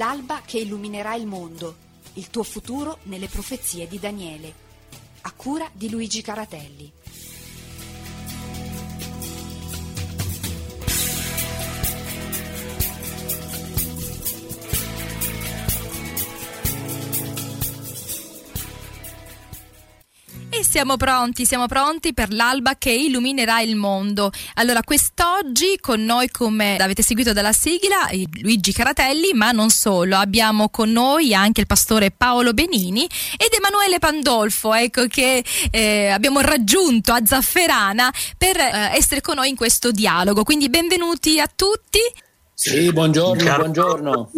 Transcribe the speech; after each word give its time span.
L'alba 0.00 0.40
che 0.46 0.58
illuminerà 0.58 1.14
il 1.14 1.26
mondo, 1.26 1.76
il 2.14 2.30
tuo 2.30 2.42
futuro 2.42 3.00
nelle 3.02 3.26
profezie 3.26 3.86
di 3.86 3.98
Daniele. 3.98 4.54
A 5.20 5.32
cura 5.32 5.68
di 5.74 5.90
Luigi 5.90 6.22
Caratelli. 6.22 6.90
Siamo 20.70 20.96
pronti, 20.96 21.44
siamo 21.44 21.66
pronti 21.66 22.14
per 22.14 22.32
l'alba 22.32 22.76
che 22.78 22.92
illuminerà 22.92 23.60
il 23.60 23.74
mondo. 23.74 24.30
Allora, 24.54 24.84
quest'oggi 24.84 25.78
con 25.80 26.04
noi, 26.04 26.30
come 26.30 26.76
avete 26.76 27.02
seguito 27.02 27.32
dalla 27.32 27.50
sigla, 27.50 28.08
Luigi 28.40 28.72
Caratelli, 28.72 29.32
ma 29.32 29.50
non 29.50 29.70
solo, 29.70 30.16
abbiamo 30.16 30.68
con 30.68 30.92
noi 30.92 31.34
anche 31.34 31.62
il 31.62 31.66
pastore 31.66 32.12
Paolo 32.12 32.52
Benini 32.52 33.02
ed 33.36 33.52
Emanuele 33.52 33.98
Pandolfo, 33.98 34.72
ecco 34.72 35.08
che 35.08 35.44
eh, 35.72 36.06
abbiamo 36.06 36.38
raggiunto 36.38 37.12
a 37.12 37.20
Zafferana 37.24 38.14
per 38.38 38.56
eh, 38.56 38.92
essere 38.94 39.20
con 39.20 39.34
noi 39.34 39.48
in 39.48 39.56
questo 39.56 39.90
dialogo. 39.90 40.44
Quindi 40.44 40.70
benvenuti 40.70 41.40
a 41.40 41.50
tutti. 41.52 41.98
Sì, 42.54 42.92
buongiorno, 42.92 43.56
buongiorno. 43.56 44.30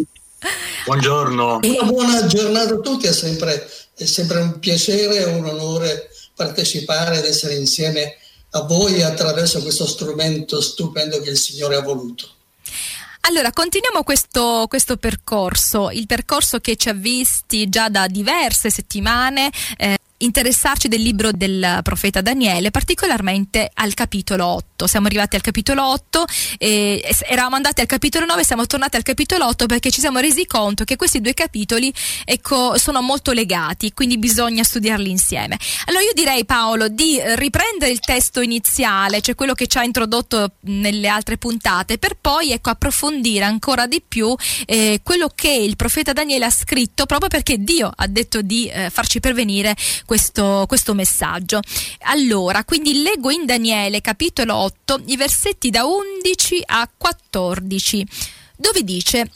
Buongiorno. 0.85 1.59
Una 1.61 1.83
buona 1.83 2.25
giornata 2.25 2.73
a 2.73 2.79
tutti, 2.79 3.05
è 3.05 3.13
sempre, 3.13 3.69
è 3.95 4.05
sempre 4.05 4.39
un 4.39 4.57
piacere 4.57 5.17
e 5.17 5.25
un 5.25 5.45
onore 5.45 6.07
partecipare 6.35 7.19
ed 7.19 7.25
essere 7.25 7.55
insieme 7.55 8.17
a 8.51 8.61
voi 8.61 9.01
attraverso 9.01 9.61
questo 9.61 9.85
strumento 9.85 10.61
stupendo 10.61 11.19
che 11.21 11.29
il 11.29 11.37
Signore 11.37 11.75
ha 11.75 11.81
voluto. 11.81 12.29
Allora, 13.25 13.51
continuiamo 13.51 14.03
questo, 14.03 14.65
questo, 14.67 14.97
percorso, 14.97 15.89
il 15.91 16.07
percorso 16.07 16.59
che 16.59 16.75
ci 16.75 16.89
ha 16.89 16.93
visti 16.93 17.69
già 17.69 17.87
da 17.87 18.07
diverse 18.07 18.69
settimane. 18.69 19.49
Eh, 19.77 19.97
interessarci 20.23 20.87
del 20.87 21.01
libro 21.01 21.31
del 21.31 21.79
profeta 21.83 22.21
Daniele, 22.21 22.71
particolarmente 22.71 23.69
al 23.73 23.93
capitolo 23.93 24.45
8. 24.45 24.87
Siamo 24.87 25.07
arrivati 25.07 25.35
al 25.35 25.41
capitolo 25.41 25.85
8, 25.91 26.25
e 26.57 27.03
eravamo 27.27 27.55
andati 27.55 27.81
al 27.81 27.87
capitolo 27.87 28.25
9, 28.25 28.43
siamo 28.43 28.65
tornati 28.65 28.95
al 28.95 29.03
capitolo 29.03 29.45
8 29.47 29.65
perché 29.65 29.91
ci 29.91 29.99
siamo 29.99 30.19
resi 30.19 30.45
conto 30.45 30.83
che 30.83 30.95
questi 30.95 31.21
due 31.21 31.33
capitoli 31.33 31.93
ecco, 32.25 32.77
sono 32.77 33.01
molto 33.01 33.31
legati, 33.31 33.93
quindi 33.93 34.17
bisogna 34.17 34.63
studiarli 34.63 35.09
insieme. 35.09 35.57
Allora 35.85 36.03
io 36.03 36.13
direi 36.13 36.45
Paolo 36.45 36.87
di 36.87 37.19
riprendere 37.35 37.91
il 37.91 37.99
testo 37.99 38.41
iniziale, 38.41 39.21
cioè 39.21 39.35
quello 39.35 39.53
che 39.53 39.67
ci 39.67 39.77
ha 39.77 39.83
introdotto 39.83 40.53
nelle 40.61 41.07
altre 41.07 41.37
puntate, 41.37 41.97
per 41.97 42.17
poi 42.19 42.51
ecco, 42.51 42.69
approfondire 42.69 43.45
ancora 43.45 43.87
di 43.87 44.01
più 44.05 44.35
eh, 44.65 45.01
quello 45.03 45.29
che 45.33 45.51
il 45.51 45.75
profeta 45.75 46.13
Daniele 46.13 46.45
ha 46.45 46.51
scritto 46.51 47.05
proprio 47.05 47.29
perché 47.29 47.57
Dio 47.57 47.91
ha 47.93 48.07
detto 48.07 48.41
di 48.41 48.67
eh, 48.67 48.89
farci 48.89 49.19
pervenire 49.19 49.75
questo, 50.05 50.12
questo 50.13 50.93
messaggio. 50.93 51.59
Allora, 52.01 52.63
quindi 52.63 53.01
leggo 53.01 53.31
in 53.31 53.45
Daniele 53.45 54.01
capitolo 54.01 54.55
8 54.55 55.01
i 55.05 55.17
versetti 55.17 55.69
da 55.69 55.85
11 55.85 56.63
a 56.65 56.89
14, 56.95 58.05
dove 58.55 58.83
dice 58.83 59.29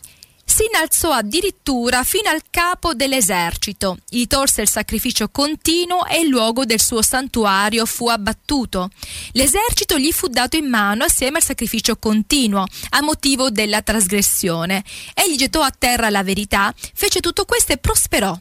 si 0.50 0.64
innalzò 0.64 1.12
addirittura 1.12 2.04
fino 2.04 2.30
al 2.30 2.42
capo 2.50 2.94
dell'esercito, 2.94 3.98
gli 4.10 4.26
tolse 4.28 4.62
il 4.62 4.70
sacrificio 4.70 5.28
continuo 5.28 6.06
e 6.06 6.22
il 6.22 6.30
luogo 6.30 6.64
del 6.64 6.82
suo 6.82 7.02
santuario 7.02 7.86
fu 7.86 8.08
abbattuto. 8.08 8.90
L'esercito 9.34 10.00
gli 10.00 10.12
fu 10.12 10.28
dato 10.28 10.56
in 10.56 10.68
mano 10.68 11.04
assieme 11.04 11.38
al 11.38 11.44
sacrificio 11.44 11.98
continuo, 11.98 12.66
a 12.92 13.02
motivo 13.02 13.50
della 13.50 13.82
trasgressione. 13.82 14.84
Egli 15.14 15.36
gettò 15.36 15.62
a 15.62 15.74
terra 15.78 16.10
la 16.10 16.24
verità, 16.24 16.74
fece 16.94 17.20
tutto 17.20 17.44
questo 17.44 17.74
e 17.74 17.78
prosperò. 17.78 18.36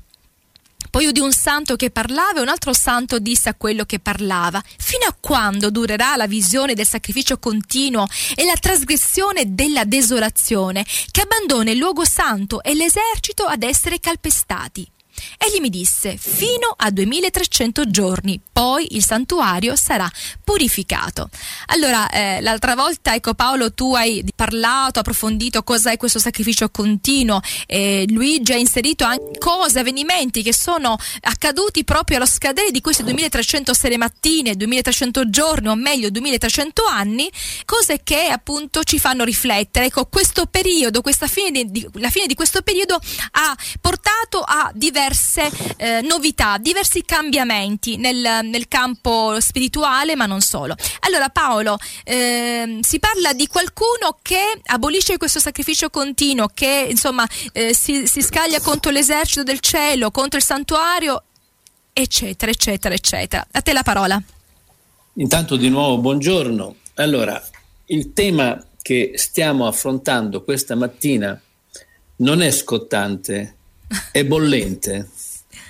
Poi 0.97 1.05
udì 1.05 1.21
un 1.21 1.31
santo 1.31 1.77
che 1.77 1.91
parlava 1.91 2.39
e 2.39 2.41
un 2.41 2.49
altro 2.49 2.73
santo 2.73 3.19
disse 3.19 3.51
a 3.51 3.55
quello 3.55 3.85
che 3.85 3.99
parlava, 3.99 4.63
fino 4.79 5.05
a 5.05 5.15
quando 5.21 5.71
durerà 5.71 6.17
la 6.17 6.27
visione 6.27 6.73
del 6.73 6.87
sacrificio 6.87 7.39
continuo 7.39 8.07
e 8.35 8.47
la 8.47 8.57
trasgressione 8.59 9.55
della 9.55 9.85
desolazione, 9.85 10.87
che 11.11 11.21
abbandona 11.21 11.71
il 11.71 11.77
luogo 11.77 12.07
santo 12.07 12.63
e 12.63 12.73
l'esercito 12.75 13.45
ad 13.45 13.63
essere 13.63 14.01
calpestati? 14.01 14.91
Egli 15.39 15.61
mi 15.61 15.71
disse, 15.71 16.17
fino 16.17 16.75
a 16.77 16.91
2300 16.91 17.91
giorni, 17.91 18.41
poi 18.53 18.87
il 18.91 19.05
santuario 19.05 19.77
sarà 19.77 20.11
purificato. 20.43 21.29
Allora, 21.67 22.09
eh, 22.11 22.41
l'altra 22.41 22.75
volta, 22.75 23.15
ecco 23.15 23.35
Paolo, 23.35 23.73
tu 23.73 23.95
hai 23.95 24.25
parlato, 24.35 25.01
approfondito 25.01 25.63
cosa 25.63 25.91
è 25.91 25.97
questo 25.97 26.19
sacrificio 26.19 26.69
continuo. 26.71 27.41
Eh, 27.67 28.05
Luigi 28.09 28.53
ha 28.53 28.57
inserito 28.57 29.05
anche 29.05 29.39
cose, 29.39 29.81
avvenimenti 29.81 30.43
che 30.43 30.55
sono 30.55 30.97
accaduti 31.23 31.85
proprio 31.85 32.19
allo 32.19 32.27
scadere 32.27 32.71
di 32.71 32.81
queste 32.81 33.03
2300 33.03 33.75
sere 33.75 33.97
mattine, 33.97 34.57
2300 34.57 35.31
giorni, 35.31 35.69
o 35.69 35.75
meglio 35.75 36.11
2300 36.11 36.85
anni, 36.85 37.31
cose 37.65 38.01
che 38.03 38.29
appunto 38.29 38.85
ci 38.85 38.99
fanno 38.99 39.25
riflettere. 39.25 39.87
Ecco, 39.87 40.07
questo 40.07 40.47
periodo, 40.47 41.01
questa 41.01 41.27
fine 41.27 41.65
di, 41.65 41.87
la 41.95 42.11
fine 42.11 42.27
di 42.27 42.35
questo 42.35 42.63
periodo 42.63 42.99
ha 43.33 43.57
portato 43.81 44.41
a 44.41 44.71
diversi 44.75 45.06
diverse 45.07 45.51
eh, 45.77 46.01
novità, 46.03 46.59
diversi 46.59 47.05
cambiamenti 47.05 47.97
nel, 47.97 48.41
nel, 48.43 48.67
campo 48.69 49.41
spirituale, 49.41 50.17
ma 50.17 50.27
non 50.27 50.41
solo. 50.41 50.75
Allora 51.01 51.29
Paolo, 51.29 51.79
eh, 52.05 52.79
si 52.81 52.99
parla 52.99 53.33
di 53.33 53.47
qualcuno 53.47 54.19
che 54.21 54.61
abolisce 54.65 55.17
questo 55.17 55.39
sacrificio 55.39 55.91
continuo, 55.91 56.51
che 56.53 56.87
insomma 56.91 57.27
eh, 57.53 57.73
si, 57.75 58.07
si 58.07 58.21
scaglia 58.21 58.61
contro 58.61 58.91
l'esercito 58.91 59.45
del 59.45 59.61
cielo, 59.61 60.11
contro 60.11 60.39
il 60.39 60.45
santuario, 60.45 61.23
eccetera, 61.93 62.51
eccetera, 62.51 62.95
eccetera. 62.95 63.47
A 63.53 63.61
te 63.63 63.73
la 63.73 63.83
parola. 63.83 64.21
Intanto 65.15 65.57
di 65.57 65.69
nuovo 65.69 65.99
buongiorno. 65.99 66.77
Allora, 66.95 67.41
il 67.87 68.13
tema 68.13 68.63
che 68.83 69.13
stiamo 69.15 69.67
affrontando 69.67 70.43
questa 70.43 70.75
mattina 70.75 71.41
non 72.17 72.41
è 72.43 72.51
scottante, 72.51 73.56
è 74.13 74.25
bollente, 74.25 75.09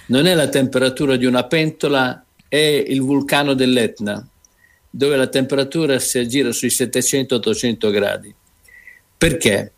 non 0.06 0.26
è 0.26 0.34
la 0.34 0.48
temperatura 0.48 1.16
di 1.16 1.26
una 1.26 1.44
pentola, 1.44 2.24
è 2.48 2.56
il 2.56 3.00
vulcano 3.00 3.54
dell'Etna, 3.54 4.26
dove 4.88 5.16
la 5.16 5.26
temperatura 5.26 5.98
si 5.98 6.18
aggira 6.18 6.52
sui 6.52 6.68
700-800 6.68 7.90
gradi. 7.90 8.34
Perché? 9.18 9.72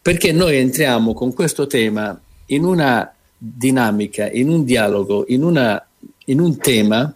Perché 0.00 0.32
noi 0.32 0.56
entriamo 0.56 1.14
con 1.14 1.32
questo 1.32 1.66
tema 1.66 2.18
in 2.46 2.64
una 2.64 3.12
dinamica, 3.36 4.30
in 4.30 4.48
un 4.48 4.64
dialogo, 4.64 5.24
in, 5.28 5.42
una, 5.42 5.84
in 6.26 6.40
un 6.40 6.56
tema 6.58 7.14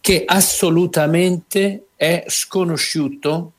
che 0.00 0.24
assolutamente 0.26 1.88
è 1.94 2.24
sconosciuto 2.28 3.52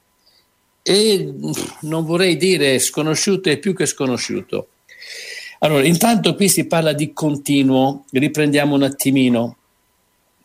e 0.82 1.34
non 1.82 2.06
vorrei 2.06 2.38
dire 2.38 2.80
sconosciuto, 2.80 3.50
è 3.50 3.58
più 3.58 3.76
che 3.76 3.86
sconosciuto. 3.86 4.68
Allora, 5.59 5.86
intanto 5.86 6.36
qui 6.36 6.47
si 6.47 6.66
parla 6.68 6.94
di 6.94 7.12
continuo, 7.12 8.06
riprendiamo 8.12 8.75
un 8.75 8.84
attimino. 8.84 9.58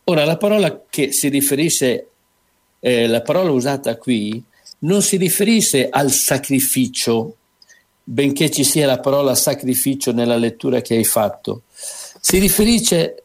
Ora, 0.04 0.24
la 0.24 0.36
parola 0.36 0.82
che 0.90 1.12
si 1.12 1.28
riferisce, 1.28 2.08
eh, 2.80 3.06
la 3.06 3.22
parola 3.22 3.50
usata 3.50 3.96
qui, 3.96 4.42
non 4.80 5.02
si 5.02 5.16
riferisce 5.16 5.88
al 5.88 6.10
sacrificio, 6.10 7.36
benché 8.02 8.50
ci 8.50 8.64
sia 8.64 8.86
la 8.86 8.98
parola 8.98 9.34
sacrificio 9.34 10.12
nella 10.12 10.36
lettura 10.36 10.80
che 10.80 10.96
hai 10.96 11.04
fatto. 11.04 11.62
Si 11.72 12.38
riferisce, 12.38 13.24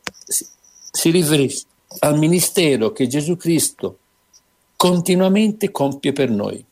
si 0.92 1.10
riferisce 1.10 1.66
al 2.00 2.20
ministero 2.20 2.92
che 2.92 3.08
Gesù 3.08 3.36
Cristo 3.36 3.98
continuamente 4.76 5.72
compie 5.72 6.14
per 6.14 6.30
noi. 6.30 6.64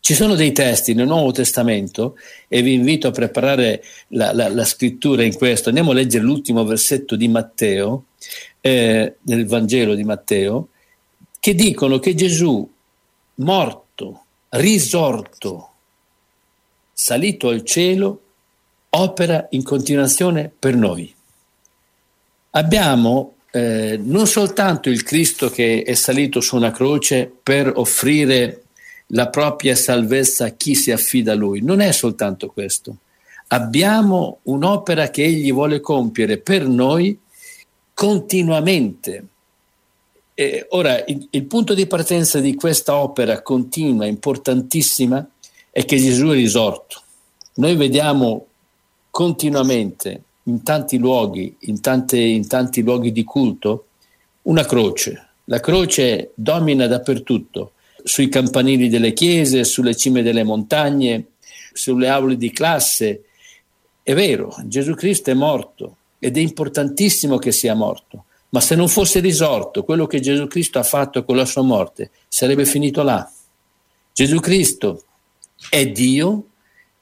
Ci 0.00 0.14
sono 0.14 0.34
dei 0.34 0.52
testi 0.52 0.94
nel 0.94 1.06
Nuovo 1.06 1.32
Testamento 1.32 2.16
e 2.48 2.62
vi 2.62 2.74
invito 2.74 3.08
a 3.08 3.12
preparare 3.12 3.82
la, 4.08 4.32
la, 4.32 4.48
la 4.48 4.64
scrittura 4.64 5.22
in 5.22 5.34
questo. 5.36 5.68
Andiamo 5.68 5.90
a 5.90 5.94
leggere 5.94 6.24
l'ultimo 6.24 6.64
versetto 6.64 7.16
di 7.16 7.28
Matteo, 7.28 8.04
eh, 8.60 9.16
nel 9.20 9.46
Vangelo 9.46 9.94
di 9.94 10.04
Matteo, 10.04 10.68
che 11.38 11.54
dicono 11.54 11.98
che 11.98 12.14
Gesù, 12.14 12.68
morto, 13.34 14.24
risorto, 14.50 15.70
salito 16.92 17.48
al 17.48 17.64
cielo, 17.64 18.22
opera 18.90 19.46
in 19.50 19.62
continuazione 19.62 20.50
per 20.58 20.74
noi. 20.74 21.14
Abbiamo 22.50 23.34
eh, 23.50 23.98
non 24.02 24.26
soltanto 24.26 24.88
il 24.88 25.02
Cristo 25.02 25.50
che 25.50 25.82
è 25.82 25.94
salito 25.94 26.40
su 26.40 26.56
una 26.56 26.70
croce 26.70 27.30
per 27.42 27.72
offrire 27.76 28.64
la 29.08 29.28
propria 29.28 29.74
salvezza 29.74 30.46
a 30.46 30.50
chi 30.50 30.74
si 30.74 30.90
affida 30.90 31.32
a 31.32 31.36
lui. 31.36 31.62
Non 31.62 31.80
è 31.80 31.92
soltanto 31.92 32.48
questo. 32.48 32.96
Abbiamo 33.48 34.40
un'opera 34.42 35.08
che 35.08 35.24
egli 35.24 35.52
vuole 35.52 35.80
compiere 35.80 36.38
per 36.38 36.66
noi 36.66 37.18
continuamente. 37.94 39.24
E 40.34 40.66
ora, 40.70 41.04
il, 41.04 41.26
il 41.30 41.44
punto 41.44 41.74
di 41.74 41.86
partenza 41.86 42.40
di 42.40 42.54
questa 42.54 42.96
opera 42.96 43.42
continua, 43.42 44.06
importantissima, 44.06 45.26
è 45.70 45.84
che 45.84 45.96
Gesù 45.96 46.28
è 46.28 46.34
risorto. 46.34 47.02
Noi 47.54 47.74
vediamo 47.76 48.46
continuamente 49.10 50.22
in 50.44 50.62
tanti 50.62 50.98
luoghi, 50.98 51.56
in, 51.60 51.80
tante, 51.80 52.18
in 52.18 52.46
tanti 52.46 52.82
luoghi 52.82 53.10
di 53.10 53.24
culto, 53.24 53.86
una 54.42 54.64
croce. 54.64 55.26
La 55.44 55.60
croce 55.60 56.32
domina 56.34 56.86
dappertutto, 56.86 57.72
sui 58.04 58.28
campanili 58.28 58.88
delle 58.88 59.12
chiese, 59.12 59.64
sulle 59.64 59.96
cime 59.96 60.22
delle 60.22 60.44
montagne, 60.44 61.26
sulle 61.72 62.08
aule 62.08 62.36
di 62.36 62.50
classe. 62.50 63.24
È 64.02 64.14
vero, 64.14 64.54
Gesù 64.64 64.94
Cristo 64.94 65.30
è 65.30 65.34
morto 65.34 65.96
ed 66.18 66.36
è 66.36 66.40
importantissimo 66.40 67.38
che 67.38 67.52
sia 67.52 67.74
morto, 67.74 68.24
ma 68.50 68.60
se 68.60 68.74
non 68.74 68.88
fosse 68.88 69.20
risorto 69.20 69.84
quello 69.84 70.06
che 70.06 70.20
Gesù 70.20 70.46
Cristo 70.46 70.78
ha 70.78 70.82
fatto 70.82 71.24
con 71.24 71.36
la 71.36 71.44
sua 71.44 71.62
morte, 71.62 72.10
sarebbe 72.28 72.64
finito 72.64 73.02
là. 73.02 73.30
Gesù 74.12 74.40
Cristo 74.40 75.04
è 75.70 75.86
Dio 75.86 76.44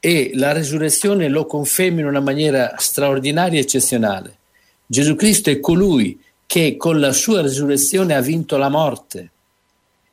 e 0.00 0.32
la 0.34 0.52
resurrezione 0.52 1.28
lo 1.28 1.46
conferma 1.46 2.00
in 2.00 2.06
una 2.06 2.20
maniera 2.20 2.74
straordinaria 2.76 3.58
e 3.58 3.62
eccezionale. 3.62 4.38
Gesù 4.86 5.14
Cristo 5.14 5.50
è 5.50 5.60
colui 5.60 6.20
che 6.46 6.76
con 6.76 7.00
la 7.00 7.12
sua 7.12 7.40
resurrezione 7.40 8.14
ha 8.14 8.20
vinto 8.20 8.56
la 8.56 8.68
morte 8.68 9.30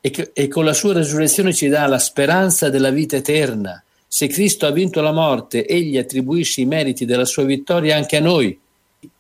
e, 0.06 0.10
che, 0.10 0.32
e 0.34 0.50
con 0.50 0.66
la 0.66 0.74
sua 0.74 0.92
resurrezione 0.92 1.54
ci 1.54 1.70
dà 1.70 1.88
la 1.88 1.98
speranza 1.98 2.70
della 2.70 2.90
vita 2.90 3.16
eterna. 3.16 3.82
Se 4.06 4.28
Cristo 4.28 4.66
ha 4.66 4.72
vinto 4.72 5.00
la 5.00 5.14
morte, 5.14 5.66
egli 5.66 5.98
attribuisce 5.98 6.60
i 6.60 6.66
meriti 6.66 7.06
della 7.06 7.24
sua 7.24 7.46
vittoria 7.46 7.96
anche 7.96 8.18
a 8.18 8.20
noi, 8.20 8.60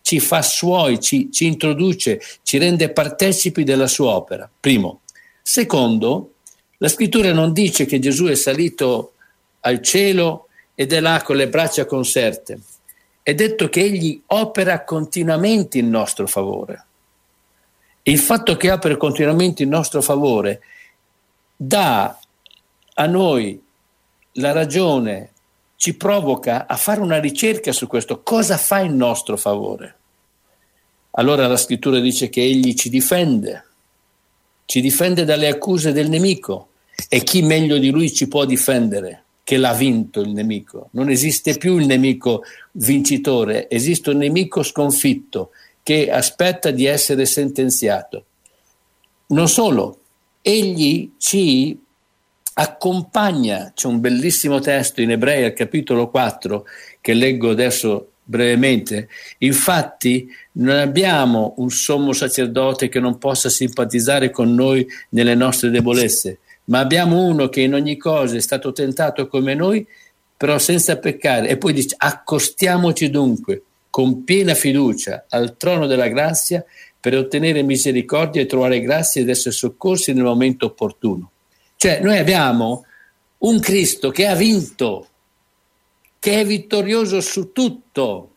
ci 0.01 0.19
fa 0.19 0.41
suoi, 0.41 1.00
ci, 1.00 1.31
ci 1.31 1.45
introduce, 1.45 2.21
ci 2.41 2.57
rende 2.57 2.91
partecipi 2.91 3.63
della 3.63 3.88
sua 3.88 4.13
opera. 4.13 4.50
Primo. 4.59 5.00
Secondo, 5.41 6.33
la 6.80 6.89
scrittura 6.89 7.31
non 7.31 7.53
dice 7.53 7.86
che 7.86 8.00
Gesù 8.00 8.25
è 8.25 8.36
salito 8.36 9.13
al 9.62 9.81
cielo 9.81 10.47
ed 10.75 10.91
è 10.91 11.00
là 11.00 11.21
con 11.24 11.38
le 11.38 11.47
braccia 11.47 11.86
conserte. 11.86 12.59
È 13.21 13.33
detto 13.33 13.69
che 13.69 13.79
egli 13.79 14.21
opera 14.27 14.83
continuamente 14.83 15.77
in 15.77 15.89
nostro 15.89 16.27
favore. 16.27 16.88
Il 18.03 18.19
fatto 18.19 18.57
che 18.57 18.69
opera 18.69 18.97
continuamente 18.97 19.63
in 19.63 19.69
nostro 19.69 20.01
favore 20.01 20.61
dà 21.55 22.19
a 22.95 23.05
noi 23.05 23.61
la 24.33 24.51
ragione, 24.51 25.31
ci 25.75 25.95
provoca 25.95 26.67
a 26.67 26.75
fare 26.75 27.01
una 27.01 27.19
ricerca 27.19 27.71
su 27.71 27.88
questo, 27.88 28.21
cosa 28.21 28.57
fa 28.57 28.79
in 28.79 28.95
nostro 28.95 29.38
favore. 29.38 29.95
Allora 31.11 31.47
la 31.47 31.57
scrittura 31.57 32.00
dice 32.00 32.29
che 32.29 32.41
egli 32.41 32.73
ci 32.73 32.89
difende, 32.89 33.65
ci 34.65 34.81
difende 34.81 35.25
dalle 35.25 35.47
accuse 35.47 35.91
del 35.91 36.09
nemico 36.09 36.69
e 37.07 37.23
chi 37.23 37.41
meglio 37.41 37.77
di 37.77 37.89
lui 37.89 38.13
ci 38.13 38.27
può 38.27 38.45
difendere 38.45 39.23
che 39.44 39.57
l'ha 39.57 39.73
vinto 39.73 40.21
il 40.21 40.29
nemico. 40.29 40.89
Non 40.91 41.09
esiste 41.09 41.57
più 41.57 41.77
il 41.77 41.85
nemico 41.85 42.44
vincitore, 42.71 43.69
esiste 43.69 44.09
un 44.09 44.17
nemico 44.17 44.63
sconfitto 44.63 45.51
che 45.83 46.09
aspetta 46.09 46.71
di 46.71 46.85
essere 46.85 47.25
sentenziato. 47.25 48.25
Non 49.27 49.50
solo, 49.50 50.00
egli 50.41 51.12
ci 51.18 51.77
accompagna, 52.56 53.71
c'è 53.75 53.88
un 53.88 54.00
bellissimo 54.00 54.59
testo 54.59 55.01
in 55.01 55.12
Ebrei 55.12 55.44
al 55.44 55.53
capitolo 55.53 56.09
4 56.09 56.65
che 57.01 57.13
leggo 57.13 57.50
adesso 57.50 58.09
brevemente, 58.24 59.09
infatti 59.39 60.30
non 60.53 60.77
abbiamo 60.77 61.56
un 61.57 61.69
sommo 61.69 62.13
sacerdote 62.13 62.88
che 62.88 63.00
non 63.00 63.18
possa 63.18 63.50
simpatizzare 63.50 64.29
con 64.29 64.53
noi 64.53 64.88
nelle 65.09 65.36
nostre 65.36 65.69
debolezze, 65.69 66.39
ma 66.65 66.79
abbiamo 66.79 67.25
uno 67.25 67.50
che 67.50 67.62
in 67.62 67.74
ogni 67.74 67.97
cosa 67.97 68.38
è 68.38 68.39
stato 68.39 68.71
tentato 68.71 69.27
come 69.27 69.53
noi, 69.56 69.86
però 70.38 70.57
senza 70.57 70.97
peccare. 70.97 71.50
E 71.50 71.57
poi 71.57 71.74
dice, 71.74 71.95
accostiamoci 71.97 73.09
dunque 73.09 73.63
con 73.93 74.23
piena 74.23 74.55
fiducia 74.55 75.25
al 75.29 75.55
trono 75.55 75.85
della 75.85 76.07
grazia 76.07 76.65
per 76.99 77.15
ottenere 77.15 77.61
misericordia 77.61 78.41
e 78.41 78.47
trovare 78.47 78.81
grazia 78.81 79.21
ed 79.21 79.29
essere 79.29 79.53
soccorsi 79.53 80.13
nel 80.13 80.23
momento 80.23 80.65
opportuno. 80.65 81.29
Cioè 81.75 81.99
noi 81.99 82.17
abbiamo 82.17 82.85
un 83.37 83.59
Cristo 83.59 84.09
che 84.09 84.25
ha 84.25 84.33
vinto, 84.33 85.09
che 86.17 86.39
è 86.39 86.43
vittorioso 86.43 87.21
su 87.21 87.51
tutto 87.51 88.31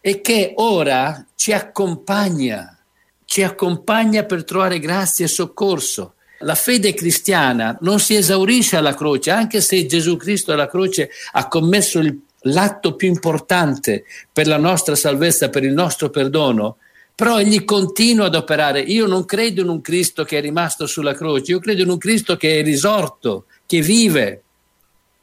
e 0.00 0.20
che 0.20 0.54
ora 0.56 1.24
ci 1.36 1.52
accompagna, 1.52 2.76
ci 3.24 3.44
accompagna 3.44 4.24
per 4.24 4.42
trovare 4.42 4.80
grazia 4.80 5.26
e 5.26 5.28
soccorso. 5.28 6.14
La 6.40 6.56
fede 6.56 6.92
cristiana 6.92 7.78
non 7.82 8.00
si 8.00 8.16
esaurisce 8.16 8.74
alla 8.74 8.94
croce, 8.94 9.30
anche 9.30 9.60
se 9.60 9.86
Gesù 9.86 10.16
Cristo 10.16 10.50
alla 10.50 10.66
croce 10.66 11.08
ha 11.32 11.46
commesso 11.46 12.00
il, 12.00 12.18
l'atto 12.42 12.94
più 12.94 13.08
importante 13.08 14.04
per 14.32 14.46
la 14.46 14.58
nostra 14.58 14.94
salvezza, 14.94 15.48
per 15.48 15.64
il 15.64 15.72
nostro 15.72 16.10
perdono, 16.10 16.76
però 17.14 17.40
egli 17.40 17.64
continua 17.64 18.26
ad 18.26 18.36
operare. 18.36 18.80
Io 18.80 19.06
non 19.06 19.24
credo 19.24 19.62
in 19.62 19.68
un 19.68 19.80
Cristo 19.80 20.24
che 20.24 20.38
è 20.38 20.40
rimasto 20.40 20.86
sulla 20.86 21.14
croce, 21.14 21.50
io 21.50 21.58
credo 21.58 21.82
in 21.82 21.90
un 21.90 21.98
Cristo 21.98 22.36
che 22.36 22.60
è 22.60 22.62
risorto, 22.62 23.46
che 23.66 23.80
vive. 23.80 24.42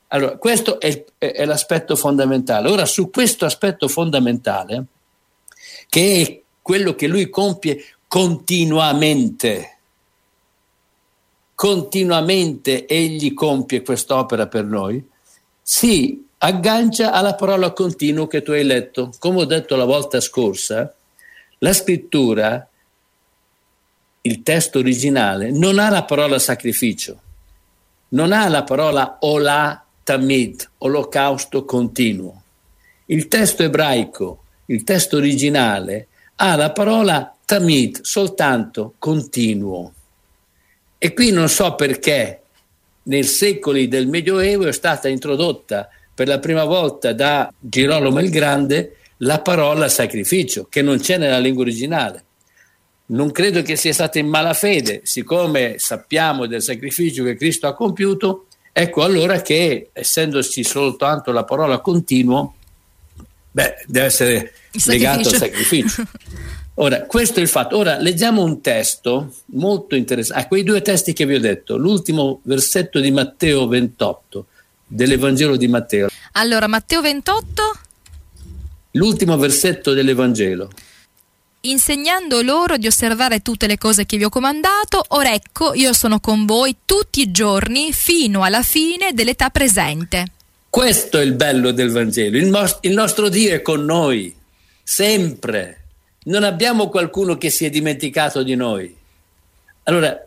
Allora, 0.10 0.38
questo 0.38 0.80
è, 0.80 1.06
è 1.18 1.46
l'aspetto 1.46 1.96
fondamentale. 1.96 2.70
Ora, 2.70 2.86
su 2.86 3.10
questo 3.10 3.46
aspetto 3.46 3.88
fondamentale, 3.88 4.86
che 5.88 6.22
è 6.22 6.42
quello 6.62 6.96
che 6.96 7.08
lui 7.08 7.30
compie 7.30 7.84
continuamente, 8.08 9.78
continuamente 11.56 12.86
egli 12.86 13.34
compie 13.34 13.82
quest'opera 13.82 14.48
per 14.48 14.66
noi, 14.66 15.04
si 15.62 16.25
aggancia 16.38 17.12
alla 17.12 17.36
parola 17.36 17.72
continuo 17.72 18.28
che 18.28 18.42
tu 18.42 18.52
hai 18.52 18.64
letto. 18.64 19.12
Come 19.20 19.42
ho 19.42 19.46
detto 19.46 19.76
la 19.76 19.86
volta 19.86 20.20
scorsa, 20.20 20.94
la 21.60 21.74
scrittura, 21.74 22.68
il 24.22 24.44
testo 24.44 24.80
originale, 24.80 25.52
non 25.52 25.80
ha 25.80 25.90
la 25.90 26.04
parola 26.04 26.40
sacrificio, 26.40 27.20
non 28.10 28.32
ha 28.32 28.48
la 28.50 28.64
parola 28.64 29.18
ola 29.22 29.84
tamid, 30.04 30.70
olocausto 30.80 31.66
continuo. 31.66 32.42
Il 33.06 33.28
testo 33.28 33.64
ebraico, 33.64 34.44
il 34.66 34.84
testo 34.84 35.18
originale, 35.18 36.08
ha 36.38 36.56
la 36.56 36.72
parola 36.72 37.36
tamid, 37.46 38.02
soltanto 38.02 38.94
continuo. 38.98 39.94
E 40.98 41.14
qui 41.14 41.32
non 41.32 41.50
so 41.50 41.76
perché 41.76 42.42
nei 43.04 43.24
secoli 43.24 43.88
del 43.88 44.08
Medioevo 44.08 44.66
è 44.66 44.74
stata 44.74 45.08
introdotta 45.08 45.90
per 46.16 46.28
la 46.28 46.40
prima 46.40 46.64
volta 46.64 47.12
da 47.12 47.54
Girolamo 47.60 48.22
il 48.22 48.30
Grande 48.30 48.96
la 49.18 49.42
parola 49.42 49.90
sacrificio, 49.90 50.66
che 50.70 50.82
non 50.82 51.00
c'è 51.00 51.18
nella 51.18 51.40
lingua 51.40 51.64
originale. 51.64 52.24
Non 53.08 53.32
credo 53.32 53.62
che 53.62 53.76
sia 53.76 53.94
stata 53.94 54.18
in 54.18 54.28
malafede, 54.28 55.02
siccome 55.04 55.76
sappiamo 55.78 56.48
del 56.48 56.62
sacrificio 56.62 57.24
che 57.24 57.36
Cristo 57.36 57.68
ha 57.68 57.76
compiuto, 57.76 58.48
ecco 58.72 59.04
allora 59.04 59.42
che, 59.42 59.90
essendoci 59.92 60.64
soltanto 60.64 61.32
la 61.32 61.44
parola 61.44 61.80
continuo, 61.80 62.56
beh, 63.52 63.84
deve 63.86 64.06
essere 64.06 64.54
legato 64.86 65.30
al 65.30 65.36
sacrificio. 65.36 66.04
Ora, 66.78 67.04
questo 67.04 67.40
è 67.40 67.42
il 67.42 67.48
fatto. 67.48 67.78
Ora 67.78 67.98
leggiamo 67.98 68.44
un 68.44 68.60
testo 68.60 69.34
molto 69.48 69.96
interessante, 69.96 70.42
ah, 70.42 70.48
quei 70.48 70.64
due 70.64 70.82
testi 70.82 71.14
che 71.14 71.26
vi 71.26 71.36
ho 71.36 71.40
detto, 71.40 71.78
l'ultimo 71.78 72.42
versetto 72.44 73.00
di 73.00 73.12
Matteo 73.12 73.66
28, 73.68 74.48
dell'Evangelo 74.86 75.56
di 75.58 75.68
Matteo. 75.68 76.08
Allora, 76.34 76.68
Matteo 76.68 77.02
28? 77.02 77.80
L'ultimo 78.92 79.38
versetto 79.38 79.94
dell'Evangelo. 79.94 80.70
Insegnando 81.62 82.42
loro 82.42 82.78
di 82.78 82.88
osservare 82.88 83.42
tutte 83.42 83.68
le 83.68 83.78
cose 83.78 84.06
che 84.06 84.18
vi 84.18 84.24
ho 84.24 84.30
comandato, 84.30 85.04
ora 85.10 85.34
ecco, 85.34 85.74
io 85.74 85.94
sono 85.94 86.20
con 86.20 86.46
voi 86.46 86.78
tutti 86.86 87.22
i 87.22 87.32
giorni 87.32 87.92
fino 87.92 88.44
alla 88.44 88.62
fine 88.62 89.14
dell'età 89.14 89.50
presente. 89.50 90.26
Questo 90.70 91.18
è 91.18 91.24
il 91.24 91.34
bello 91.34 91.72
del 91.72 91.90
Vangelo. 91.90 92.38
Il, 92.38 92.50
most- 92.50 92.80
il 92.82 92.94
nostro 92.94 93.30
Dio 93.30 93.54
è 93.54 93.62
con 93.62 93.84
noi, 93.84 94.34
sempre 94.84 95.80
non 96.26 96.44
abbiamo 96.44 96.90
qualcuno 96.90 97.38
che 97.38 97.50
si 97.50 97.66
è 97.66 97.70
dimenticato 97.70 98.44
di 98.44 98.56
noi. 98.56 98.96
Allora, 99.84 100.18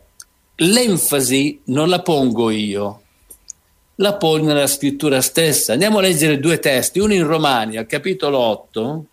l'enfasi 0.57 1.61
non 1.67 1.88
la 1.88 2.03
pongo 2.03 2.50
io, 2.50 3.03
la 4.00 4.14
pone 4.14 4.45
nella 4.45 4.67
scrittura 4.67 5.21
stessa. 5.21 5.73
Andiamo 5.73 5.99
a 5.99 6.02
leggere 6.02 6.38
due 6.38 6.59
testi, 6.59 6.99
uno 6.99 7.14
in 7.14 7.26
Romani, 7.26 7.76
al 7.76 7.87
capitolo 7.87 8.38
8. 8.38 9.05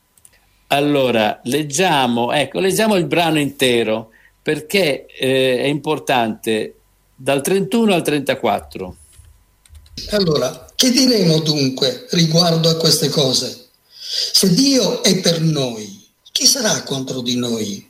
Allora, 0.67 1.39
leggiamo, 1.43 2.31
ecco, 2.31 2.59
leggiamo 2.59 2.95
il 2.95 3.05
brano 3.05 3.39
intero 3.39 4.09
perché 4.41 5.05
eh, 5.07 5.57
è 5.59 5.65
importante, 5.65 6.75
dal 7.15 7.41
31 7.41 7.93
al 7.93 8.03
34. 8.03 8.95
Allora, 10.11 10.67
che 10.75 10.91
diremo 10.91 11.39
dunque 11.39 12.05
riguardo 12.11 12.69
a 12.69 12.75
queste 12.75 13.09
cose? 13.09 13.69
Se 13.97 14.53
Dio 14.53 15.01
è 15.01 15.19
per 15.19 15.41
noi, 15.41 16.07
chi 16.31 16.45
sarà 16.45 16.83
contro 16.83 17.21
di 17.21 17.37
noi? 17.37 17.89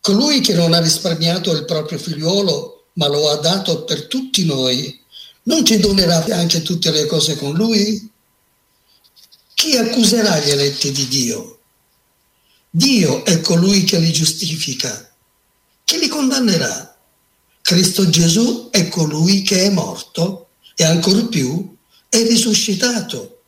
Colui 0.00 0.40
che 0.40 0.54
non 0.54 0.74
ha 0.74 0.80
risparmiato 0.80 1.52
il 1.52 1.64
proprio 1.64 1.98
figliuolo, 1.98 2.86
ma 2.94 3.08
lo 3.08 3.30
ha 3.30 3.36
dato 3.36 3.84
per 3.84 4.06
tutti 4.06 4.44
noi, 4.44 5.01
non 5.44 5.64
ci 5.64 5.78
donerà 5.78 6.24
anche 6.36 6.62
tutte 6.62 6.90
le 6.90 7.06
cose 7.06 7.36
con 7.36 7.54
lui? 7.54 8.10
chi 9.62 9.76
accuserà 9.76 10.40
gli 10.40 10.50
eletti 10.50 10.90
di 10.90 11.06
Dio? 11.06 11.60
Dio 12.68 13.24
è 13.24 13.40
colui 13.40 13.84
che 13.84 14.00
li 14.00 14.10
giustifica. 14.10 15.14
Chi 15.84 16.00
li 16.00 16.08
condannerà? 16.08 16.96
Cristo 17.60 18.10
Gesù 18.10 18.70
è 18.72 18.88
colui 18.88 19.42
che 19.42 19.66
è 19.66 19.70
morto 19.70 20.48
e 20.74 20.82
ancor 20.82 21.28
più 21.28 21.76
è 22.08 22.26
risuscitato. 22.26 23.42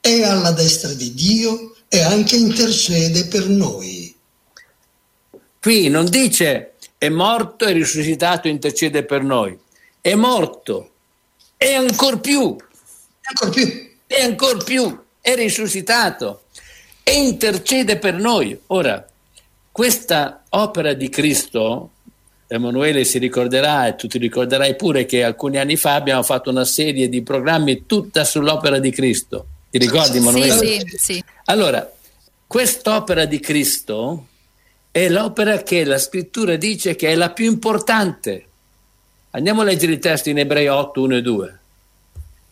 È 0.00 0.22
alla 0.22 0.52
destra 0.52 0.94
di 0.94 1.12
Dio 1.12 1.76
e 1.86 2.00
anche 2.00 2.36
intercede 2.36 3.26
per 3.26 3.46
noi. 3.46 4.16
Qui 5.60 5.88
non 5.90 6.08
dice 6.08 6.76
è 6.96 7.10
morto 7.10 7.66
e 7.66 7.72
risuscitato 7.72 8.48
intercede 8.48 9.04
per 9.04 9.22
noi. 9.22 9.58
È 10.00 10.14
morto 10.14 10.91
e 11.62 11.74
ancor 11.74 12.20
più. 12.20 12.56
Ancor 13.22 13.50
più. 13.50 13.90
E 14.06 14.22
ancor 14.22 14.64
più. 14.64 15.00
È 15.20 15.34
risuscitato 15.34 16.44
e 17.04 17.12
intercede 17.12 17.98
per 17.98 18.14
noi. 18.14 18.58
Ora, 18.68 19.06
questa 19.70 20.42
opera 20.50 20.92
di 20.92 21.08
Cristo, 21.08 21.90
Emanuele 22.48 23.04
si 23.04 23.18
ricorderà 23.18 23.86
e 23.86 23.94
tu 23.94 24.08
ti 24.08 24.18
ricorderai 24.18 24.74
pure 24.74 25.06
che 25.06 25.22
alcuni 25.22 25.58
anni 25.58 25.76
fa 25.76 25.94
abbiamo 25.94 26.22
fatto 26.22 26.50
una 26.50 26.64
serie 26.64 27.08
di 27.08 27.22
programmi 27.22 27.86
tutta 27.86 28.24
sull'opera 28.24 28.78
di 28.78 28.90
Cristo. 28.90 29.46
Ti 29.70 29.78
ricordi 29.78 30.18
Emanuele? 30.18 30.52
Sì, 30.52 30.84
sì, 30.84 30.96
sì. 30.98 31.24
Allora, 31.44 31.90
quest'opera 32.46 33.24
di 33.24 33.40
Cristo 33.40 34.26
è 34.90 35.08
l'opera 35.08 35.62
che 35.62 35.84
la 35.84 35.98
scrittura 35.98 36.56
dice 36.56 36.96
che 36.96 37.08
è 37.08 37.14
la 37.14 37.30
più 37.30 37.46
importante. 37.46 38.48
Andiamo 39.34 39.62
a 39.62 39.64
leggere 39.64 39.92
il 39.92 39.98
testo 39.98 40.28
in 40.28 40.38
Ebrei 40.38 40.68
8, 40.68 41.00
1 41.00 41.16
e 41.16 41.22
2. 41.22 41.58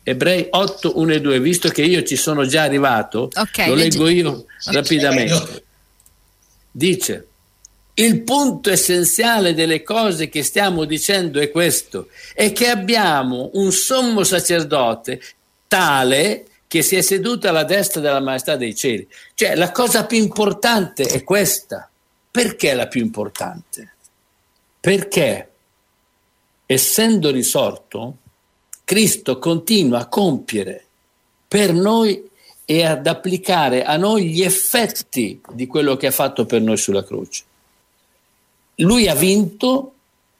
Ebrei 0.02 0.46
8, 0.48 0.98
1 0.98 1.12
e 1.12 1.20
2, 1.20 1.40
visto 1.40 1.68
che 1.68 1.82
io 1.82 2.02
ci 2.02 2.16
sono 2.16 2.46
già 2.46 2.62
arrivato, 2.62 3.28
okay, 3.34 3.68
lo 3.68 3.74
leggo 3.74 4.08
io 4.08 4.46
rapidamente. 4.64 5.64
Dice, 6.70 7.26
il 7.94 8.22
punto 8.22 8.70
essenziale 8.70 9.52
delle 9.52 9.82
cose 9.82 10.30
che 10.30 10.42
stiamo 10.42 10.86
dicendo 10.86 11.38
è 11.38 11.50
questo, 11.50 12.08
è 12.32 12.50
che 12.52 12.68
abbiamo 12.68 13.50
un 13.54 13.72
sommo 13.72 14.24
sacerdote 14.24 15.20
tale 15.68 16.46
che 16.66 16.80
si 16.80 16.96
è 16.96 17.02
seduto 17.02 17.46
alla 17.46 17.64
destra 17.64 18.00
della 18.00 18.20
maestà 18.20 18.56
dei 18.56 18.74
cieli. 18.74 19.06
Cioè 19.34 19.54
la 19.54 19.70
cosa 19.70 20.06
più 20.06 20.16
importante 20.16 21.02
è 21.02 21.22
questa. 21.24 21.90
Perché 22.30 22.70
è 22.70 22.74
la 22.74 22.86
più 22.86 23.02
importante? 23.02 23.94
Perché 24.80 25.49
essendo 26.72 27.32
risorto, 27.32 28.18
Cristo 28.84 29.40
continua 29.40 29.98
a 29.98 30.06
compiere 30.06 30.84
per 31.48 31.72
noi 31.72 32.30
e 32.64 32.84
ad 32.84 33.08
applicare 33.08 33.82
a 33.82 33.96
noi 33.96 34.28
gli 34.28 34.42
effetti 34.42 35.40
di 35.52 35.66
quello 35.66 35.96
che 35.96 36.06
ha 36.06 36.12
fatto 36.12 36.46
per 36.46 36.60
noi 36.60 36.76
sulla 36.76 37.02
croce. 37.02 37.42
Lui 38.76 39.08
ha 39.08 39.16
vinto 39.16 39.94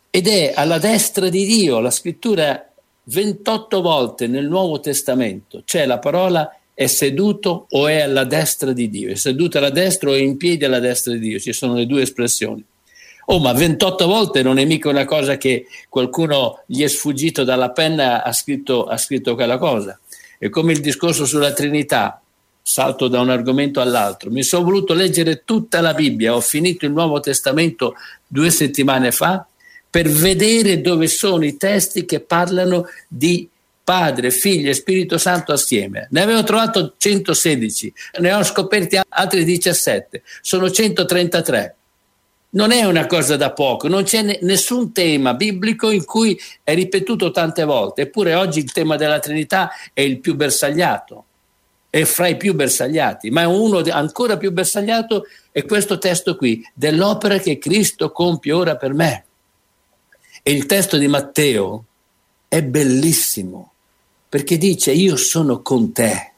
ed 0.08 0.28
è 0.28 0.52
alla 0.54 0.78
destra 0.78 1.28
di 1.28 1.44
Dio. 1.46 1.80
La 1.80 1.90
scrittura 1.90 2.64
28 3.02 3.80
volte 3.80 4.28
nel 4.28 4.46
Nuovo 4.46 4.78
Testamento 4.78 5.62
c'è 5.64 5.84
la 5.84 5.98
parola 5.98 6.56
è 6.72 6.86
seduto 6.86 7.66
o 7.70 7.88
è 7.88 8.02
alla 8.02 8.24
destra 8.24 8.72
di 8.72 8.88
Dio, 8.88 9.10
è 9.10 9.16
seduto 9.16 9.58
alla 9.58 9.70
destra 9.70 10.10
o 10.10 10.14
è 10.14 10.20
in 10.20 10.36
piedi 10.36 10.64
alla 10.64 10.78
destra 10.78 11.12
di 11.12 11.18
Dio, 11.18 11.40
ci 11.40 11.52
sono 11.52 11.74
le 11.74 11.86
due 11.86 12.02
espressioni. 12.02 12.64
Oh, 13.32 13.38
ma 13.38 13.52
28 13.52 14.08
volte 14.08 14.42
non 14.42 14.58
è 14.58 14.64
mica 14.64 14.88
una 14.88 15.04
cosa 15.04 15.36
che 15.36 15.68
qualcuno 15.88 16.64
gli 16.66 16.82
è 16.82 16.88
sfuggito 16.88 17.44
dalla 17.44 17.70
penna, 17.70 18.24
ha 18.24 18.32
scritto, 18.32 18.86
ha 18.86 18.96
scritto 18.96 19.36
quella 19.36 19.56
cosa. 19.56 19.96
È 20.36 20.48
come 20.48 20.72
il 20.72 20.80
discorso 20.80 21.24
sulla 21.24 21.52
Trinità, 21.52 22.20
salto 22.60 23.06
da 23.06 23.20
un 23.20 23.30
argomento 23.30 23.80
all'altro. 23.80 24.32
Mi 24.32 24.42
sono 24.42 24.64
voluto 24.64 24.94
leggere 24.94 25.42
tutta 25.44 25.80
la 25.80 25.94
Bibbia, 25.94 26.34
ho 26.34 26.40
finito 26.40 26.86
il 26.86 26.90
Nuovo 26.90 27.20
Testamento 27.20 27.94
due 28.26 28.50
settimane 28.50 29.12
fa 29.12 29.46
per 29.88 30.08
vedere 30.08 30.80
dove 30.80 31.06
sono 31.06 31.44
i 31.44 31.56
testi 31.56 32.04
che 32.06 32.18
parlano 32.18 32.88
di 33.06 33.48
Padre, 33.84 34.32
Figlio 34.32 34.70
e 34.70 34.74
Spirito 34.74 35.18
Santo 35.18 35.52
assieme. 35.52 36.08
Ne 36.10 36.20
avevo 36.20 36.42
trovato 36.42 36.94
116, 36.98 37.92
ne 38.18 38.32
ho 38.32 38.42
scoperti 38.42 38.98
altri 39.08 39.44
17, 39.44 40.20
sono 40.40 40.68
133 40.68 41.76
non 42.50 42.72
è 42.72 42.84
una 42.84 43.06
cosa 43.06 43.36
da 43.36 43.52
poco, 43.52 43.86
non 43.86 44.02
c'è 44.02 44.38
nessun 44.42 44.92
tema 44.92 45.34
biblico 45.34 45.90
in 45.90 46.04
cui 46.04 46.38
è 46.62 46.74
ripetuto 46.74 47.30
tante 47.30 47.64
volte, 47.64 48.02
eppure 48.02 48.34
oggi 48.34 48.58
il 48.58 48.72
tema 48.72 48.96
della 48.96 49.20
Trinità 49.20 49.70
è 49.92 50.00
il 50.00 50.18
più 50.18 50.34
bersagliato, 50.34 51.24
è 51.90 52.02
fra 52.04 52.28
i 52.28 52.36
più 52.36 52.54
bersagliati, 52.54 53.30
ma 53.30 53.46
uno 53.46 53.82
ancora 53.90 54.36
più 54.36 54.50
bersagliato 54.52 55.26
è 55.52 55.64
questo 55.64 55.98
testo 55.98 56.36
qui, 56.36 56.66
dell'opera 56.74 57.38
che 57.38 57.58
Cristo 57.58 58.10
compie 58.10 58.52
ora 58.52 58.76
per 58.76 58.94
me. 58.94 59.24
E 60.42 60.52
il 60.52 60.66
testo 60.66 60.96
di 60.96 61.06
Matteo 61.06 61.84
è 62.48 62.62
bellissimo, 62.62 63.72
perché 64.28 64.56
dice 64.56 64.90
io 64.92 65.16
sono 65.16 65.62
con 65.62 65.92
te 65.92 66.32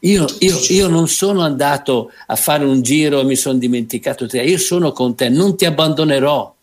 io, 0.00 0.26
io, 0.40 0.58
io, 0.68 0.88
non 0.88 1.08
sono 1.08 1.42
andato 1.42 2.12
a 2.26 2.36
fare 2.36 2.64
un 2.64 2.82
giro 2.82 3.20
e 3.20 3.24
mi 3.24 3.36
sono 3.36 3.58
dimenticato 3.58 4.26
te, 4.26 4.42
io 4.42 4.58
sono 4.58 4.92
con 4.92 5.14
te, 5.14 5.28
non 5.28 5.56
ti 5.56 5.64
abbandonerò. 5.64 6.54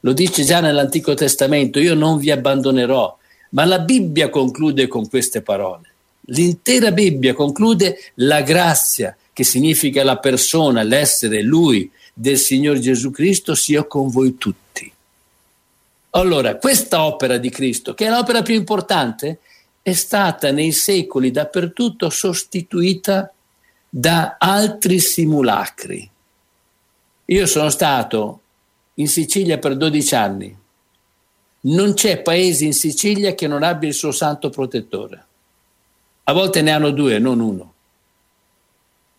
Lo 0.00 0.12
dice 0.12 0.44
già 0.44 0.60
nell'Antico 0.60 1.14
Testamento, 1.14 1.80
io 1.80 1.94
non 1.94 2.18
vi 2.18 2.30
abbandonerò. 2.30 3.18
Ma 3.50 3.64
la 3.64 3.80
Bibbia 3.80 4.30
conclude 4.30 4.86
con 4.86 5.08
queste 5.08 5.42
parole. 5.42 5.90
L'intera 6.26 6.92
Bibbia 6.92 7.34
conclude 7.34 7.98
la 8.14 8.42
grazia, 8.42 9.16
che 9.32 9.44
significa 9.44 10.04
la 10.04 10.18
persona, 10.18 10.82
l'essere, 10.82 11.42
lui 11.42 11.90
del 12.12 12.38
Signore 12.38 12.80
Gesù 12.80 13.10
Cristo, 13.10 13.54
sia 13.54 13.84
con 13.84 14.10
voi 14.10 14.36
tutti. 14.38 14.90
Allora, 16.10 16.56
questa 16.56 17.04
opera 17.04 17.36
di 17.36 17.50
Cristo, 17.50 17.94
che 17.94 18.06
è 18.06 18.10
l'opera 18.10 18.42
più 18.42 18.54
importante, 18.54 19.40
è 19.86 19.92
stata 19.92 20.50
nei 20.50 20.72
secoli 20.72 21.30
dappertutto 21.30 22.10
sostituita 22.10 23.32
da 23.88 24.34
altri 24.36 24.98
simulacri. 24.98 26.10
Io 27.26 27.46
sono 27.46 27.70
stato 27.70 28.40
in 28.94 29.06
Sicilia 29.06 29.58
per 29.58 29.76
12 29.76 30.14
anni. 30.16 30.58
Non 31.60 31.94
c'è 31.94 32.20
paese 32.20 32.64
in 32.64 32.72
Sicilia 32.72 33.36
che 33.36 33.46
non 33.46 33.62
abbia 33.62 33.88
il 33.88 33.94
suo 33.94 34.10
santo 34.10 34.50
protettore. 34.50 35.24
A 36.24 36.32
volte 36.32 36.62
ne 36.62 36.72
hanno 36.72 36.90
due, 36.90 37.20
non 37.20 37.38
uno. 37.38 37.74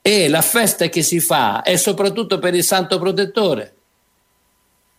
E 0.01 0.27
la 0.27 0.41
festa 0.41 0.89
che 0.89 1.01
si 1.01 1.21
fa 1.21 1.61
è 1.61 1.77
soprattutto 1.77 2.39
per 2.39 2.53
il 2.53 2.65
santo 2.65 2.99
protettore. 2.99 3.75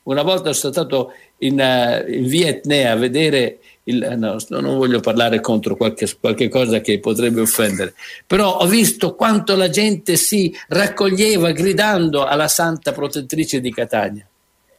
Una 0.04 0.22
volta 0.22 0.54
sono 0.54 0.72
stato 0.72 1.12
in, 1.40 1.60
uh, 1.60 2.10
in 2.10 2.26
Vietnam 2.26 2.92
a 2.92 2.98
vedere 2.98 3.58
il, 3.88 4.02
eh, 4.02 4.16
no, 4.16 4.36
non 4.48 4.76
voglio 4.76 5.00
parlare 5.00 5.40
contro 5.40 5.76
qualche, 5.76 6.08
qualche, 6.20 6.48
cosa 6.48 6.80
che 6.80 7.00
potrebbe 7.00 7.40
offendere, 7.40 7.94
però 8.26 8.58
ho 8.58 8.66
visto 8.66 9.14
quanto 9.14 9.56
la 9.56 9.70
gente 9.70 10.16
si 10.16 10.54
raccoglieva 10.68 11.52
gridando 11.52 12.24
alla 12.24 12.48
santa 12.48 12.92
protettrice 12.92 13.60
di 13.60 13.72
Catania. 13.72 14.26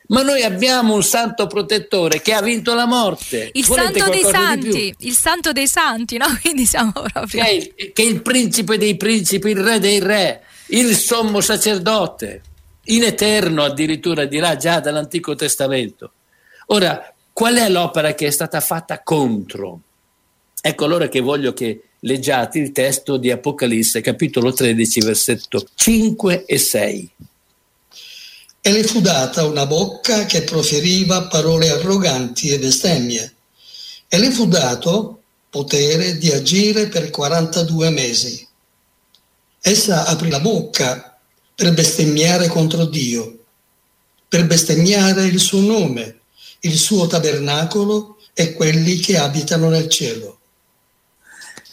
Ma 0.10 0.24
noi 0.24 0.42
abbiamo 0.42 0.96
un 0.96 1.04
santo 1.04 1.46
protettore 1.46 2.20
che 2.22 2.34
ha 2.34 2.42
vinto 2.42 2.74
la 2.74 2.88
morte. 2.88 3.50
Il 3.54 3.66
Volete 3.66 4.00
santo 4.00 4.12
dei 4.12 4.24
santi, 4.24 4.96
il 5.00 5.14
santo 5.14 5.52
dei 5.52 5.68
santi, 5.68 6.18
no? 6.18 6.26
Quindi 6.42 6.66
siamo 6.66 6.92
proprio. 6.92 7.44
Che 7.44 7.48
è, 7.48 7.50
il, 7.50 7.74
che 7.94 8.02
è 8.02 8.06
il 8.06 8.22
principe 8.24 8.78
dei 8.78 8.98
principi, 8.98 9.50
il 9.50 9.62
re 9.62 9.80
dei 9.80 10.00
re, 10.00 10.42
il 10.68 10.96
sommo 10.96 11.42
sacerdote, 11.42 12.42
in 12.86 13.04
eterno 13.04 13.64
addirittura 13.64 14.26
dirà 14.26 14.56
già 14.56 14.80
dall'Antico 14.80 15.36
Testamento. 15.36 16.14
Ora, 16.68 17.14
Qual 17.40 17.56
è 17.56 17.70
l'opera 17.70 18.16
che 18.16 18.28
è 18.28 18.32
stata 18.32 18.60
fatta 18.60 19.02
contro? 19.02 19.80
Ecco 20.60 20.84
allora 20.84 21.08
che 21.08 21.22
voglio 21.22 21.54
che 21.54 21.84
leggiate 22.00 22.60
il 22.60 22.74
testo 22.74 23.16
di 23.16 23.32
Apocalisse, 23.32 24.02
capitolo 24.02 24.52
13, 24.52 25.00
versetto 25.00 25.66
5 25.74 26.44
e 26.44 26.58
6. 26.58 27.12
E 28.60 28.72
le 28.74 28.84
fu 28.84 29.00
data 29.00 29.46
una 29.46 29.66
bocca 29.66 30.26
che 30.26 30.42
proferiva 30.42 31.28
parole 31.28 31.70
arroganti 31.70 32.50
e 32.50 32.60
bestemmie, 32.60 33.34
e 34.10 34.20
le 34.20 34.32
fu 34.32 34.46
dato 34.46 35.22
potere 35.50 36.18
di 36.18 36.32
agire 36.32 36.90
per 36.90 37.10
42 37.10 37.90
mesi. 37.90 38.46
Essa 39.62 40.06
aprì 40.08 40.30
la 40.30 40.42
bocca 40.42 41.18
per 41.56 41.74
bestemmiare 41.74 42.50
contro 42.50 42.84
Dio, 42.84 43.46
per 44.28 44.46
bestemmiare 44.46 45.24
il 45.24 45.40
suo 45.40 45.62
nome 45.62 46.19
il 46.62 46.78
suo 46.78 47.08
tabernacolo 47.08 48.18
e 48.34 48.54
quelli 48.54 48.98
che 48.98 49.18
abitano 49.18 49.70
nel 49.70 49.90
cielo. 49.90 50.38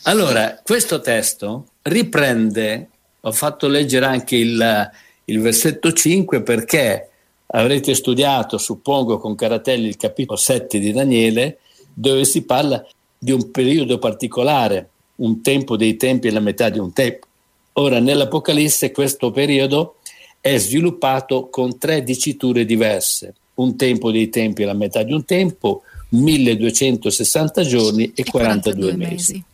Allora, 0.03 0.61
questo 0.63 1.01
testo 1.01 1.67
riprende, 1.83 2.89
ho 3.21 3.33
fatto 3.33 3.67
leggere 3.67 4.07
anche 4.07 4.37
il, 4.37 4.91
il 5.25 5.41
versetto 5.41 5.93
5 5.93 6.43
perché 6.43 7.09
avrete 7.47 7.95
studiato, 7.95 8.59
suppongo, 8.59 9.19
con 9.19 9.35
Caratelli 9.35 9.89
il 9.89 9.97
capitolo 9.97 10.39
7 10.39 10.79
di 10.79 10.93
Daniele, 10.93 11.59
dove 11.93 12.25
si 12.25 12.43
parla 12.43 12.85
di 13.19 13.33
un 13.33 13.51
periodo 13.51 13.99
particolare, 13.99 14.91
un 15.17 15.41
tempo 15.43 15.77
dei 15.77 15.97
tempi 15.97 16.29
e 16.29 16.33
la 16.33 16.41
metà 16.41 16.69
di 16.69 16.79
un 16.79 16.93
tempo. 16.93 17.27
Ora, 17.75 17.99
nell'Apocalisse 17.99 18.93
questo 18.93 19.31
periodo 19.31 19.97
è 20.41 20.57
sviluppato 20.59 21.49
con 21.49 21.79
tre 21.79 22.03
diciture 22.03 22.65
diverse. 22.65 23.35
Un 23.57 23.77
tempo 23.77 24.11
dei 24.11 24.29
tempi, 24.29 24.65
la 24.65 24.75
metà 24.75 25.03
di 25.03 25.13
un 25.13 25.25
tempo, 25.25 25.83
1260 26.11 27.63
giorni 27.63 28.13
e, 28.15 28.23
e 28.23 28.25
42, 28.25 28.93
42 28.93 28.97
mesi. 28.97 29.33
mesi. 29.33 29.45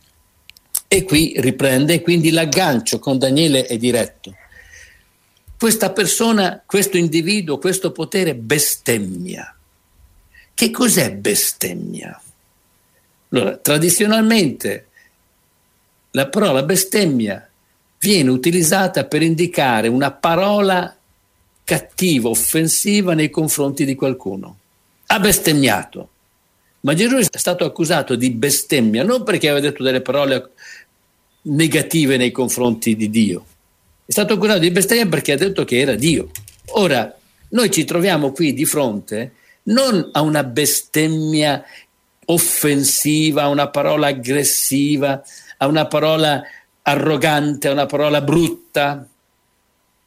E 0.87 1.03
qui 1.03 1.33
riprende, 1.37 2.01
quindi 2.01 2.29
l'aggancio 2.29 2.99
con 2.99 3.17
Daniele 3.17 3.65
è 3.65 3.77
diretto. 3.77 4.35
Questa 5.57 5.91
persona, 5.91 6.61
questo 6.65 6.97
individuo, 6.97 7.57
questo 7.57 7.91
potere 7.91 8.35
bestemmia. 8.35 9.55
Che 10.53 10.71
cos'è 10.71 11.13
bestemmia? 11.13 12.21
Allora, 13.29 13.57
tradizionalmente 13.57 14.87
la 16.11 16.27
parola 16.27 16.61
bestemmia 16.61 17.49
viene 17.97 18.29
utilizzata 18.29 19.05
per 19.05 19.23
indicare 19.23 19.87
una 19.87 20.11
parola 20.11 20.95
cattiva, 21.63 22.29
offensiva 22.29 23.13
nei 23.13 23.29
confronti 23.29 23.85
di 23.85 23.95
qualcuno. 23.95 24.57
Ha 25.07 25.19
bestemmiato. 25.19 26.09
Ma 26.81 26.93
Gesù 26.93 27.15
è 27.15 27.37
stato 27.37 27.63
accusato 27.63 28.15
di 28.15 28.29
bestemmia 28.31 29.03
non 29.03 29.23
perché 29.23 29.47
aveva 29.47 29.65
detto 29.65 29.83
delle 29.83 30.01
parole 30.01 30.51
negative 31.43 32.17
nei 32.17 32.31
confronti 32.31 32.95
di 32.95 33.09
Dio, 33.09 33.45
è 34.05 34.11
stato 34.11 34.33
accusato 34.33 34.59
di 34.59 34.71
bestemmia 34.71 35.07
perché 35.07 35.31
ha 35.31 35.37
detto 35.37 35.63
che 35.63 35.79
era 35.79 35.95
Dio. 35.95 36.31
Ora, 36.71 37.17
noi 37.49 37.71
ci 37.71 37.85
troviamo 37.85 38.31
qui 38.31 38.53
di 38.53 38.65
fronte 38.65 39.33
non 39.63 40.09
a 40.11 40.21
una 40.21 40.43
bestemmia 40.43 41.63
offensiva, 42.25 43.43
a 43.43 43.47
una 43.47 43.69
parola 43.69 44.07
aggressiva, 44.07 45.21
a 45.57 45.67
una 45.67 45.87
parola 45.87 46.41
arrogante, 46.81 47.69
a 47.69 47.71
una 47.71 47.85
parola 47.85 48.21
brutta. 48.21 49.07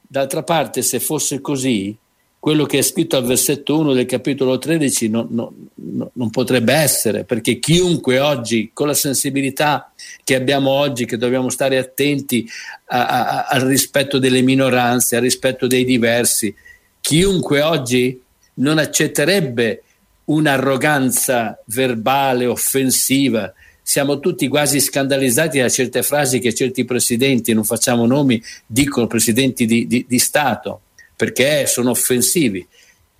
D'altra 0.07 0.43
parte, 0.43 0.81
se 0.81 0.99
fosse 0.99 1.41
così, 1.41 1.95
quello 2.39 2.65
che 2.65 2.77
è 2.77 2.81
scritto 2.81 3.17
al 3.17 3.25
versetto 3.25 3.77
1 3.77 3.93
del 3.93 4.05
capitolo 4.05 4.57
13 4.57 5.09
non, 5.09 5.27
non, 5.31 6.09
non, 6.13 6.29
potrebbe 6.29 6.71
essere, 6.73 7.25
perché 7.25 7.59
chiunque 7.59 8.19
oggi, 8.19 8.69
con 8.73 8.87
la 8.87 8.93
sensibilità 8.93 9.91
che 10.23 10.35
abbiamo 10.35 10.69
oggi, 10.69 11.05
che 11.05 11.17
dobbiamo 11.17 11.49
stare 11.49 11.77
attenti 11.77 12.47
a, 12.85 13.07
a, 13.07 13.45
al 13.47 13.61
rispetto 13.61 14.17
delle 14.17 14.41
minoranze, 14.41 15.17
al 15.17 15.23
rispetto 15.23 15.67
dei 15.67 15.83
diversi, 15.83 16.55
chiunque 17.01 17.61
oggi 17.61 18.21
non 18.55 18.77
accetterebbe 18.77 19.83
un'arroganza 20.25 21.61
verbale, 21.65 22.45
offensiva. 22.45 23.51
Siamo 23.89 24.19
tutti 24.19 24.49
quasi 24.49 24.81
scandalizzati 24.81 25.59
da 25.59 25.69
certe 25.69 26.03
frasi 26.03 26.39
che 26.39 26.53
certi 26.53 26.83
presidenti, 26.83 27.53
non 27.53 27.63
facciamo 27.63 28.05
nomi, 28.05 28.43
dicono 28.65 29.07
presidenti 29.07 29.65
di, 29.65 29.87
di, 29.87 30.03
di 30.05 30.19
Stato 30.19 30.81
perché 31.15 31.65
sono 31.67 31.91
offensivi. 31.91 32.67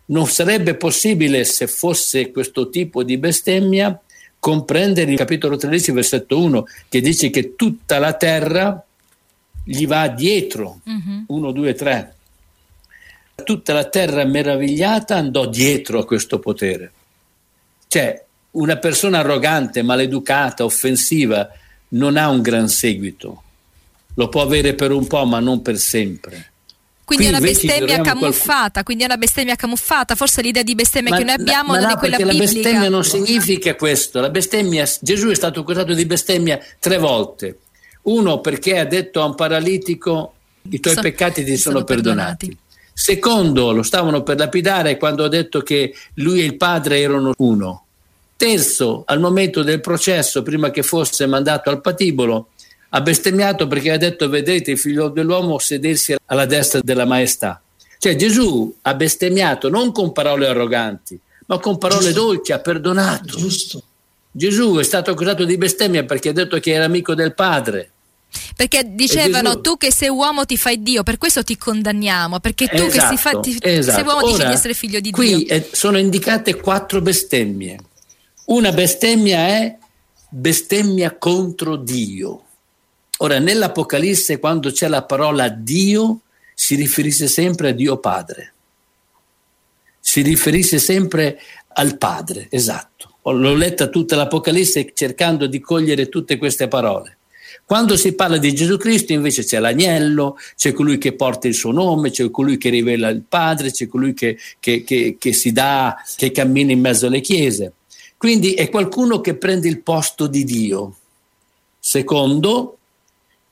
Non 0.07 0.27
sarebbe 0.27 0.75
possibile, 0.75 1.45
se 1.45 1.67
fosse 1.67 2.31
questo 2.31 2.69
tipo 2.69 3.03
di 3.03 3.17
bestemmia, 3.17 3.97
comprendere 4.37 5.09
il 5.09 5.15
capitolo 5.15 5.55
13, 5.55 5.91
versetto 5.93 6.37
1, 6.37 6.65
che 6.89 6.99
dice 6.99 7.29
che 7.29 7.55
tutta 7.55 7.97
la 7.97 8.11
terra 8.15 8.85
gli 9.63 9.87
va 9.87 10.09
dietro. 10.09 10.81
1, 11.27 11.51
2, 11.53 11.73
3. 11.75 12.15
Tutta 13.41 13.71
la 13.71 13.85
terra 13.85 14.25
meravigliata 14.25 15.15
andò 15.15 15.45
dietro 15.45 15.99
a 15.99 16.05
questo 16.05 16.39
potere. 16.39 16.91
Cioè, 17.87 18.25
una 18.57 18.77
persona 18.77 19.19
arrogante, 19.19 19.81
maleducata, 19.81 20.63
offensiva, 20.63 21.49
non 21.89 22.17
ha 22.17 22.29
un 22.29 22.41
gran 22.41 22.67
seguito. 22.67 23.43
Lo 24.15 24.29
può 24.29 24.41
avere 24.41 24.73
per 24.73 24.91
un 24.91 25.05
po', 25.07 25.25
ma 25.25 25.39
non 25.39 25.61
per 25.61 25.77
sempre. 25.77 26.51
Quindi 27.05 27.25
è 27.25 27.29
una 27.29 27.39
bestemmia 27.39 28.01
camuffata, 28.01 28.53
qualcuno... 28.53 28.83
quindi 28.83 29.03
è 29.03 29.05
una 29.05 29.17
bestemmia 29.17 29.55
camuffata, 29.55 30.15
forse 30.15 30.41
l'idea 30.41 30.63
di 30.63 30.75
bestemmia 30.75 31.11
ma, 31.11 31.17
che 31.17 31.23
noi 31.23 31.35
abbiamo 31.35 31.71
ma 31.71 31.79
non 31.79 31.87
no, 31.87 31.93
è 31.93 31.97
quella 31.97 32.17
biblica. 32.17 32.43
La 32.43 32.51
bestemmia 32.51 32.89
non 32.89 33.03
significa 33.05 33.75
questo, 33.75 34.19
la 34.19 34.29
bestemmia, 34.29 34.85
Gesù 34.99 35.29
è 35.29 35.35
stato 35.35 35.61
accusato 35.61 35.93
di 35.93 36.05
bestemmia 36.05 36.59
tre 36.79 36.97
volte. 36.97 37.59
Uno 38.03 38.41
perché 38.41 38.77
ha 38.77 38.85
detto 38.85 39.21
a 39.21 39.25
un 39.25 39.35
paralitico 39.35 40.33
i 40.69 40.81
tuoi 40.81 40.95
so, 40.95 41.01
peccati 41.01 41.45
ti 41.45 41.55
sono, 41.55 41.75
sono 41.75 41.85
perdonati. 41.85 42.47
perdonati. 42.47 42.65
Secondo, 42.91 43.71
lo 43.71 43.83
stavano 43.83 44.23
per 44.23 44.37
lapidare 44.37 44.97
quando 44.97 45.23
ha 45.23 45.29
detto 45.29 45.61
che 45.61 45.93
lui 46.15 46.41
e 46.41 46.43
il 46.43 46.57
padre 46.57 46.99
erano 46.99 47.31
uno. 47.37 47.86
Terzo, 48.37 49.03
al 49.05 49.19
momento 49.19 49.63
del 49.63 49.81
processo, 49.81 50.43
prima 50.43 50.69
che 50.69 50.83
fosse 50.83 51.25
mandato 51.25 51.71
al 51.71 51.81
patibolo, 51.81 52.49
ha 52.89 53.01
bestemmiato 53.01 53.67
perché 53.67 53.91
ha 53.91 53.97
detto 53.97 54.29
vedete 54.29 54.71
il 54.71 54.79
figlio 54.79 55.09
dell'uomo 55.09 55.59
sedersi 55.59 56.15
alla 56.25 56.45
destra 56.45 56.79
della 56.81 57.05
maestà. 57.05 57.61
Cioè 57.97 58.15
Gesù 58.15 58.73
ha 58.83 58.93
bestemmiato 58.93 59.69
non 59.69 59.91
con 59.91 60.11
parole 60.11 60.47
arroganti, 60.47 61.19
ma 61.47 61.57
con 61.57 61.77
parole 61.77 62.13
Giusto. 62.13 62.21
dolci, 62.21 62.51
ha 62.51 62.59
perdonato. 62.59 63.37
Giusto. 63.37 63.83
Gesù 64.31 64.75
è 64.75 64.83
stato 64.83 65.11
accusato 65.11 65.43
di 65.43 65.57
bestemmia 65.57 66.05
perché 66.05 66.29
ha 66.29 66.33
detto 66.33 66.59
che 66.59 66.71
era 66.73 66.85
amico 66.85 67.15
del 67.15 67.33
Padre. 67.33 67.91
Perché 68.55 68.83
dicevano 68.85 69.61
tu 69.61 69.77
che 69.77 69.91
sei 69.91 70.09
uomo 70.09 70.45
ti 70.45 70.57
fai 70.57 70.83
Dio, 70.83 71.01
per 71.01 71.17
questo 71.17 71.43
ti 71.43 71.57
condanniamo, 71.57 72.39
perché 72.39 72.67
tu 72.67 72.83
esatto, 72.83 73.15
che 73.15 73.17
fa, 73.17 73.39
ti, 73.39 73.57
esatto. 73.59 73.97
sei 73.97 74.05
uomo 74.05 74.25
Ora, 74.25 74.35
ti 74.35 74.41
fai 74.43 74.53
essere 74.53 74.73
figlio 74.75 74.99
di 74.99 75.09
qui 75.11 75.43
Dio. 75.43 75.59
Qui 75.59 75.69
sono 75.71 75.97
indicate 75.97 76.55
quattro 76.55 77.01
bestemmie. 77.01 77.79
Una 78.47 78.71
bestemmia 78.71 79.39
è 79.39 79.77
bestemmia 80.29 81.17
contro 81.17 81.75
Dio. 81.75 82.43
Ora, 83.17 83.39
nell'Apocalisse, 83.39 84.39
quando 84.39 84.71
c'è 84.71 84.87
la 84.87 85.03
parola 85.03 85.49
Dio, 85.49 86.21
si 86.53 86.75
riferisce 86.75 87.27
sempre 87.27 87.69
a 87.69 87.71
Dio 87.73 87.97
Padre. 87.97 88.53
Si 89.99 90.21
riferisce 90.21 90.79
sempre 90.79 91.37
al 91.73 91.97
Padre, 91.97 92.47
esatto. 92.49 93.15
L'ho 93.23 93.53
letta 93.53 93.87
tutta 93.87 94.15
l'Apocalisse 94.15 94.91
cercando 94.93 95.47
di 95.47 95.59
cogliere 95.59 96.07
tutte 96.07 96.37
queste 96.37 96.69
parole. 96.69 97.17
Quando 97.65 97.97
si 97.97 98.13
parla 98.13 98.37
di 98.37 98.55
Gesù 98.55 98.77
Cristo 98.77 99.11
invece 99.11 99.43
c'è 99.43 99.59
l'agnello, 99.59 100.37
c'è 100.55 100.71
colui 100.71 100.97
che 100.97 101.11
porta 101.11 101.49
il 101.49 101.53
suo 101.53 101.73
nome, 101.73 102.11
c'è 102.11 102.31
colui 102.31 102.57
che 102.57 102.69
rivela 102.69 103.09
il 103.09 103.23
Padre, 103.27 103.71
c'è 103.71 103.87
colui 103.87 104.13
che, 104.13 104.37
che, 104.61 104.85
che, 104.85 105.17
che 105.19 105.33
si 105.33 105.51
dà, 105.51 106.01
che 106.15 106.31
cammina 106.31 106.71
in 106.71 106.79
mezzo 106.79 107.07
alle 107.07 107.19
chiese. 107.19 107.73
Quindi 108.17 108.53
è 108.53 108.69
qualcuno 108.69 109.21
che 109.21 109.35
prende 109.35 109.67
il 109.67 109.81
posto 109.81 110.27
di 110.27 110.43
Dio. 110.43 110.95
Secondo, 111.79 112.77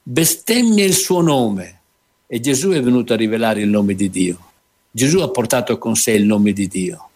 bestemmia 0.02 0.84
il 0.84 0.96
suo 0.96 1.22
nome 1.22 1.82
e 2.28 2.40
Gesù 2.40 2.72
è 2.72 2.82
venuto 2.82 3.14
a 3.14 3.18
rivelare 3.18 3.62
il 3.62 3.70
nome 3.70 3.94
di 3.94 4.10
Dio. 4.10 4.40
Gesù 4.90 5.20
ha 5.20 5.30
portato 5.30 5.78
con 5.78 5.96
sé 5.96 6.12
il 6.12 6.26
nome 6.26 6.52
di 6.52 6.68
Dio. 6.68 7.10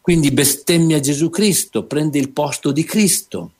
Quindi 0.00 0.30
bestemmia 0.30 1.00
Gesù 1.00 1.30
Cristo, 1.30 1.84
prende 1.84 2.18
il 2.18 2.30
posto 2.30 2.70
di 2.72 2.84
Cristo. 2.84 3.52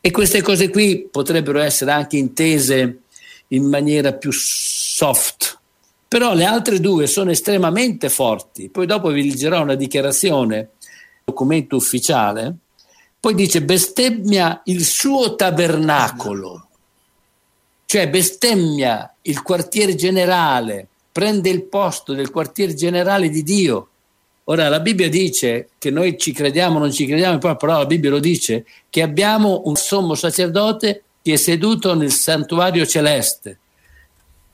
E 0.00 0.10
queste 0.10 0.42
cose 0.42 0.70
qui 0.70 1.08
potrebbero 1.10 1.60
essere 1.60 1.92
anche 1.92 2.16
intese 2.16 3.02
in 3.48 3.64
maniera 3.64 4.12
più 4.14 4.30
soft, 4.32 5.58
però 6.08 6.34
le 6.34 6.44
altre 6.44 6.80
due 6.80 7.06
sono 7.06 7.30
estremamente 7.30 8.08
forti. 8.08 8.68
Poi 8.68 8.86
dopo 8.86 9.10
vi 9.10 9.28
leggerò 9.28 9.62
una 9.62 9.74
dichiarazione, 9.74 10.70
documento 11.24 11.76
ufficiale, 11.76 12.54
poi 13.20 13.34
dice 13.34 13.62
bestemmia 13.62 14.62
il 14.64 14.84
suo 14.84 15.36
tabernacolo 15.36 16.64
cioè 17.90 18.08
bestemmia 18.08 19.16
il 19.22 19.42
quartier 19.42 19.96
generale, 19.96 20.86
prende 21.10 21.50
il 21.50 21.64
posto 21.64 22.12
del 22.12 22.30
quartier 22.30 22.72
generale 22.72 23.28
di 23.28 23.42
Dio. 23.42 23.88
Ora 24.44 24.68
la 24.68 24.78
Bibbia 24.78 25.08
dice 25.08 25.70
che 25.76 25.90
noi 25.90 26.16
ci 26.16 26.30
crediamo, 26.30 26.78
non 26.78 26.92
ci 26.92 27.04
crediamo, 27.04 27.38
però 27.38 27.78
la 27.78 27.86
Bibbia 27.86 28.10
lo 28.10 28.20
dice, 28.20 28.64
che 28.88 29.02
abbiamo 29.02 29.62
un 29.64 29.74
sommo 29.74 30.14
sacerdote 30.14 31.02
che 31.20 31.32
è 31.32 31.36
seduto 31.36 31.96
nel 31.96 32.12
santuario 32.12 32.86
celeste. 32.86 33.58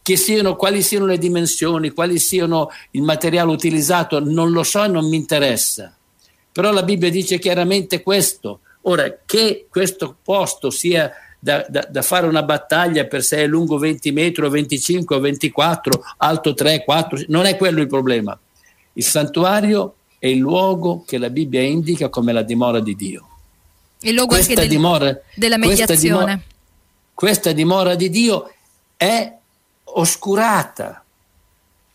Che 0.00 0.16
siano, 0.16 0.56
quali 0.56 0.80
siano 0.80 1.04
le 1.04 1.18
dimensioni, 1.18 1.90
quali 1.90 2.18
siano 2.18 2.70
il 2.92 3.02
materiale 3.02 3.50
utilizzato, 3.50 4.18
non 4.18 4.50
lo 4.50 4.62
so 4.62 4.82
e 4.82 4.88
non 4.88 5.06
mi 5.10 5.16
interessa. 5.16 5.94
Però 6.56 6.72
la 6.72 6.84
Bibbia 6.84 7.10
dice 7.10 7.38
chiaramente 7.38 8.02
questo. 8.02 8.60
Ora, 8.82 9.18
che 9.26 9.66
questo 9.68 10.16
posto 10.22 10.70
sia 10.70 11.12
da, 11.38 11.66
da, 11.68 11.86
da, 11.86 12.00
fare 12.00 12.26
una 12.26 12.42
battaglia 12.42 13.04
per 13.04 13.22
se 13.22 13.36
è 13.36 13.46
lungo 13.46 13.76
20 13.76 14.10
metri 14.10 14.42
o 14.42 14.48
25 14.48 15.16
o 15.16 15.20
24, 15.20 16.02
alto 16.16 16.54
3, 16.54 16.82
4, 16.82 17.24
non 17.28 17.44
è 17.44 17.58
quello 17.58 17.82
il 17.82 17.88
problema. 17.88 18.38
Il 18.94 19.04
santuario 19.04 19.96
è 20.18 20.28
il 20.28 20.38
luogo 20.38 21.04
che 21.06 21.18
la 21.18 21.28
Bibbia 21.28 21.60
indica 21.60 22.08
come 22.08 22.32
la 22.32 22.40
dimora 22.40 22.80
di 22.80 22.96
Dio. 22.96 23.28
Il 24.00 24.14
luogo 24.14 24.32
questa 24.32 24.52
anche 24.52 24.62
del, 24.62 24.70
dimora, 24.70 25.20
della 25.34 25.58
mediazione. 25.58 25.86
Questa 25.86 26.06
dimora, 26.06 26.40
questa 27.12 27.52
dimora 27.52 27.94
di 27.96 28.08
Dio 28.08 28.54
è 28.96 29.30
oscurata, 29.84 31.04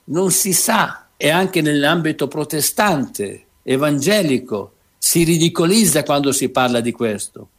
non 0.03 0.29
si 0.29 0.53
sa, 0.53 1.07
e 1.17 1.31
anche 1.31 1.61
nell'ambito 1.61 2.27
protestante, 2.27 3.45
evangelico, 3.63 4.75
si 4.97 5.23
ridicolizza 5.23 6.03
quando 6.03 6.31
si 6.31 6.49
parla 6.49 6.79
di 6.79 6.91
questo. 6.91 7.49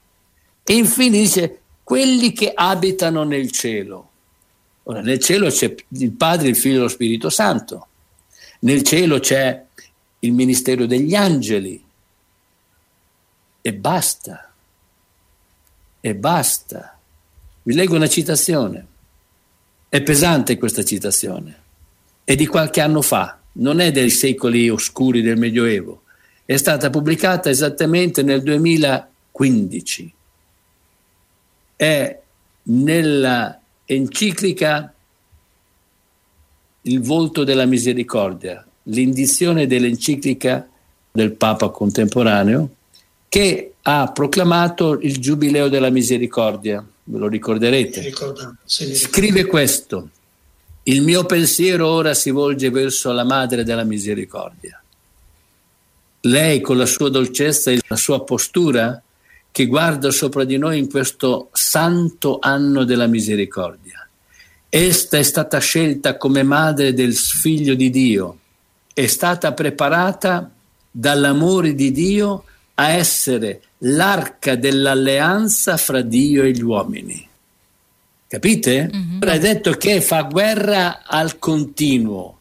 E 0.65 0.75
infine 0.75 1.19
dice 1.19 1.61
quelli 1.83 2.33
che 2.33 2.53
abitano 2.55 3.25
nel 3.25 3.51
cielo. 3.51 4.11
Ora, 4.85 5.01
nel 5.01 5.19
cielo 5.19 5.49
c'è 5.49 5.75
il 5.89 6.13
Padre, 6.13 6.49
il 6.49 6.57
Figlio 6.57 6.79
e 6.79 6.83
lo 6.83 6.89
Spirito 6.89 7.31
Santo. 7.31 7.89
Nel 8.61 8.83
cielo 8.83 9.19
c'è 9.19 9.65
il 10.21 10.33
ministero 10.33 10.87
degli 10.87 11.15
angeli. 11.15 11.85
E 13.61 13.73
basta. 13.75 14.53
E 16.01 16.15
basta. 16.15 16.99
Vi 17.63 17.75
leggo 17.75 17.97
una 17.97 18.09
citazione. 18.09 18.87
È 19.89 20.01
pesante 20.03 20.59
questa 20.59 20.85
citazione. 20.85 21.61
È 22.25 22.35
di 22.35 22.47
qualche 22.47 22.81
anno 22.81 23.03
fa, 23.03 23.39
non 23.55 23.81
è 23.81 23.91
dei 23.91 24.11
secoli 24.11 24.69
oscuri 24.69 25.23
del 25.23 25.37
Medioevo. 25.37 26.03
È 26.45 26.57
stata 26.57 26.91
pubblicata 26.91 27.51
esattamente 27.51 28.23
nel 28.23 28.43
2015. 28.43 30.13
È 31.77 32.21
nella 32.65 33.61
enciclica 33.85 34.95
Il 36.85 37.01
volto 37.01 37.45
della 37.45 37.65
misericordia, 37.65 38.67
l'indizione 38.85 39.69
dell'enciclica 39.69 40.69
del 41.13 41.33
Papa 41.33 41.69
contemporaneo, 41.69 42.71
che 43.29 43.75
ha 43.83 44.11
proclamato 44.11 44.99
il 45.01 45.19
Giubileo 45.19 45.69
della 45.69 45.91
Misericordia, 45.91 46.85
ve 47.05 47.19
lo 47.19 47.29
ricorderete. 47.29 48.13
Scrive 48.65 49.47
questo, 49.47 50.09
il 50.85 51.03
mio 51.03 51.25
pensiero 51.25 51.87
ora 51.87 52.13
si 52.13 52.31
volge 52.31 52.71
verso 52.71 53.13
la 53.13 53.25
Madre 53.25 53.63
della 53.63 53.85
Misericordia. 53.85 54.83
Lei 56.23 56.61
con 56.61 56.77
la 56.77 56.87
sua 56.87 57.09
dolcezza 57.09 57.71
e 57.71 57.81
la 57.87 57.97
sua 57.97 58.25
postura 58.25 59.01
che 59.53 59.67
guarda 59.67 60.11
sopra 60.11 60.45
di 60.45 60.57
noi 60.57 60.79
in 60.79 60.91
questo 60.91 61.51
santo 61.53 62.39
anno 62.41 62.85
della 62.85 63.07
misericordia. 63.07 64.09
Esta 64.69 65.19
è 65.19 65.23
stata 65.23 65.59
scelta 65.59 66.17
come 66.17 66.43
madre 66.43 66.95
del 66.95 67.15
figlio 67.15 67.75
di 67.75 67.91
Dio, 67.91 68.39
è 68.95 69.07
stata 69.07 69.53
preparata 69.53 70.51
dall'amore 70.91 71.75
di 71.75 71.93
Dio 71.93 72.45
a 72.75 72.89
essere 72.89 73.61
l'arca 73.79 74.57
dell'alleanza 74.57 75.77
fra 75.77 76.01
Dio 76.01 76.43
e 76.45 76.53
gli 76.53 76.63
uomini. 76.63 77.29
Capite? 78.33 78.89
Mm-hmm. 78.91 79.19
Ora 79.21 79.33
è 79.33 79.39
detto 79.39 79.73
che 79.73 80.01
fa 80.01 80.23
guerra 80.23 81.03
al 81.05 81.39
continuo, 81.39 82.39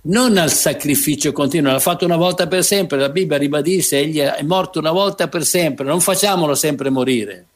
non 0.00 0.36
al 0.36 0.50
sacrificio 0.50 1.30
continuo, 1.30 1.70
l'ha 1.70 1.78
fatto 1.78 2.04
una 2.04 2.16
volta 2.16 2.48
per 2.48 2.64
sempre, 2.64 2.98
la 2.98 3.08
Bibbia 3.08 3.38
ribadisce, 3.38 4.00
egli 4.00 4.18
è 4.18 4.42
morto 4.42 4.80
una 4.80 4.90
volta 4.90 5.28
per 5.28 5.44
sempre, 5.44 5.84
non 5.84 6.00
facciamolo 6.00 6.56
sempre 6.56 6.90
morire. 6.90 7.46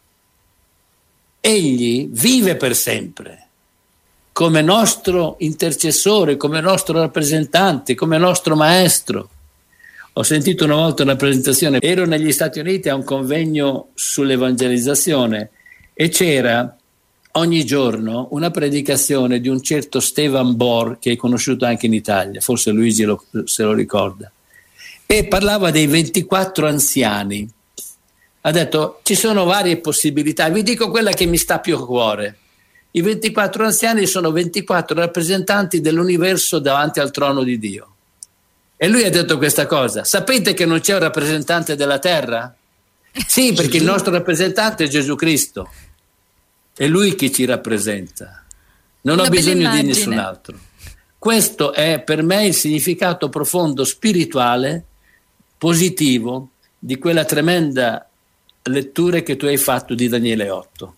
Egli 1.40 2.06
vive 2.08 2.54
per 2.54 2.76
sempre, 2.76 3.48
come 4.30 4.62
nostro 4.62 5.34
intercessore, 5.40 6.36
come 6.36 6.60
nostro 6.60 7.00
rappresentante, 7.00 7.96
come 7.96 8.16
nostro 8.16 8.54
maestro. 8.54 9.28
Ho 10.12 10.22
sentito 10.22 10.66
una 10.66 10.76
volta 10.76 11.02
una 11.02 11.16
presentazione, 11.16 11.80
ero 11.80 12.06
negli 12.06 12.30
Stati 12.30 12.60
Uniti 12.60 12.88
a 12.88 12.94
un 12.94 13.02
convegno 13.02 13.88
sull'evangelizzazione 13.94 15.50
e 15.94 16.08
c'era 16.10 16.76
ogni 17.32 17.64
giorno 17.64 18.28
una 18.32 18.50
predicazione 18.50 19.40
di 19.40 19.48
un 19.48 19.62
certo 19.62 20.00
Stefan 20.00 20.56
Bor, 20.56 20.98
che 20.98 21.12
è 21.12 21.16
conosciuto 21.16 21.64
anche 21.64 21.86
in 21.86 21.94
Italia, 21.94 22.40
forse 22.40 22.70
Luigi 22.70 23.04
lo, 23.04 23.24
se 23.44 23.62
lo 23.62 23.72
ricorda, 23.72 24.30
e 25.06 25.26
parlava 25.26 25.70
dei 25.70 25.86
24 25.86 26.66
anziani. 26.66 27.48
Ha 28.44 28.50
detto 28.50 29.00
ci 29.02 29.14
sono 29.14 29.44
varie 29.44 29.78
possibilità, 29.78 30.48
vi 30.48 30.62
dico 30.62 30.90
quella 30.90 31.12
che 31.12 31.26
mi 31.26 31.36
sta 31.36 31.60
più 31.60 31.76
a 31.76 31.86
cuore. 31.86 32.36
I 32.94 33.00
24 33.00 33.64
anziani 33.64 34.06
sono 34.06 34.32
24 34.32 34.94
rappresentanti 34.98 35.80
dell'universo 35.80 36.58
davanti 36.58 37.00
al 37.00 37.10
trono 37.10 37.42
di 37.42 37.58
Dio. 37.58 37.86
E 38.76 38.88
lui 38.88 39.04
ha 39.04 39.10
detto 39.10 39.38
questa 39.38 39.64
cosa. 39.66 40.04
Sapete 40.04 40.52
che 40.52 40.66
non 40.66 40.80
c'è 40.80 40.94
un 40.94 41.00
rappresentante 41.00 41.76
della 41.76 41.98
terra? 41.98 42.54
Sì, 43.26 43.52
perché 43.52 43.76
il 43.76 43.84
nostro 43.84 44.10
rappresentante 44.10 44.84
è 44.84 44.88
Gesù 44.88 45.14
Cristo. 45.16 45.68
È 46.74 46.86
lui 46.86 47.14
che 47.14 47.30
ci 47.30 47.44
rappresenta. 47.44 48.44
Non 49.02 49.18
Una 49.18 49.26
ho 49.26 49.30
bisogno 49.30 49.70
di 49.74 49.82
nessun 49.82 50.18
altro. 50.18 50.58
Questo 51.18 51.72
è 51.72 52.00
per 52.00 52.22
me 52.22 52.46
il 52.46 52.54
significato 52.54 53.28
profondo 53.28 53.84
spirituale, 53.84 54.84
positivo, 55.56 56.50
di 56.78 56.98
quella 56.98 57.24
tremenda 57.24 58.08
lettura 58.64 59.20
che 59.20 59.36
tu 59.36 59.46
hai 59.46 59.56
fatto 59.56 59.94
di 59.94 60.08
Daniele 60.08 60.50
8. 60.50 60.94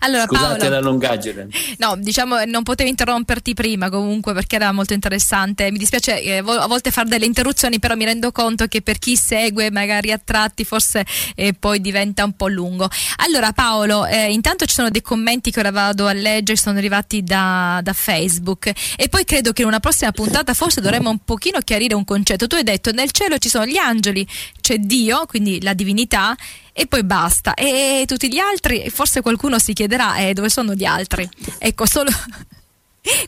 Allora, 0.00 0.24
Scusate 0.24 0.58
Paolo, 0.58 0.74
la 0.74 0.80
lungaggine. 0.80 1.48
No, 1.78 1.96
diciamo 1.96 2.44
non 2.44 2.62
potevo 2.62 2.88
interromperti 2.88 3.54
prima 3.54 3.90
comunque 3.90 4.32
perché 4.32 4.56
era 4.56 4.72
molto 4.72 4.94
interessante. 4.94 5.70
Mi 5.70 5.78
dispiace 5.78 6.22
eh, 6.22 6.38
a 6.38 6.66
volte 6.66 6.90
fare 6.90 7.08
delle 7.08 7.26
interruzioni, 7.26 7.78
però 7.78 7.94
mi 7.96 8.04
rendo 8.04 8.32
conto 8.32 8.66
che 8.66 8.80
per 8.80 8.98
chi 8.98 9.16
segue 9.16 9.70
magari 9.70 10.10
a 10.12 10.20
tratti 10.22 10.64
forse 10.64 11.04
eh, 11.34 11.52
poi 11.52 11.80
diventa 11.80 12.24
un 12.24 12.32
po' 12.32 12.48
lungo. 12.48 12.88
Allora 13.16 13.52
Paolo, 13.52 14.06
eh, 14.06 14.32
intanto 14.32 14.64
ci 14.64 14.74
sono 14.74 14.88
dei 14.90 15.02
commenti 15.02 15.50
che 15.50 15.60
ora 15.60 15.70
vado 15.70 16.06
a 16.06 16.12
leggere, 16.12 16.56
sono 16.56 16.78
arrivati 16.78 17.22
da, 17.22 17.80
da 17.82 17.92
Facebook 17.92 18.72
e 18.96 19.08
poi 19.08 19.24
credo 19.24 19.52
che 19.52 19.62
in 19.62 19.68
una 19.68 19.80
prossima 19.80 20.12
puntata 20.12 20.54
forse 20.54 20.80
dovremmo 20.80 21.10
un 21.10 21.18
pochino 21.24 21.58
chiarire 21.60 21.94
un 21.94 22.04
concetto. 22.04 22.46
Tu 22.46 22.56
hai 22.56 22.62
detto 22.62 22.90
nel 22.92 23.10
cielo 23.10 23.36
ci 23.38 23.50
sono 23.50 23.66
gli 23.66 23.76
angeli, 23.76 24.26
c'è 24.60 24.78
Dio, 24.78 25.26
quindi 25.26 25.60
la 25.60 25.74
divinità 25.74 26.34
e 26.80 26.86
poi 26.86 27.04
basta. 27.04 27.52
E 27.52 28.04
tutti 28.06 28.32
gli 28.32 28.38
altri, 28.38 28.88
forse 28.88 29.20
qualcuno 29.20 29.58
si 29.58 29.74
chiederà 29.74 30.16
eh, 30.16 30.32
dove 30.32 30.48
sono 30.48 30.72
gli 30.72 30.86
altri. 30.86 31.28
Ecco, 31.58 31.84
solo 31.84 32.08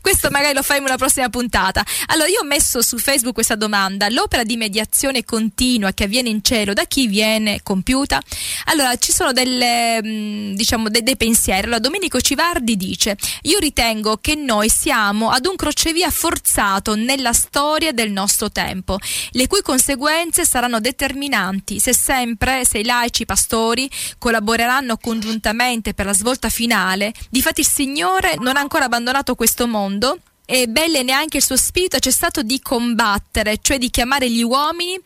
questo 0.00 0.28
magari 0.30 0.54
lo 0.54 0.62
in 0.76 0.84
una 0.84 0.96
prossima 0.96 1.28
puntata. 1.28 1.84
Allora, 2.06 2.28
io 2.28 2.40
ho 2.40 2.44
messo 2.44 2.82
su 2.82 2.98
Facebook 2.98 3.34
questa 3.34 3.54
domanda: 3.54 4.08
l'opera 4.08 4.44
di 4.44 4.56
mediazione 4.56 5.24
continua 5.24 5.92
che 5.92 6.04
avviene 6.04 6.28
in 6.28 6.42
cielo, 6.42 6.72
da 6.72 6.84
chi 6.84 7.06
viene 7.06 7.60
compiuta? 7.62 8.20
Allora, 8.66 8.96
ci 8.96 9.12
sono 9.12 9.32
delle, 9.32 10.02
mm, 10.02 10.54
diciamo, 10.54 10.88
de- 10.88 11.02
dei 11.02 11.16
pensieri. 11.16 11.62
Allora, 11.62 11.78
Domenico 11.78 12.20
Civardi 12.20 12.76
dice: 12.76 13.16
Io 13.42 13.58
ritengo 13.58 14.18
che 14.18 14.34
noi 14.34 14.68
siamo 14.68 15.30
ad 15.30 15.46
un 15.46 15.56
crocevia 15.56 16.10
forzato 16.10 16.94
nella 16.94 17.32
storia 17.32 17.92
del 17.92 18.10
nostro 18.10 18.50
tempo, 18.50 18.98
le 19.30 19.46
cui 19.46 19.62
conseguenze 19.62 20.44
saranno 20.44 20.80
determinanti 20.80 21.78
se 21.78 21.94
sempre, 21.94 22.64
se 22.64 22.78
i 22.78 22.84
laici 22.84 23.24
pastori 23.24 23.90
collaboreranno 24.18 24.96
congiuntamente 24.96 25.94
per 25.94 26.06
la 26.06 26.14
svolta 26.14 26.48
finale. 26.48 27.12
Difatti, 27.30 27.60
il 27.60 27.68
Signore 27.68 28.36
non 28.38 28.56
ha 28.56 28.60
ancora 28.60 28.84
abbandonato 28.84 29.34
questo 29.34 29.61
questo 29.62 29.66
mondo 29.68 30.18
e 30.44 30.66
Belle 30.66 31.02
neanche 31.02 31.36
il 31.38 31.42
suo 31.42 31.56
spirito 31.56 31.96
ha 31.96 32.00
cessato 32.00 32.42
di 32.42 32.60
combattere, 32.60 33.58
cioè 33.60 33.78
di 33.78 33.90
chiamare 33.90 34.28
gli 34.30 34.42
uomini 34.42 34.98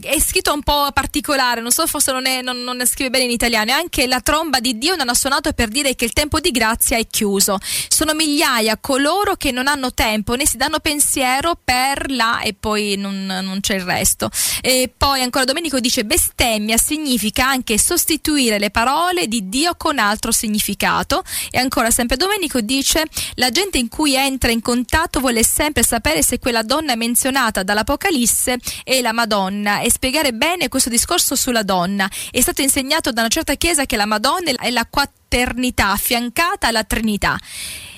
è 0.00 0.18
scritto 0.20 0.52
un 0.52 0.62
po' 0.62 0.90
particolare, 0.92 1.60
non 1.60 1.72
so, 1.72 1.86
forse 1.86 2.12
non, 2.12 2.26
è, 2.26 2.40
non, 2.42 2.62
non 2.62 2.80
scrive 2.86 3.10
bene 3.10 3.24
in 3.24 3.30
italiano. 3.30 3.72
Anche 3.72 4.06
la 4.06 4.20
tromba 4.20 4.60
di 4.60 4.78
Dio 4.78 4.94
non 4.94 5.08
ha 5.08 5.14
suonato 5.14 5.52
per 5.52 5.68
dire 5.68 5.94
che 5.94 6.04
il 6.04 6.12
tempo 6.12 6.40
di 6.40 6.50
grazia 6.50 6.96
è 6.96 7.06
chiuso. 7.06 7.58
Sono 7.88 8.14
migliaia 8.14 8.78
coloro 8.78 9.34
che 9.34 9.50
non 9.50 9.66
hanno 9.66 9.92
tempo 9.92 10.34
né 10.34 10.46
si 10.46 10.56
danno 10.56 10.78
pensiero 10.78 11.58
per 11.62 12.10
là 12.10 12.40
e 12.40 12.54
poi 12.54 12.96
non, 12.96 13.26
non 13.26 13.58
c'è 13.60 13.74
il 13.74 13.82
resto. 13.82 14.30
E 14.60 14.92
poi 14.96 15.22
ancora 15.22 15.44
Domenico 15.44 15.80
dice: 15.80 16.04
bestemmia 16.04 16.76
significa 16.76 17.48
anche 17.48 17.78
sostituire 17.78 18.58
le 18.58 18.70
parole 18.70 19.26
di 19.26 19.48
Dio 19.48 19.74
con 19.76 19.98
altro 19.98 20.30
significato. 20.30 21.24
E 21.50 21.58
ancora 21.58 21.90
sempre 21.90 22.16
Domenico 22.16 22.60
dice: 22.60 23.04
la 23.34 23.50
gente 23.50 23.78
in 23.78 23.88
cui 23.88 24.14
entra 24.14 24.50
in 24.50 24.62
contatto 24.62 25.20
vuole 25.20 25.42
sempre 25.42 25.82
sapere 25.82 26.22
se 26.22 26.38
quella 26.38 26.62
donna 26.62 26.94
menzionata 26.94 27.62
dall'Apocalisse 27.62 28.58
è 28.84 29.00
la 29.00 29.12
Madonna 29.12 29.80
e 29.88 29.90
spiegare 29.90 30.32
bene 30.32 30.68
questo 30.68 30.90
discorso 30.90 31.34
sulla 31.34 31.62
donna. 31.62 32.08
È 32.30 32.40
stato 32.40 32.60
insegnato 32.60 33.10
da 33.10 33.22
una 33.22 33.30
certa 33.30 33.54
chiesa 33.54 33.86
che 33.86 33.96
la 33.96 34.04
Madonna 34.04 34.52
è 34.52 34.70
la 34.70 34.86
quatternità 34.88 35.90
affiancata 35.90 36.68
alla 36.68 36.84
Trinità. 36.84 37.38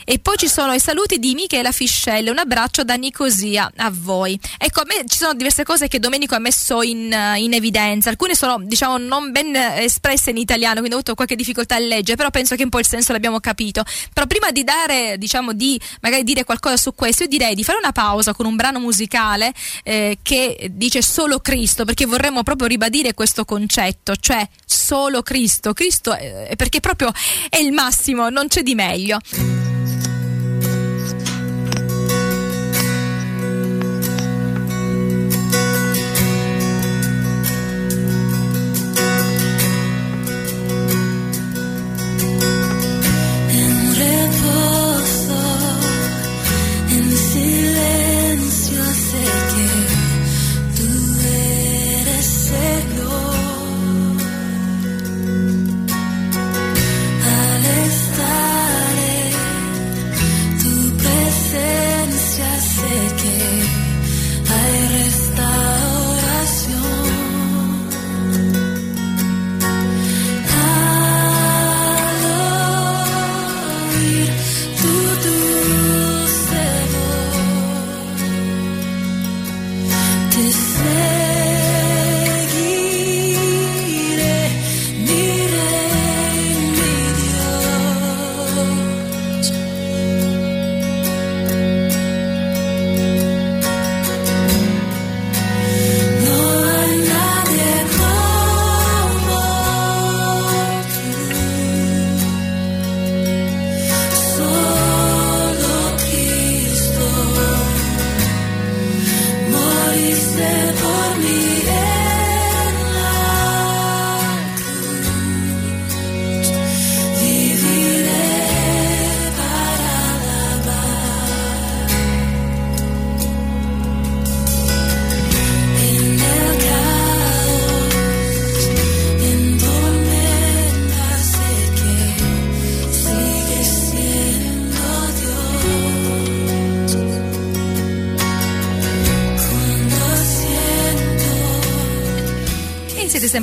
E 0.04 0.18
poi 0.18 0.36
ci 0.36 0.48
sono 0.48 0.72
i 0.72 0.80
saluti 0.80 1.18
di 1.18 1.34
Michela 1.34 1.72
Fiscelle, 1.72 2.30
un 2.30 2.38
abbraccio 2.38 2.84
da 2.84 2.94
Nicosia 2.94 3.70
a 3.76 3.90
voi. 3.92 4.38
Ecco, 4.58 4.80
a 4.80 4.84
me 4.86 5.04
ci 5.06 5.18
sono 5.18 5.34
diverse 5.34 5.64
cose 5.64 5.88
che 5.88 5.98
Domenico 5.98 6.34
ha 6.34 6.38
messo 6.38 6.82
in, 6.82 7.14
in 7.36 7.52
evidenza, 7.52 8.10
alcune 8.10 8.34
sono 8.34 8.58
diciamo 8.60 8.98
non 8.98 9.30
ben 9.30 9.54
espresse 9.54 10.30
in 10.30 10.36
italiano, 10.36 10.76
quindi 10.76 10.92
ho 10.92 10.96
avuto 10.96 11.14
qualche 11.14 11.36
difficoltà 11.36 11.76
a 11.76 11.78
leggere, 11.78 12.16
però 12.16 12.30
penso 12.30 12.56
che 12.56 12.64
un 12.64 12.70
po' 12.70 12.78
il 12.78 12.86
senso 12.86 13.12
l'abbiamo 13.12 13.40
capito. 13.40 13.84
Però 14.12 14.26
prima 14.26 14.50
di 14.50 14.64
dare, 14.64 15.18
diciamo, 15.18 15.52
di 15.52 15.80
magari 16.00 16.24
dire 16.24 16.44
qualcosa 16.44 16.76
su 16.76 16.94
questo, 16.94 17.24
io 17.24 17.28
direi 17.28 17.54
di 17.54 17.64
fare 17.64 17.78
una 17.78 17.92
pausa 17.92 18.34
con 18.34 18.46
un 18.46 18.56
brano 18.56 18.78
musicale 18.78 19.52
eh, 19.82 20.18
che 20.22 20.70
dice 20.72 21.02
solo 21.02 21.40
Cristo, 21.40 21.84
perché 21.84 22.06
vorremmo 22.06 22.42
proprio 22.42 22.66
ribadire 22.66 23.14
questo 23.14 23.44
concetto, 23.44 24.16
cioè 24.16 24.46
solo 24.64 25.22
Cristo. 25.22 25.72
Cristo 25.72 26.14
è, 26.14 26.54
perché 26.56 26.80
proprio 26.80 27.12
è 27.48 27.58
il 27.58 27.72
massimo, 27.72 28.28
non 28.28 28.48
c'è 28.48 28.62
di 28.62 28.74
meglio. 28.74 29.18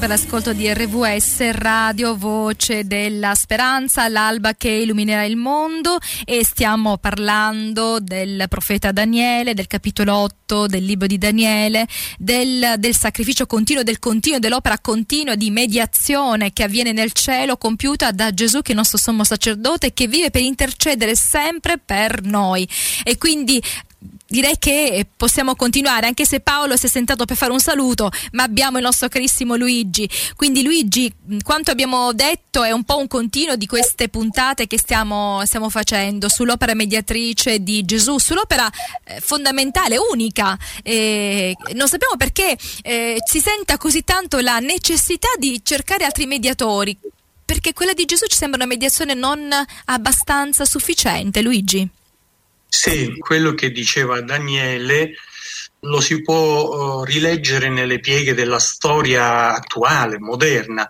All'ascolto 0.08 0.54
di 0.54 0.74
RVS 0.74 1.52
Radio, 1.52 2.16
voce 2.16 2.88
della 2.88 3.36
speranza, 3.36 4.08
l'alba 4.08 4.54
che 4.54 4.70
illuminerà 4.70 5.26
il 5.26 5.36
mondo 5.36 5.98
e 6.24 6.46
stiamo 6.46 6.98
parlando 6.98 8.00
del 8.00 8.46
profeta 8.48 8.94
Daniele, 8.94 9.54
del 9.54 9.68
capitolo 9.68 10.16
8 10.16 10.68
del 10.68 10.86
libro 10.86 11.08
di 11.08 11.18
Daniele, 11.18 11.86
del, 12.18 12.76
del 12.78 12.96
sacrificio 12.96 13.46
continuo, 13.48 13.84
del 13.84 14.00
continuo, 14.00 14.40
dell'opera 14.40 14.80
continua 14.80 15.36
di 15.36 15.52
mediazione 15.52 16.54
che 16.54 16.64
avviene 16.64 16.94
nel 16.94 17.12
cielo 17.12 17.58
compiuta 17.58 18.12
da 18.12 18.34
Gesù 18.34 18.62
che 18.62 18.70
è 18.70 18.72
il 18.72 18.78
nostro 18.78 18.98
sommo 18.98 19.26
sacerdote 19.26 19.92
che 19.92 20.08
vive 20.08 20.32
per 20.32 20.42
intercedere 20.42 21.16
sempre 21.16 21.80
per 21.80 22.24
noi. 22.24 22.66
E 23.04 23.18
quindi 23.18 23.62
direi 24.00 24.58
che 24.60 25.08
possiamo 25.16 25.56
continuare, 25.56 26.08
anche 26.08 26.26
se 26.26 26.40
Paolo 26.40 26.76
si 26.76 26.86
è 26.86 26.90
sentato 26.90 27.26
per 27.26 27.38
fare 27.38 27.52
un 27.52 27.60
saluto, 27.60 28.12
ma 28.34 28.44
abbiamo 28.44 28.78
il 28.78 28.84
nostro 28.84 29.08
carissimo 29.08 29.56
Luigi. 29.56 30.10
Quindi 30.36 30.64
Luigi, 30.64 31.12
quanto 31.44 31.72
abbiamo 31.72 32.14
detto 32.14 32.64
è 32.64 32.72
un 32.72 32.84
po' 32.84 32.98
un 32.98 33.08
continuo 33.08 33.56
di 33.56 33.66
queste 33.66 34.10
puntate 34.10 34.68
che 34.68 34.78
stiamo, 34.78 35.44
stiamo 35.46 35.70
facendo 35.70 36.30
sull'opera 36.30 36.74
mediatrice 36.74 37.64
di 37.64 37.84
Gesù, 37.86 38.18
sull'opera 38.18 38.70
eh, 39.06 39.20
fondamentale, 39.22 39.98
unica. 39.98 40.58
Eh, 40.84 41.56
non 41.74 41.88
sappiamo 41.88 42.16
perché 42.18 42.58
eh, 42.84 43.18
si 43.26 43.40
senta 43.40 43.78
così 43.78 44.04
tanto 44.04 44.40
la 44.40 44.60
necessità 44.60 45.30
di 45.38 45.62
cercare 45.64 46.06
altri 46.06 46.26
mediatori, 46.26 46.98
perché 47.46 47.74
quella 47.74 47.94
di 47.94 48.06
Gesù 48.06 48.26
ci 48.28 48.36
sembra 48.36 48.58
una 48.58 48.68
mediazione 48.68 49.14
non 49.14 49.50
abbastanza 49.86 50.66
sufficiente, 50.66 51.42
Luigi. 51.42 51.90
Sì, 52.70 53.18
quello 53.18 53.54
che 53.54 53.72
diceva 53.72 54.22
Daniele 54.22 55.14
lo 55.82 56.02
si 56.02 56.22
può 56.22 57.00
uh, 57.00 57.04
rileggere 57.04 57.70
nelle 57.70 58.00
pieghe 58.00 58.34
della 58.34 58.60
storia 58.60 59.54
attuale, 59.54 60.20
moderna, 60.20 60.88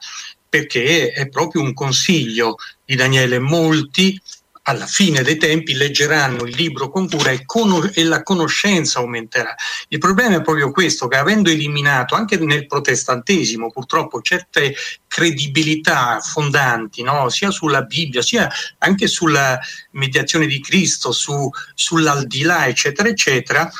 perché 0.49 1.11
è 1.11 1.27
proprio 1.29 1.61
un 1.61 1.73
consiglio 1.73 2.55
di 2.83 2.95
Daniele. 2.95 3.39
Molti 3.39 4.19
alla 4.67 4.85
fine 4.85 5.23
dei 5.23 5.37
tempi 5.37 5.73
leggeranno 5.73 6.43
il 6.43 6.55
libro 6.55 6.89
con 6.89 7.07
cura 7.07 7.31
e, 7.31 7.45
con- 7.45 7.89
e, 7.93 8.03
la 8.03 8.21
conoscenza 8.21 8.99
aumenterà. 8.99 9.55
Il 9.87 9.97
problema 9.97 10.35
è 10.35 10.41
proprio 10.41 10.71
questo, 10.71 11.07
che 11.07 11.17
avendo 11.17 11.49
eliminato 11.49 12.15
anche 12.15 12.37
nel 12.37 12.67
protestantesimo 12.67 13.71
purtroppo 13.71 14.21
certe 14.21 14.75
credibilità 15.07 16.19
fondanti, 16.19 17.01
no? 17.01 17.29
sia 17.29 17.49
sulla 17.49 17.83
Bibbia, 17.83 18.21
sia 18.21 18.49
anche 18.79 19.07
sulla 19.07 19.57
mediazione 19.91 20.47
di 20.47 20.59
Cristo, 20.59 21.13
su, 21.13 21.49
sull'aldilà, 21.73 22.67
eccetera, 22.67 23.07
eccetera, 23.07 23.71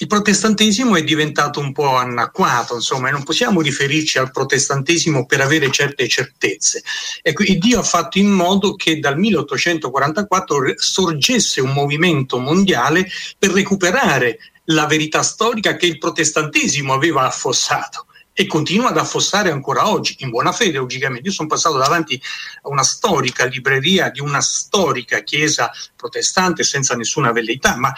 il 0.00 0.06
protestantesimo 0.06 0.94
è 0.94 1.02
diventato 1.02 1.58
un 1.58 1.72
po' 1.72 1.96
anacquato, 1.96 2.76
insomma, 2.76 3.08
e 3.08 3.10
non 3.10 3.24
possiamo 3.24 3.60
riferirci 3.60 4.18
al 4.18 4.30
protestantesimo 4.30 5.26
per 5.26 5.40
avere 5.40 5.72
certe 5.72 6.06
certezze. 6.06 6.82
Ecco, 7.20 7.42
Dio 7.42 7.80
ha 7.80 7.82
fatto 7.82 8.18
in 8.18 8.30
modo 8.30 8.76
che 8.76 9.00
dal 9.00 9.18
1844 9.18 10.74
sorgesse 10.76 11.60
un 11.60 11.72
movimento 11.72 12.38
mondiale 12.38 13.08
per 13.36 13.50
recuperare 13.50 14.38
la 14.66 14.86
verità 14.86 15.22
storica 15.22 15.74
che 15.74 15.86
il 15.86 15.98
protestantesimo 15.98 16.92
aveva 16.92 17.26
affossato 17.26 18.06
e 18.40 18.46
continua 18.46 18.90
ad 18.90 18.98
affossare 18.98 19.50
ancora 19.50 19.88
oggi, 19.88 20.14
in 20.20 20.30
buona 20.30 20.52
fede 20.52 20.78
logicamente. 20.78 21.26
Io 21.26 21.34
sono 21.34 21.48
passato 21.48 21.76
davanti 21.76 22.22
a 22.62 22.68
una 22.68 22.84
storica 22.84 23.46
libreria 23.46 24.10
di 24.10 24.20
una 24.20 24.40
storica 24.40 25.24
chiesa 25.24 25.72
protestante 25.96 26.62
senza 26.62 26.94
nessuna 26.94 27.32
velleità, 27.32 27.76
ma 27.76 27.92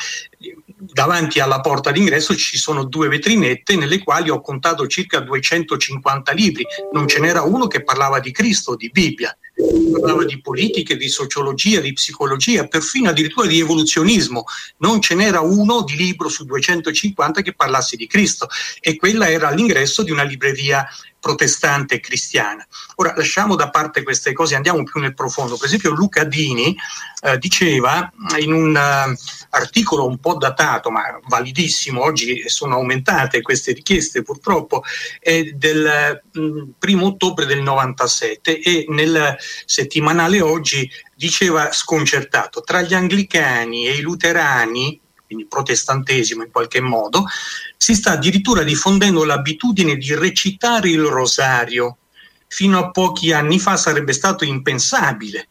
davanti 0.81 1.41
alla 1.41 1.61
porta 1.61 1.91
d'ingresso 1.91 2.35
ci 2.35 2.57
sono 2.57 2.85
due 2.85 3.09
vetrinette 3.09 3.77
nelle 3.77 3.99
quali 3.99 4.31
ho 4.31 4.41
contato 4.41 4.87
circa 4.87 5.21
250 5.21 6.33
libri, 6.33 6.65
non 6.93 7.07
ce 7.07 7.21
n'era 7.21 7.43
uno 7.43 7.67
che 7.67 7.83
parlava 7.83 8.19
di 8.19 8.33
Cristo, 8.33 8.77
di 8.77 8.91
Bibbia, 8.91 9.37
parlava 9.93 10.25
di 10.25 10.41
politiche, 10.41 10.97
di 10.97 11.09
sociologia, 11.09 11.81
di 11.81 11.93
psicologia, 11.93 12.67
perfino 12.67 13.11
addirittura 13.11 13.47
di 13.47 13.61
evoluzionismo, 13.61 14.45
non 14.79 15.01
ce 15.01 15.15
n'era 15.15 15.41
uno 15.41 15.83
di 15.83 15.97
libro 15.97 16.29
su 16.29 16.45
250 16.45 17.43
che 17.43 17.53
parlasse 17.53 17.97
di 17.97 18.07
Cristo 18.07 18.49
e 18.81 18.97
quella 18.97 19.29
era 19.29 19.51
l'ingresso 19.51 20.03
di 20.03 20.11
una 20.11 20.23
libreria 20.23 20.87
protestante 21.21 22.01
cristiana. 22.01 22.67
Ora 22.97 23.13
lasciamo 23.15 23.55
da 23.55 23.69
parte 23.69 24.03
queste 24.03 24.33
cose, 24.33 24.55
andiamo 24.55 24.83
più 24.83 25.01
nel 25.01 25.15
profondo. 25.15 25.57
Per 25.57 25.67
esempio 25.67 25.91
Luca 25.91 26.25
Dini 26.25 26.75
eh, 27.23 27.37
diceva 27.39 28.11
in 28.39 28.53
un 28.53 28.75
uh, 28.75 29.15
articolo 29.51 30.07
un 30.07 30.19
po' 30.19 30.37
datato, 30.37 30.91
ma 30.91 31.03
validissimo, 31.27 32.03
oggi 32.03 32.49
sono 32.49 32.77
aumentate 32.77 33.43
queste 33.43 33.73
richieste 33.73 34.23
purtroppo, 34.23 34.83
è 35.19 35.43
del 35.43 36.23
primo 36.79 37.07
ottobre 37.07 37.47
del 37.47 37.63
97 37.63 38.61
e 38.61 38.87
nel 38.89 39.37
settimanale 39.65 40.41
oggi 40.41 40.91
diceva 41.15 41.73
sconcertato, 41.73 42.63
tra 42.63 42.83
gli 42.83 42.95
anglicani 42.95 43.87
e 43.87 43.95
i 43.95 44.01
luterani 44.01 45.01
quindi 45.31 45.47
protestantesimo 45.47 46.43
in 46.43 46.51
qualche 46.51 46.81
modo, 46.81 47.25
si 47.77 47.95
sta 47.95 48.13
addirittura 48.13 48.65
diffondendo 48.65 49.23
l'abitudine 49.23 49.95
di 49.95 50.13
recitare 50.13 50.91
il 50.91 51.03
rosario. 51.03 51.99
Fino 52.49 52.79
a 52.81 52.91
pochi 52.91 53.31
anni 53.31 53.61
fa 53.61 53.77
sarebbe 53.77 54.13
stato 54.13 54.45
impensabile. 54.45 55.50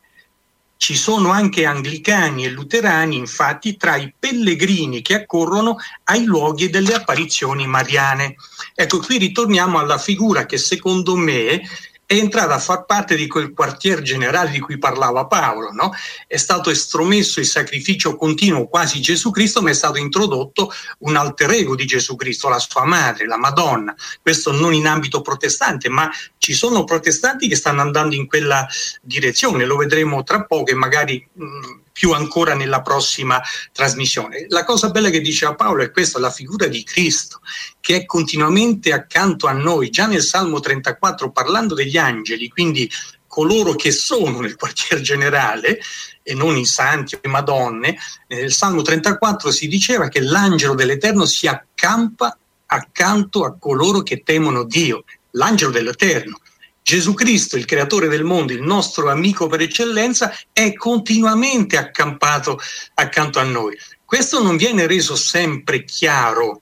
Ci 0.81 0.95
sono 0.95 1.29
anche 1.29 1.65
anglicani 1.65 2.45
e 2.45 2.49
luterani, 2.49 3.17
infatti, 3.17 3.75
tra 3.75 3.97
i 3.97 4.13
pellegrini 4.17 5.01
che 5.01 5.13
accorrono 5.13 5.75
ai 6.05 6.23
luoghi 6.23 6.69
delle 6.69 6.93
apparizioni 6.93 7.67
mariane. 7.67 8.35
Ecco, 8.75 8.99
qui 8.99 9.17
ritorniamo 9.17 9.77
alla 9.77 9.97
figura 9.97 10.45
che 10.45 10.57
secondo 10.57 11.17
me 11.17 11.61
è 12.09 12.15
entrata 12.15 12.55
a 12.55 12.59
far 12.59 12.85
parte 12.85 13.15
di 13.15 13.27
quel 13.27 13.53
quartier 13.53 14.01
generale 14.01 14.49
di 14.49 14.59
cui 14.59 14.79
parlava 14.79 15.27
Paolo. 15.27 15.71
No? 15.71 15.93
È 16.25 16.37
stato 16.37 16.71
estromesso 16.71 17.39
il 17.39 17.45
sacrificio 17.45 18.15
continuo, 18.15 18.67
quasi 18.67 18.99
Gesù 18.99 19.29
Cristo, 19.29 19.61
ma 19.61 19.69
è 19.69 19.75
stato 19.75 19.99
introdotto 19.99 20.73
un 21.01 21.15
alter 21.15 21.51
ego 21.51 21.75
di 21.75 21.85
Gesù 21.85 22.15
Cristo, 22.15 22.49
la 22.49 22.57
sua 22.57 22.83
madre, 22.83 23.27
la 23.27 23.37
Madonna. 23.37 23.95
Questo 24.23 24.51
non 24.51 24.73
in 24.73 24.87
ambito 24.87 25.21
protestante, 25.21 25.87
ma 25.87 26.09
ci 26.39 26.53
sono 26.53 26.83
protestanti 26.83 27.47
che 27.47 27.55
stanno 27.55 27.81
andando 27.81 28.15
in 28.15 28.25
quella 28.25 28.67
direzione. 29.03 29.65
Lo 29.65 29.75
vedremo 29.75 30.23
tra 30.23 30.43
poco 30.45 30.71
e 30.71 30.73
magari 30.73 31.23
mh, 31.31 31.43
più 31.91 32.11
ancora 32.13 32.55
nella 32.55 32.81
prossima 32.81 33.41
trasmissione. 33.71 34.45
La 34.49 34.63
cosa 34.63 34.89
bella 34.89 35.09
che 35.09 35.21
diceva 35.21 35.55
Paolo 35.55 35.83
è 35.83 35.91
questa, 35.91 36.19
la 36.19 36.31
figura 36.31 36.67
di 36.67 36.83
Cristo, 36.83 37.41
che 37.79 37.97
è 37.97 38.05
continuamente 38.05 38.93
accanto 38.93 39.47
a 39.47 39.51
noi. 39.51 39.89
Già 39.89 40.07
nel 40.07 40.23
Salmo 40.23 40.59
34, 40.59 41.31
parlando 41.31 41.73
degli 41.73 41.97
angeli, 41.97 42.49
quindi 42.49 42.89
coloro 43.27 43.75
che 43.75 43.91
sono 43.91 44.41
nel 44.41 44.55
quartier 44.55 44.99
generale 45.01 45.79
e 46.23 46.33
non 46.33 46.57
i 46.57 46.65
santi 46.65 47.17
le 47.21 47.29
madonne, 47.29 47.97
nel 48.27 48.51
Salmo 48.51 48.81
34 48.81 49.51
si 49.51 49.67
diceva 49.67 50.09
che 50.09 50.19
l'angelo 50.19 50.73
dell'Eterno 50.73 51.25
si 51.25 51.47
accampa 51.47 52.37
accanto 52.65 53.45
a 53.45 53.55
coloro 53.57 54.01
che 54.01 54.23
temono 54.23 54.63
Dio, 54.63 55.03
l'angelo 55.31 55.71
dell'Eterno. 55.71 56.39
Gesù 56.81 57.13
Cristo, 57.13 57.55
il 57.55 57.65
creatore 57.65 58.07
del 58.07 58.23
mondo, 58.23 58.53
il 58.53 58.61
nostro 58.61 59.09
amico 59.09 59.47
per 59.47 59.61
eccellenza, 59.61 60.35
è 60.51 60.73
continuamente 60.73 61.77
accampato 61.77 62.59
accanto 62.95 63.39
a 63.39 63.43
noi. 63.43 63.77
Questo 64.03 64.41
non 64.41 64.57
viene 64.57 64.87
reso 64.87 65.15
sempre 65.15 65.83
chiaro 65.83 66.61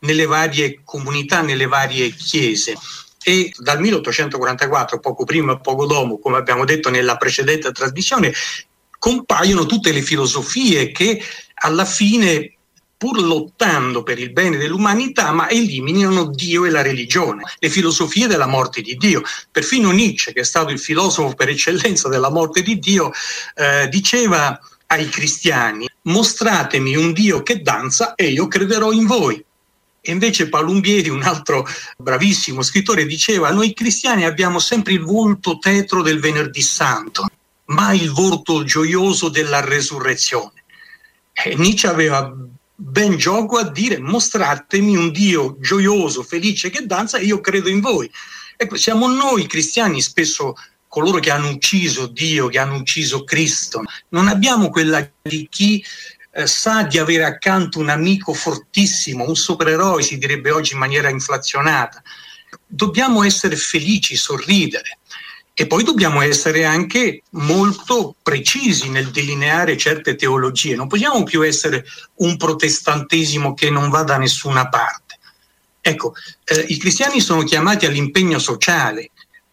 nelle 0.00 0.26
varie 0.26 0.82
comunità, 0.84 1.40
nelle 1.40 1.66
varie 1.66 2.10
chiese. 2.10 2.76
E 3.22 3.52
dal 3.56 3.80
1844, 3.80 5.00
poco 5.00 5.24
prima 5.24 5.54
e 5.54 5.60
poco 5.60 5.86
dopo, 5.86 6.18
come 6.18 6.36
abbiamo 6.36 6.64
detto 6.64 6.90
nella 6.90 7.16
precedente 7.16 7.72
trasmissione, 7.72 8.32
compaiono 8.98 9.66
tutte 9.66 9.92
le 9.92 10.02
filosofie 10.02 10.92
che 10.92 11.22
alla 11.54 11.84
fine 11.84 12.53
pur 13.04 13.20
lottando 13.20 14.02
per 14.02 14.18
il 14.18 14.32
bene 14.32 14.56
dell'umanità, 14.56 15.30
ma 15.30 15.50
eliminano 15.50 16.24
Dio 16.28 16.64
e 16.64 16.70
la 16.70 16.80
religione, 16.80 17.42
le 17.58 17.68
filosofie 17.68 18.26
della 18.26 18.46
morte 18.46 18.80
di 18.80 18.96
Dio. 18.96 19.20
Perfino 19.50 19.90
Nietzsche, 19.90 20.32
che 20.32 20.40
è 20.40 20.44
stato 20.44 20.72
il 20.72 20.80
filosofo 20.80 21.34
per 21.34 21.50
eccellenza 21.50 22.08
della 22.08 22.30
morte 22.30 22.62
di 22.62 22.78
Dio, 22.78 23.12
eh, 23.56 23.88
diceva 23.90 24.58
ai 24.86 25.06
cristiani, 25.10 25.86
mostratemi 26.04 26.96
un 26.96 27.12
Dio 27.12 27.42
che 27.42 27.60
danza 27.60 28.14
e 28.14 28.28
io 28.28 28.48
crederò 28.48 28.90
in 28.90 29.04
voi. 29.04 29.44
E 30.00 30.10
invece 30.10 30.48
Palumbieri, 30.48 31.10
un 31.10 31.24
altro 31.24 31.68
bravissimo 31.98 32.62
scrittore, 32.62 33.04
diceva, 33.04 33.50
noi 33.50 33.74
cristiani 33.74 34.24
abbiamo 34.24 34.58
sempre 34.58 34.94
il 34.94 35.02
volto 35.02 35.58
tetro 35.58 36.00
del 36.00 36.20
venerdì 36.20 36.62
santo, 36.62 37.26
mai 37.66 38.00
il 38.00 38.12
volto 38.12 38.64
gioioso 38.64 39.28
della 39.28 39.60
resurrezione. 39.60 40.64
E 41.34 41.54
Nietzsche 41.56 41.88
aveva 41.88 42.34
ben 42.74 43.16
gioco 43.16 43.58
a 43.58 43.70
dire 43.70 43.98
mostratemi 43.98 44.96
un 44.96 45.12
Dio 45.12 45.56
gioioso, 45.60 46.22
felice 46.22 46.70
che 46.70 46.86
danza 46.86 47.18
e 47.18 47.24
io 47.24 47.40
credo 47.40 47.68
in 47.68 47.80
voi. 47.80 48.10
Ecco, 48.56 48.76
siamo 48.76 49.08
noi 49.08 49.46
cristiani 49.46 50.00
spesso 50.00 50.54
coloro 50.88 51.18
che 51.18 51.30
hanno 51.30 51.50
ucciso 51.50 52.06
Dio, 52.06 52.48
che 52.48 52.58
hanno 52.58 52.76
ucciso 52.76 53.24
Cristo. 53.24 53.82
Non 54.10 54.28
abbiamo 54.28 54.70
quella 54.70 55.08
di 55.22 55.48
chi 55.50 55.84
eh, 56.32 56.46
sa 56.46 56.82
di 56.82 56.98
avere 56.98 57.24
accanto 57.24 57.78
un 57.78 57.88
amico 57.88 58.32
fortissimo, 58.32 59.26
un 59.26 59.36
supereroe 59.36 60.02
si 60.02 60.18
direbbe 60.18 60.50
oggi 60.50 60.72
in 60.74 60.78
maniera 60.78 61.08
inflazionata. 61.08 62.02
dobbiamo 62.66 63.24
essere 63.24 63.56
felici, 63.56 64.16
sorridere. 64.16 64.98
E 65.56 65.68
poi 65.68 65.84
dobbiamo 65.84 66.20
essere 66.20 66.64
anche 66.64 67.22
molto 67.30 68.16
precisi 68.20 68.88
nel 68.88 69.10
delineare 69.10 69.76
certe 69.76 70.16
teologie. 70.16 70.74
Non 70.74 70.88
possiamo 70.88 71.22
più 71.22 71.42
essere 71.46 71.84
un 72.16 72.36
protestantesimo 72.36 73.54
che 73.54 73.70
non 73.70 73.88
va 73.88 74.02
da 74.02 74.16
nessuna 74.16 74.68
parte. 74.68 75.18
Ecco, 75.80 76.14
eh, 76.44 76.64
i 76.68 76.76
cristiani 76.76 77.20
sono 77.20 77.42
chiamati 77.42 77.86
all'impegno 77.86 78.40
sociale, 78.40 79.10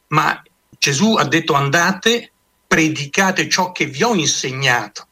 ma 0.08 0.42
Gesù 0.80 1.16
ha 1.16 1.26
detto 1.26 1.54
andate, 1.54 2.32
predicate 2.66 3.48
ciò 3.48 3.72
che 3.72 3.86
vi 3.86 4.02
ho 4.02 4.16
insegnato. 4.16 5.08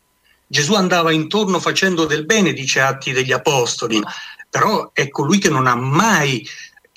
Gesù 0.47 0.73
andava 0.73 1.11
intorno 1.11 1.59
facendo 1.59 2.05
del 2.05 2.25
bene, 2.25 2.53
dice 2.53 2.79
Atti 2.79 3.11
degli 3.11 3.31
Apostoli, 3.31 4.01
però 4.49 4.89
è 4.93 5.09
colui 5.09 5.37
che 5.37 5.49
non 5.49 5.67
ha 5.67 5.75
mai 5.75 6.43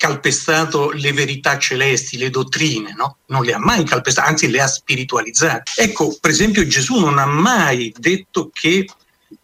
calpestato 0.03 0.91
le 0.91 1.13
verità 1.13 1.57
celesti, 1.57 2.17
le 2.17 2.29
dottrine, 2.29 2.93
no? 2.93 3.19
Non 3.27 3.45
le 3.45 3.53
ha 3.53 3.57
mai 3.57 3.85
calpestate, 3.85 4.27
anzi 4.27 4.49
le 4.49 4.59
ha 4.59 4.67
spiritualizzate. 4.67 5.71
Ecco, 5.77 6.17
per 6.19 6.29
esempio 6.29 6.67
Gesù 6.67 6.99
non 6.99 7.17
ha 7.19 7.25
mai 7.25 7.93
detto 7.97 8.49
che 8.51 8.85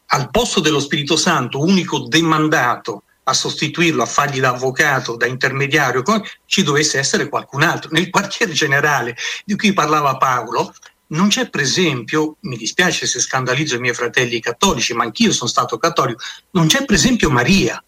al 0.07 0.29
posto 0.29 0.59
dello 0.59 0.81
Spirito 0.81 1.15
Santo, 1.15 1.61
unico 1.61 1.99
demandato 1.99 3.03
a 3.23 3.33
sostituirlo, 3.33 4.03
a 4.03 4.05
fargli 4.05 4.41
da 4.41 4.49
avvocato, 4.49 5.15
da 5.15 5.27
intermediario, 5.27 6.03
ci 6.45 6.61
dovesse 6.61 6.99
essere 6.99 7.29
qualcun 7.29 7.61
altro. 7.61 7.91
Nel 7.93 8.09
quartier 8.09 8.49
generale 8.49 9.15
di 9.45 9.55
cui 9.55 9.71
parlava 9.71 10.17
Paolo, 10.17 10.73
non 11.11 11.29
c'è 11.29 11.49
per 11.49 11.61
esempio, 11.61 12.35
mi 12.41 12.57
dispiace 12.57 13.07
se 13.07 13.21
scandalizzo 13.21 13.75
i 13.75 13.79
miei 13.79 13.93
fratelli 13.93 14.41
cattolici, 14.41 14.93
ma 14.93 15.05
anch'io 15.05 15.31
sono 15.31 15.49
stato 15.49 15.77
cattolico, 15.77 16.21
non 16.51 16.67
c'è 16.67 16.83
per 16.83 16.95
esempio 16.95 17.29
Maria. 17.29 17.81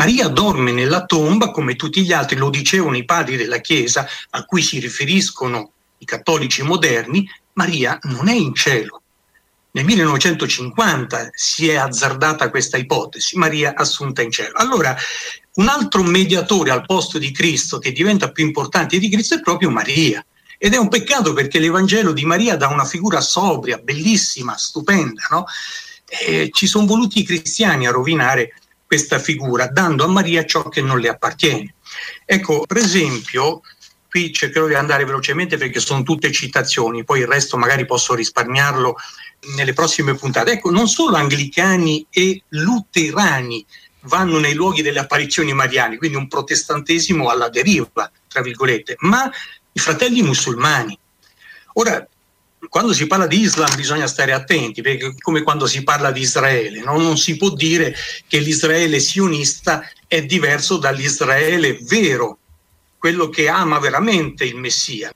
Maria 0.00 0.28
dorme 0.28 0.72
nella 0.72 1.04
tomba 1.04 1.50
come 1.50 1.76
tutti 1.76 2.02
gli 2.02 2.14
altri, 2.14 2.36
lo 2.36 2.48
dicevano 2.48 2.96
i 2.96 3.04
padri 3.04 3.36
della 3.36 3.58
Chiesa 3.58 4.08
a 4.30 4.44
cui 4.46 4.62
si 4.62 4.78
riferiscono 4.78 5.72
i 5.98 6.06
cattolici 6.06 6.62
moderni, 6.62 7.28
Maria 7.52 7.98
non 8.04 8.28
è 8.28 8.32
in 8.32 8.54
cielo. 8.54 9.02
Nel 9.72 9.84
1950 9.84 11.28
si 11.34 11.68
è 11.68 11.74
azzardata 11.74 12.48
questa 12.48 12.78
ipotesi, 12.78 13.36
Maria 13.36 13.74
assunta 13.76 14.22
in 14.22 14.30
cielo. 14.30 14.56
Allora, 14.56 14.96
un 15.56 15.68
altro 15.68 16.02
mediatore 16.02 16.70
al 16.70 16.86
posto 16.86 17.18
di 17.18 17.30
Cristo 17.30 17.78
che 17.78 17.92
diventa 17.92 18.32
più 18.32 18.46
importante 18.46 18.98
di 18.98 19.10
Cristo 19.10 19.34
è 19.34 19.42
proprio 19.42 19.68
Maria. 19.68 20.24
Ed 20.56 20.72
è 20.72 20.78
un 20.78 20.88
peccato 20.88 21.34
perché 21.34 21.58
l'Evangelo 21.58 22.12
di 22.12 22.24
Maria 22.24 22.56
dà 22.56 22.68
una 22.68 22.86
figura 22.86 23.20
sobria, 23.20 23.76
bellissima, 23.76 24.56
stupenda, 24.56 25.26
no? 25.28 25.44
ci 26.50 26.66
sono 26.66 26.86
voluti 26.86 27.20
i 27.20 27.24
cristiani 27.24 27.86
a 27.86 27.92
rovinare 27.92 28.54
questa 28.90 29.20
figura, 29.20 29.68
dando 29.68 30.02
a 30.02 30.08
Maria 30.08 30.44
ciò 30.44 30.68
che 30.68 30.82
non 30.82 30.98
le 30.98 31.08
appartiene. 31.08 31.76
Ecco, 32.24 32.64
per 32.66 32.78
esempio, 32.78 33.60
qui 34.08 34.32
cercherò 34.32 34.66
di 34.66 34.74
andare 34.74 35.04
velocemente 35.04 35.56
perché 35.56 35.78
sono 35.78 36.02
tutte 36.02 36.32
citazioni, 36.32 37.04
poi 37.04 37.20
il 37.20 37.28
resto 37.28 37.56
magari 37.56 37.86
posso 37.86 38.16
risparmiarlo 38.16 38.96
nelle 39.54 39.74
prossime 39.74 40.16
puntate. 40.16 40.54
Ecco, 40.54 40.72
non 40.72 40.88
solo 40.88 41.14
anglicani 41.14 42.04
e 42.10 42.42
luterani 42.48 43.64
vanno 44.00 44.40
nei 44.40 44.54
luoghi 44.54 44.82
delle 44.82 44.98
apparizioni 44.98 45.52
mariane, 45.52 45.96
quindi 45.96 46.16
un 46.16 46.26
protestantesimo 46.26 47.28
alla 47.28 47.48
deriva, 47.48 48.10
tra 48.26 48.42
virgolette, 48.42 48.96
ma 49.02 49.30
i 49.70 49.78
fratelli 49.78 50.20
musulmani. 50.22 50.98
Ora, 51.74 52.04
quando 52.68 52.92
si 52.92 53.06
parla 53.06 53.26
di 53.26 53.40
Islam 53.40 53.74
bisogna 53.74 54.06
stare 54.06 54.32
attenti, 54.32 54.82
perché 54.82 55.14
come 55.18 55.42
quando 55.42 55.66
si 55.66 55.82
parla 55.82 56.10
di 56.10 56.20
Israele, 56.20 56.80
no? 56.80 56.98
non 56.98 57.16
si 57.16 57.36
può 57.36 57.50
dire 57.50 57.94
che 58.26 58.38
l'Israele 58.38 59.00
sionista 59.00 59.88
è 60.06 60.24
diverso 60.24 60.76
dall'Israele 60.76 61.78
vero, 61.82 62.38
quello 62.98 63.28
che 63.28 63.48
ama 63.48 63.78
veramente 63.78 64.44
il 64.44 64.56
Messia. 64.56 65.12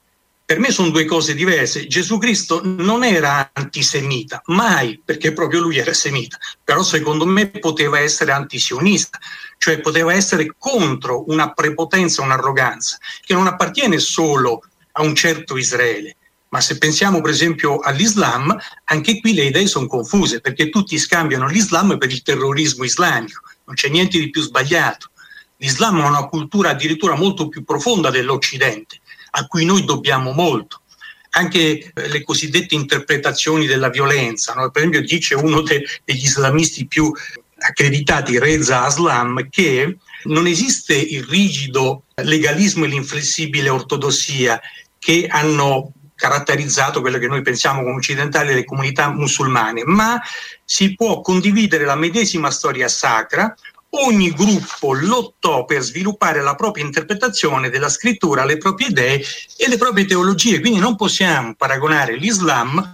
Per 0.47 0.59
me 0.59 0.71
sono 0.71 0.91
due 0.91 1.07
cose 1.07 1.35
diverse. 1.35 1.87
Gesù 1.87 2.19
Cristo 2.19 2.61
non 2.63 3.03
era 3.03 3.51
antisemita, 3.53 4.43
mai, 4.47 5.01
perché 5.03 5.33
proprio 5.33 5.61
lui 5.61 5.79
era 5.79 5.95
semita, 5.95 6.39
però 6.63 6.83
secondo 6.83 7.25
me 7.25 7.49
poteva 7.49 7.99
essere 7.99 8.33
antisionista, 8.33 9.19
cioè 9.59 9.81
poteva 9.81 10.13
essere 10.13 10.55
contro 10.59 11.25
una 11.29 11.53
prepotenza, 11.53 12.21
un'arroganza, 12.21 12.99
che 13.25 13.33
non 13.33 13.47
appartiene 13.47 13.99
solo 13.99 14.63
a 14.93 15.03
un 15.03 15.15
certo 15.15 15.57
Israele, 15.57 16.17
ma 16.55 16.61
se 16.61 16.79
pensiamo 16.79 17.21
per 17.21 17.33
esempio 17.33 17.81
all'Islam, 17.81 18.57
anche 18.85 19.19
qui 19.19 19.35
le 19.35 19.47
idee 19.47 19.67
sono 19.67 19.89
confuse 19.89 20.41
perché 20.41 20.69
tutti 20.69 20.97
scambiano 20.99 21.49
l'Islam 21.49 21.99
per 21.99 22.13
il 22.13 22.23
terrorismo 22.23 22.85
islamico, 22.85 23.41
non 23.65 23.75
c'è 23.75 23.89
niente 23.89 24.21
di 24.21 24.31
più 24.31 24.41
sbagliato. 24.41 25.11
L'Islam 25.57 26.01
ha 26.01 26.07
una 26.07 26.29
cultura 26.29 26.71
addirittura 26.71 27.17
molto 27.17 27.49
più 27.49 27.65
profonda 27.65 28.11
dell'Occidente, 28.11 29.01
a 29.33 29.49
cui 29.49 29.65
noi 29.65 29.85
dobbiamo 29.85 30.31
molto. 30.31 30.83
Anche 31.31 31.91
eh, 31.93 32.09
le 32.09 32.23
cosiddette 32.23 32.77
interpretazioni 32.77 33.67
della 33.67 33.89
violenza, 33.89 34.55
no? 34.55 34.71
per 34.71 34.83
esempio 34.83 35.03
dice 35.03 35.35
uno 35.35 35.61
de- 35.61 35.85
degli 36.05 36.23
islamisti 36.23 36.87
più 36.87 37.13
accreditati, 37.59 38.39
Reza 38.39 38.85
Aslam, 38.85 39.49
che 39.51 39.97
non 40.27 40.47
esiste 40.47 40.95
il 40.95 41.25
rigido 41.25 42.05
legalismo 42.15 42.85
e 42.85 42.89
l'inflessibile 42.89 43.71
ortodossia 43.71 44.61
che 45.01 45.27
hanno 45.29 45.91
caratterizzato 46.15 47.01
quelle 47.01 47.19
che 47.19 47.27
noi 47.27 47.43
pensiamo 47.43 47.83
come 47.83 47.97
occidentali 47.97 48.55
le 48.55 48.65
comunità 48.65 49.11
musulmane, 49.11 49.83
ma 49.85 50.21
si 50.65 50.95
può 50.95 51.21
condividere 51.21 51.85
la 51.85 51.97
medesima 51.97 52.51
storia 52.51 52.89
sacra. 52.89 53.55
Ogni 53.97 54.33
gruppo 54.33 54.93
lottò 54.93 55.65
per 55.65 55.81
sviluppare 55.83 56.43
la 56.43 56.57
propria 56.57 56.85
interpretazione 56.85 57.71
della 57.71 57.89
scrittura, 57.89 58.45
le 58.45 58.59
proprie 58.59 58.89
idee 58.89 59.23
e 59.57 59.69
le 59.69 59.77
proprie 59.77 60.05
teologie. 60.05 60.61
Quindi 60.61 60.81
non 60.81 60.97
possiamo 60.97 61.55
paragonare 61.55 62.17
l'Islam, 62.17 62.93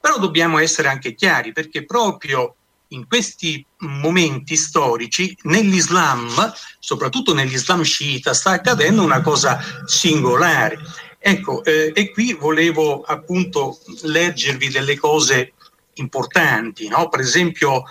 però 0.00 0.18
dobbiamo 0.18 0.58
essere 0.58 0.88
anche 0.88 1.14
chiari 1.14 1.52
perché 1.52 1.84
proprio 1.84 2.54
in 2.92 3.06
questi 3.06 3.62
momenti 3.80 4.56
storici 4.56 5.36
nell'Islam, 5.42 6.30
soprattutto 6.78 7.34
nell'Islam 7.34 7.82
sciita, 7.82 8.32
sta 8.32 8.52
accadendo 8.52 9.02
una 9.02 9.20
cosa 9.20 9.60
singolare 9.84 10.78
Ecco, 11.18 11.64
eh, 11.64 11.92
e 11.94 12.10
qui 12.10 12.32
volevo 12.34 13.02
appunto 13.02 13.78
leggervi 14.02 14.68
delle 14.68 14.96
cose 14.96 15.52
importanti, 15.94 16.88
no? 16.88 17.08
per 17.08 17.20
esempio 17.20 17.84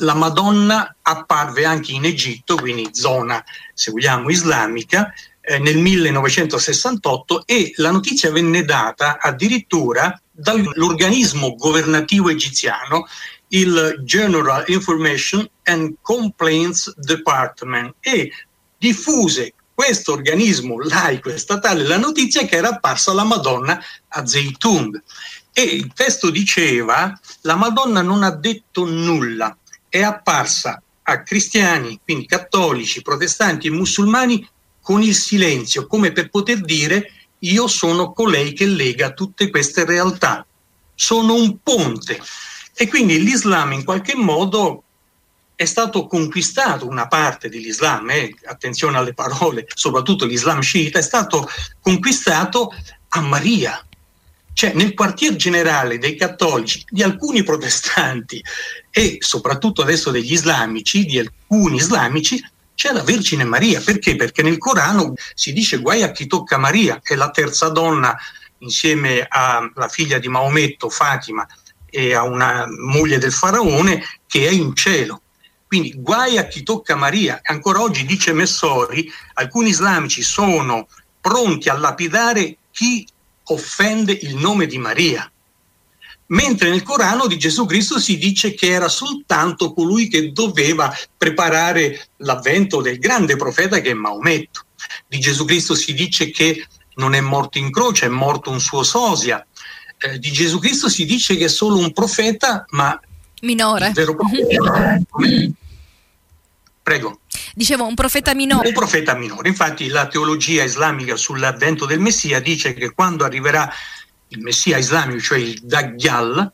la 0.00 0.14
Madonna 0.14 0.96
apparve 1.02 1.64
anche 1.64 1.92
in 1.92 2.04
Egitto, 2.04 2.56
quindi 2.56 2.90
zona, 2.92 3.42
se 3.74 3.90
vogliamo, 3.90 4.30
islamica, 4.30 5.12
eh, 5.40 5.58
nel 5.58 5.78
1968 5.78 7.46
e 7.46 7.72
la 7.76 7.90
notizia 7.90 8.30
venne 8.30 8.64
data 8.64 9.18
addirittura 9.20 10.20
dall'organismo 10.30 11.54
governativo 11.54 12.28
egiziano, 12.28 13.06
il 13.48 14.02
General 14.04 14.62
Information 14.66 15.48
and 15.64 15.94
Complaints 16.02 16.94
Department, 16.96 17.94
e 18.00 18.30
diffuse 18.76 19.54
questo 19.78 20.10
organismo 20.10 20.80
laico 20.80 21.30
e 21.30 21.38
statale 21.38 21.84
la 21.84 21.98
notizia 21.98 22.44
che 22.44 22.56
era 22.56 22.70
apparsa 22.70 23.12
la 23.12 23.22
Madonna 23.22 23.80
a 24.08 24.26
Zeitung. 24.26 25.00
E 25.52 25.62
il 25.62 25.92
testo 25.94 26.30
diceva 26.30 27.16
la 27.42 27.54
Madonna 27.54 28.02
non 28.02 28.24
ha 28.24 28.32
detto 28.32 28.84
nulla, 28.84 29.56
è 29.88 30.02
apparsa 30.02 30.82
a 31.02 31.22
cristiani, 31.22 32.00
quindi 32.02 32.26
cattolici, 32.26 33.02
protestanti 33.02 33.68
e 33.68 33.70
musulmani 33.70 34.44
con 34.82 35.00
il 35.00 35.14
silenzio, 35.14 35.86
come 35.86 36.10
per 36.10 36.28
poter 36.28 36.60
dire 36.62 37.12
io 37.38 37.68
sono 37.68 38.12
colei 38.12 38.54
che 38.54 38.66
lega 38.66 39.12
tutte 39.12 39.48
queste 39.48 39.84
realtà, 39.84 40.44
sono 40.92 41.34
un 41.34 41.58
ponte. 41.62 42.20
E 42.74 42.88
quindi 42.88 43.22
l'Islam 43.22 43.70
in 43.70 43.84
qualche 43.84 44.16
modo 44.16 44.82
è 45.58 45.64
stato 45.64 46.06
conquistato 46.06 46.86
una 46.86 47.08
parte 47.08 47.48
dell'Islam, 47.48 48.08
eh, 48.10 48.32
attenzione 48.44 48.96
alle 48.96 49.12
parole, 49.12 49.66
soprattutto 49.74 50.24
l'Islam 50.24 50.60
sciita, 50.60 51.00
è 51.00 51.02
stato 51.02 51.48
conquistato 51.80 52.72
a 53.08 53.20
Maria. 53.22 53.84
Cioè 54.52 54.74
nel 54.74 54.94
quartier 54.94 55.34
generale 55.34 55.98
dei 55.98 56.14
cattolici, 56.14 56.84
di 56.88 57.02
alcuni 57.02 57.42
protestanti 57.42 58.40
e 58.88 59.16
soprattutto 59.18 59.82
adesso 59.82 60.12
degli 60.12 60.32
islamici, 60.32 61.04
di 61.04 61.18
alcuni 61.18 61.78
islamici, 61.78 62.40
c'è 62.76 62.92
la 62.92 63.02
Vergine 63.02 63.42
Maria. 63.42 63.80
Perché? 63.80 64.14
Perché 64.14 64.42
nel 64.42 64.58
Corano 64.58 65.14
si 65.34 65.52
dice 65.52 65.78
guai 65.78 66.04
a 66.04 66.12
chi 66.12 66.28
tocca 66.28 66.56
Maria, 66.56 67.00
è 67.02 67.16
la 67.16 67.30
terza 67.30 67.68
donna 67.70 68.16
insieme 68.58 69.26
alla 69.28 69.88
figlia 69.88 70.18
di 70.18 70.28
Maometto, 70.28 70.88
Fatima, 70.88 71.44
e 71.90 72.14
a 72.14 72.22
una 72.22 72.64
moglie 72.68 73.18
del 73.18 73.32
faraone 73.32 74.04
che 74.24 74.46
è 74.46 74.52
in 74.52 74.76
cielo. 74.76 75.22
Quindi 75.68 75.92
guai 75.96 76.38
a 76.38 76.46
chi 76.46 76.62
tocca 76.62 76.96
Maria. 76.96 77.40
Ancora 77.42 77.82
oggi, 77.82 78.06
dice 78.06 78.32
Messori, 78.32 79.06
alcuni 79.34 79.68
islamici 79.68 80.22
sono 80.22 80.88
pronti 81.20 81.68
a 81.68 81.76
lapidare 81.76 82.56
chi 82.72 83.06
offende 83.44 84.12
il 84.12 84.36
nome 84.36 84.66
di 84.66 84.78
Maria. 84.78 85.30
Mentre 86.28 86.70
nel 86.70 86.82
Corano 86.82 87.26
di 87.26 87.38
Gesù 87.38 87.66
Cristo 87.66 87.98
si 87.98 88.16
dice 88.16 88.54
che 88.54 88.68
era 88.68 88.88
soltanto 88.88 89.74
colui 89.74 90.08
che 90.08 90.32
doveva 90.32 90.94
preparare 91.16 92.08
l'avvento 92.18 92.80
del 92.80 92.98
grande 92.98 93.36
profeta 93.36 93.80
che 93.80 93.90
è 93.90 93.94
Maometto. 93.94 94.64
di 95.06 95.18
Gesù 95.18 95.44
Cristo 95.44 95.74
si 95.74 95.92
dice 95.92 96.30
che 96.30 96.66
non 96.94 97.14
è 97.14 97.20
morto 97.20 97.58
in 97.58 97.70
croce, 97.70 98.06
è 98.06 98.10
morto 98.10 98.50
un 98.50 98.60
suo 98.60 98.82
sosia. 98.82 99.46
Eh, 99.98 100.18
di 100.18 100.30
Gesù 100.30 100.58
Cristo 100.58 100.88
si 100.88 101.04
dice 101.04 101.36
che 101.36 101.44
è 101.44 101.48
solo 101.48 101.76
un 101.76 101.92
profeta, 101.92 102.64
ma 102.70 102.98
minore. 103.40 103.92
Profeta, 103.92 104.98
Prego. 106.88 107.20
Dicevo 107.54 107.84
un 107.84 107.94
profeta 107.94 108.32
minore. 108.32 108.68
Un 108.68 108.72
profeta 108.72 109.14
minore. 109.14 109.50
Infatti 109.50 109.88
la 109.88 110.06
teologia 110.06 110.62
islamica 110.62 111.16
sull'avvento 111.16 111.84
del 111.84 112.00
Messia 112.00 112.40
dice 112.40 112.72
che 112.72 112.94
quando 112.94 113.24
arriverà 113.24 113.70
il 114.28 114.40
Messia 114.40 114.78
islamico, 114.78 115.20
cioè 115.20 115.36
il 115.36 115.60
Daggyal, 115.62 116.50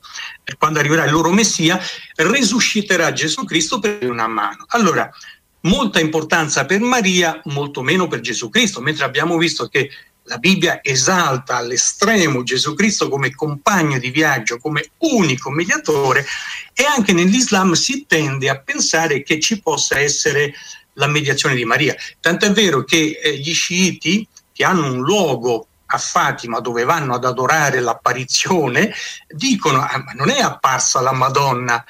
quando 0.58 0.80
arriverà 0.80 1.04
il 1.04 1.12
loro 1.12 1.30
Messia, 1.30 1.80
resusciterà 2.16 3.12
Gesù 3.12 3.44
Cristo 3.44 3.78
per 3.78 4.10
una 4.10 4.26
mano. 4.26 4.64
Allora, 4.70 5.08
molta 5.60 6.00
importanza 6.00 6.66
per 6.66 6.80
Maria, 6.80 7.40
molto 7.44 7.82
meno 7.82 8.08
per 8.08 8.18
Gesù 8.18 8.48
Cristo, 8.48 8.80
mentre 8.80 9.04
abbiamo 9.04 9.36
visto 9.36 9.68
che 9.68 9.88
la 10.24 10.38
Bibbia 10.38 10.80
esalta 10.82 11.56
all'estremo 11.56 12.42
Gesù 12.42 12.74
Cristo 12.74 13.08
come 13.08 13.34
compagno 13.34 13.98
di 13.98 14.10
viaggio, 14.10 14.58
come 14.58 14.90
unico 14.98 15.50
mediatore 15.50 16.24
e 16.72 16.84
anche 16.84 17.12
nell'Islam 17.12 17.72
si 17.72 18.06
tende 18.06 18.48
a 18.48 18.58
pensare 18.58 19.22
che 19.22 19.38
ci 19.38 19.60
possa 19.60 19.98
essere 19.98 20.54
la 20.94 21.06
mediazione 21.06 21.54
di 21.54 21.64
Maria. 21.64 21.94
Tant'è 22.20 22.52
vero 22.52 22.84
che 22.84 23.20
eh, 23.22 23.36
gli 23.36 23.52
sciiti 23.52 24.26
che 24.52 24.64
hanno 24.64 24.92
un 24.92 25.02
luogo 25.02 25.66
a 25.86 25.98
Fatima 25.98 26.60
dove 26.60 26.84
vanno 26.84 27.14
ad 27.14 27.24
adorare 27.24 27.80
l'apparizione 27.80 28.94
dicono 29.28 29.80
ah, 29.80 30.02
ma 30.04 30.12
non 30.12 30.30
è 30.30 30.40
apparsa 30.40 31.00
la 31.00 31.12
Madonna 31.12 31.84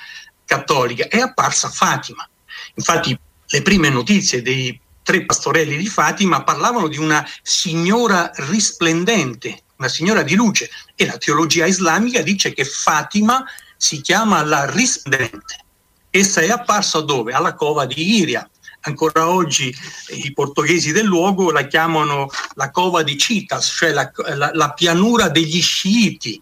cattolica, 0.45 1.07
è 1.09 1.19
apparsa 1.19 1.69
Fatima. 1.69 2.29
Infatti 2.75 3.17
le 3.47 3.63
prime 3.63 3.91
notizie 3.91 4.43
dei 4.43 4.79
tre 5.05 5.25
pastorelli 5.25 5.77
di 5.77 5.87
Fatima 5.87 6.43
parlavano 6.43 6.89
di 6.89 6.99
una 6.99 7.25
signora 7.43 8.33
risplendente, 8.35 9.63
una 9.77 9.89
signora 9.89 10.23
di 10.23 10.35
luce 10.35 10.71
e 10.97 11.07
la 11.07 11.19
teologia 11.19 11.67
islamica 11.67 12.23
dice 12.23 12.53
che 12.53 12.65
Fatima 12.65 13.45
si 13.77 14.01
chiama 14.01 14.43
la 14.43 14.69
risplendente. 14.69 15.63
Essa 16.11 16.41
è 16.41 16.49
apparsa 16.49 17.01
dove? 17.01 17.33
Alla 17.33 17.55
cova 17.55 17.87
di 17.87 18.17
Iria. 18.21 18.49
Ancora 18.87 19.31
oggi 19.31 19.75
i 20.09 20.33
portoghesi 20.33 20.93
del 20.93 21.07
luogo 21.07 21.51
la 21.51 21.67
chiamano 21.67 22.29
la 22.55 22.71
cova 22.71 23.03
di 23.03 23.17
Citas, 23.17 23.73
cioè 23.77 23.93
la, 23.93 24.11
la, 24.35 24.51
la 24.53 24.73
pianura 24.73 25.29
degli 25.29 25.61
sciiti, 25.61 26.41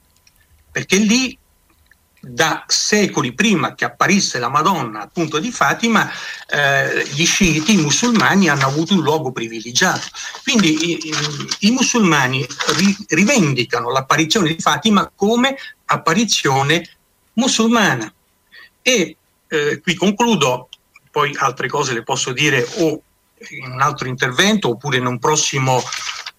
perché 0.70 0.96
lì 0.96 1.38
da 2.24 2.62
secoli 2.68 3.32
prima 3.32 3.74
che 3.74 3.84
apparisse 3.84 4.38
la 4.38 4.48
Madonna 4.48 5.00
appunto 5.00 5.40
di 5.40 5.50
Fatima, 5.50 6.08
eh, 6.48 7.04
gli 7.12 7.26
sciiti, 7.26 7.72
i 7.72 7.82
musulmani 7.82 8.48
hanno 8.48 8.66
avuto 8.66 8.94
un 8.94 9.02
luogo 9.02 9.32
privilegiato. 9.32 10.06
Quindi 10.44 10.90
i, 10.90 11.08
i, 11.08 11.14
i 11.66 11.70
musulmani 11.72 12.46
ri, 12.76 12.96
rivendicano 13.08 13.90
l'apparizione 13.90 14.54
di 14.54 14.60
Fatima 14.60 15.10
come 15.12 15.56
apparizione 15.86 16.88
musulmana. 17.32 18.12
E 18.82 19.16
eh, 19.48 19.80
qui 19.80 19.94
concludo, 19.96 20.68
poi 21.10 21.34
altre 21.36 21.68
cose 21.68 21.92
le 21.92 22.04
posso 22.04 22.32
dire 22.32 22.64
o 22.76 23.02
in 23.50 23.72
un 23.72 23.80
altro 23.80 24.06
intervento 24.06 24.68
oppure 24.68 24.98
in 24.98 25.06
un 25.06 25.18
prossimo 25.18 25.82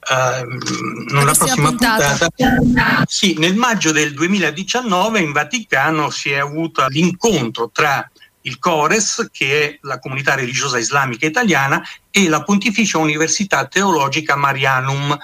Uh, 0.06 1.14
nella 1.14 1.34
prossima 1.34 1.70
puntata. 1.70 2.28
puntata. 2.36 3.04
Sì, 3.08 3.36
nel 3.38 3.56
maggio 3.56 3.92
del 3.92 4.14
2019 4.14 5.20
in 5.20 5.32
Vaticano 5.32 6.10
si 6.10 6.32
è 6.32 6.38
avuto 6.38 6.86
l'incontro 6.88 7.70
tra 7.72 8.10
il 8.42 8.60
CORES, 8.60 9.30
che 9.32 9.62
è 9.62 9.78
la 9.84 10.00
comunità 10.00 10.36
religiosa 10.36 10.78
islamica 10.78 11.26
italiana, 11.26 11.82
e 12.12 12.28
la 12.28 12.44
Pontificia 12.44 12.98
Università 12.98 13.66
Teologica 13.66 14.36
Marianum. 14.36 15.18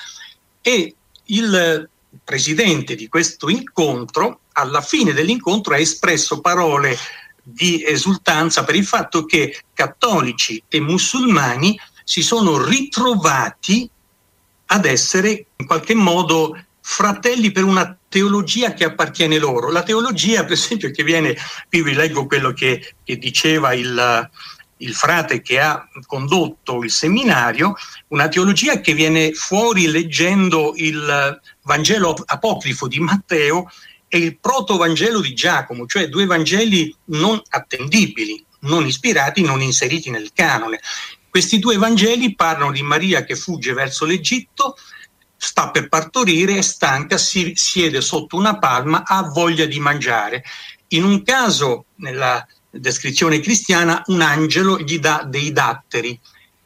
E 0.61 0.95
il 1.25 1.89
presidente 2.23 2.95
di 2.95 3.07
questo 3.07 3.49
incontro, 3.49 4.41
alla 4.53 4.81
fine 4.81 5.13
dell'incontro, 5.13 5.73
ha 5.73 5.77
espresso 5.79 6.41
parole 6.41 6.97
di 7.43 7.83
esultanza 7.85 8.63
per 8.63 8.75
il 8.75 8.85
fatto 8.85 9.25
che 9.25 9.63
cattolici 9.73 10.61
e 10.67 10.79
musulmani 10.79 11.79
si 12.03 12.21
sono 12.21 12.63
ritrovati 12.63 13.89
ad 14.71 14.85
essere 14.85 15.45
in 15.55 15.65
qualche 15.65 15.95
modo 15.95 16.57
fratelli 16.81 17.51
per 17.51 17.63
una 17.63 17.95
teologia 18.07 18.73
che 18.73 18.83
appartiene 18.83 19.37
loro. 19.37 19.71
La 19.71 19.83
teologia, 19.83 20.43
per 20.43 20.53
esempio, 20.53 20.91
che 20.91 21.03
viene, 21.03 21.35
qui 21.67 21.83
vi 21.83 21.93
leggo 21.93 22.25
quello 22.25 22.51
che, 22.51 22.95
che 23.03 23.17
diceva 23.17 23.73
il, 23.73 24.29
il 24.77 24.93
frate 24.93 25.41
che 25.41 25.59
ha 25.59 25.87
condotto 26.05 26.83
il 26.83 26.91
seminario, 26.91 27.75
una 28.09 28.27
teologia 28.27 28.79
che 28.79 28.93
viene 28.93 29.33
fuori 29.33 29.87
leggendo 29.87 30.73
il 30.75 31.39
Vangelo 31.63 32.15
apocrifo 32.25 32.87
di 32.87 32.99
Matteo 32.99 33.69
e 34.07 34.17
il 34.17 34.39
proto-Vangelo 34.39 35.21
di 35.21 35.33
Giacomo, 35.33 35.85
cioè 35.85 36.07
due 36.07 36.25
Vangeli 36.25 36.93
non 37.05 37.39
attendibili, 37.49 38.43
non 38.61 38.85
ispirati, 38.85 39.41
non 39.41 39.61
inseriti 39.61 40.09
nel 40.09 40.31
canone. 40.33 40.79
Questi 41.29 41.59
due 41.59 41.77
Vangeli 41.77 42.35
parlano 42.35 42.71
di 42.71 42.81
Maria 42.81 43.23
che 43.23 43.35
fugge 43.35 43.73
verso 43.73 44.05
l'Egitto, 44.05 44.75
sta 45.37 45.69
per 45.69 45.87
partorire, 45.87 46.57
è 46.57 46.61
stanca, 46.61 47.17
si 47.17 47.53
siede 47.55 48.01
sotto 48.01 48.35
una 48.35 48.57
palma, 48.57 49.03
ha 49.05 49.23
voglia 49.23 49.65
di 49.65 49.79
mangiare. 49.79 50.43
In 50.89 51.03
un 51.03 51.23
caso, 51.23 51.85
nella 51.95 52.45
descrizione 52.69 53.39
cristiana, 53.39 54.01
un 54.07 54.21
angelo 54.21 54.79
gli 54.79 54.99
dà 54.99 55.23
dei 55.25 55.51
datteri. 55.51 56.19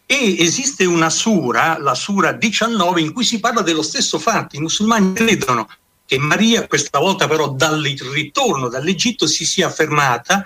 E 0.05 0.35
esiste 0.39 0.85
una 0.85 1.09
sura, 1.09 1.77
la 1.79 1.95
sura 1.95 2.33
19, 2.33 3.01
in 3.01 3.13
cui 3.13 3.23
si 3.23 3.39
parla 3.39 3.61
dello 3.61 3.81
stesso 3.81 4.19
fatto. 4.19 4.55
I 4.55 4.59
musulmani 4.59 5.13
credono 5.13 5.69
che 6.05 6.17
Maria, 6.17 6.67
questa 6.67 6.99
volta 6.99 7.27
però 7.27 7.49
dal 7.49 7.81
ritorno 7.81 8.67
dall'Egitto, 8.67 9.27
si 9.27 9.45
sia 9.45 9.69
fermata 9.69 10.43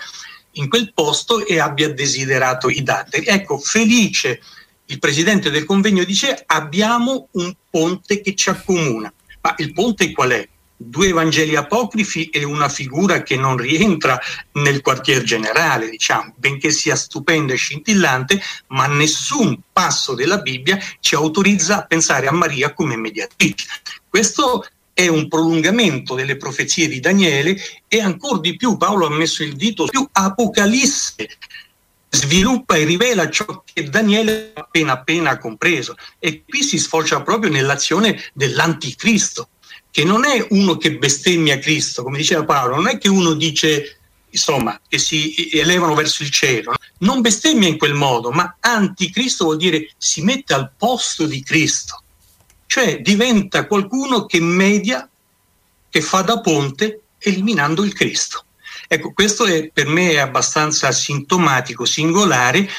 in 0.52 0.70
quel 0.70 0.92
posto 0.94 1.46
e 1.46 1.60
abbia 1.60 1.94
desiderato 1.94 2.70
i 2.70 2.84
datteri. 2.84 3.26
Ecco, 3.26 3.58
felice 3.58 4.42
il 4.90 5.00
presidente 5.00 5.50
del 5.50 5.66
convegno 5.66 6.04
dice 6.04 6.44
abbiamo 6.46 7.28
un 7.32 7.54
ponte 7.70 8.22
che 8.22 8.36
ci 8.36 8.50
accomuna. 8.50 9.12
Ma 9.42 9.56
il 9.58 9.74
ponte 9.74 10.12
qual 10.12 10.32
è? 10.32 10.48
Due 10.80 11.12
Vangeli 11.12 11.56
apocrifi 11.56 12.26
e 12.26 12.44
una 12.44 12.70
figura 12.70 13.24
che 13.24 13.36
non 13.36 13.58
rientra 13.58 14.20
nel 14.54 14.82
quartier 14.82 15.24
generale, 15.24 15.90
diciamo, 15.90 16.36
benché 16.38 16.70
sia 16.70 16.96
stupenda 16.96 17.54
e 17.54 17.58
scintillante, 17.58 18.40
ma 18.68 18.86
nessun 18.86 19.60
passo 19.74 20.14
della 20.14 20.38
Bibbia 20.38 20.78
ci 21.00 21.16
autorizza 21.16 21.78
a 21.78 21.86
pensare 21.86 22.28
a 22.28 22.32
Maria 22.32 22.74
come 22.74 22.96
mediatrice. 22.96 23.66
Questo 24.08 24.66
è 24.98 25.06
un 25.06 25.28
prolungamento 25.28 26.16
delle 26.16 26.38
profezie 26.38 26.88
di 26.88 27.00
Daniele 27.00 27.56
e 27.88 28.02
ancora 28.02 28.40
di 28.40 28.56
più 28.56 28.78
Paolo 28.78 29.06
ha 29.06 29.12
messo 29.12 29.44
il 29.44 29.56
dito 29.56 29.86
più 29.86 30.10
Apocalisse 30.12 31.38
sviluppa 32.10 32.78
e 32.78 32.84
rivela 32.84 33.30
ciò 33.30 33.62
che 33.64 33.88
Daniele 33.90 34.54
appena 34.56 34.94
appena 34.94 35.38
compreso. 35.38 35.96
E 36.18 36.44
qui 36.48 36.64
si 36.64 36.80
sfocia 36.80 37.22
proprio 37.22 37.52
nell'azione 37.52 38.32
dell'anticristo 38.34 39.50
che 39.92 40.04
non 40.04 40.26
è 40.26 40.44
uno 40.50 40.78
che 40.78 40.98
bestemmia 40.98 41.60
Cristo 41.60 42.02
come 42.02 42.18
diceva 42.18 42.44
Paolo 42.44 42.78
non 42.78 42.88
è 42.88 42.98
che 42.98 43.08
uno 43.08 43.34
dice 43.34 44.00
insomma 44.30 44.80
che 44.88 44.98
si 44.98 45.50
elevano 45.52 45.94
verso 45.94 46.24
il 46.24 46.30
cielo 46.30 46.74
non 47.00 47.22
bestemmia 47.22 47.68
in 47.68 47.78
quel 47.78 47.94
modo 47.94 48.32
ma 48.32 48.58
anticristo 48.60 49.46
vuol 49.46 49.58
dire 49.58 49.92
si 49.98 50.22
mette 50.22 50.54
al 50.54 50.72
posto 50.78 51.26
di 51.26 51.42
Cristo 51.42 52.04
cioè 52.68 53.00
diventa 53.02 53.66
qualcuno 53.66 54.26
che 54.26 54.40
media, 54.40 55.10
che 55.90 56.02
fa 56.02 56.22
da 56.22 56.40
ponte 56.42 57.02
eliminando 57.18 57.84
il 57.84 57.94
Cristo. 57.94 58.44
Ecco, 58.88 59.12
questo 59.14 59.46
è, 59.46 59.70
per 59.74 59.88
me 59.88 60.12
è 60.12 60.18
abbastanza 60.18 60.92
sintomatico, 60.92 61.86
singolare 61.86 62.70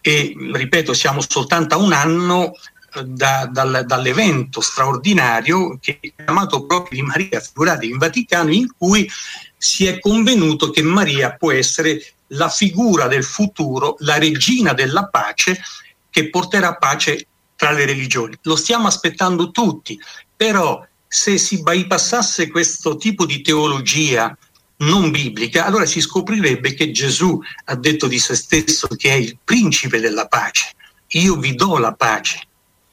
e, 0.00 0.34
ripeto, 0.52 0.92
siamo 0.92 1.22
soltanto 1.26 1.74
a 1.74 1.78
un 1.78 1.92
anno 1.92 2.52
eh, 2.94 3.04
da, 3.04 3.48
dal, 3.50 3.84
dall'evento 3.86 4.60
straordinario 4.60 5.78
che 5.80 5.98
è 6.00 6.12
chiamato 6.14 6.66
proprio 6.66 7.00
di 7.00 7.06
Maria 7.06 7.40
figurata 7.40 7.84
in 7.84 7.96
Vaticano, 7.96 8.52
in 8.52 8.68
cui 8.76 9.08
si 9.56 9.86
è 9.86 9.98
convenuto 9.98 10.70
che 10.70 10.82
Maria 10.82 11.34
può 11.34 11.52
essere 11.52 12.02
la 12.28 12.48
figura 12.48 13.06
del 13.06 13.24
futuro, 13.24 13.96
la 14.00 14.18
regina 14.18 14.72
della 14.72 15.06
pace 15.06 15.62
che 16.10 16.28
porterà 16.28 16.76
pace 16.76 17.28
tra 17.56 17.70
le 17.72 17.86
religioni. 17.86 18.36
Lo 18.42 18.56
stiamo 18.56 18.86
aspettando 18.86 19.50
tutti, 19.50 19.98
però 20.36 20.86
se 21.06 21.38
si 21.38 21.62
bypassasse 21.62 22.50
questo 22.50 22.96
tipo 22.96 23.24
di 23.24 23.40
teologia 23.40 24.36
non 24.78 25.10
biblica, 25.10 25.64
allora 25.64 25.86
si 25.86 26.00
scoprirebbe 26.00 26.74
che 26.74 26.90
Gesù 26.90 27.40
ha 27.66 27.76
detto 27.76 28.08
di 28.08 28.18
se 28.18 28.34
stesso 28.34 28.88
che 28.88 29.10
è 29.10 29.14
il 29.14 29.38
principe 29.42 30.00
della 30.00 30.26
pace. 30.26 30.72
Io 31.12 31.36
vi 31.36 31.54
do 31.54 31.78
la 31.78 31.92
pace, 31.92 32.40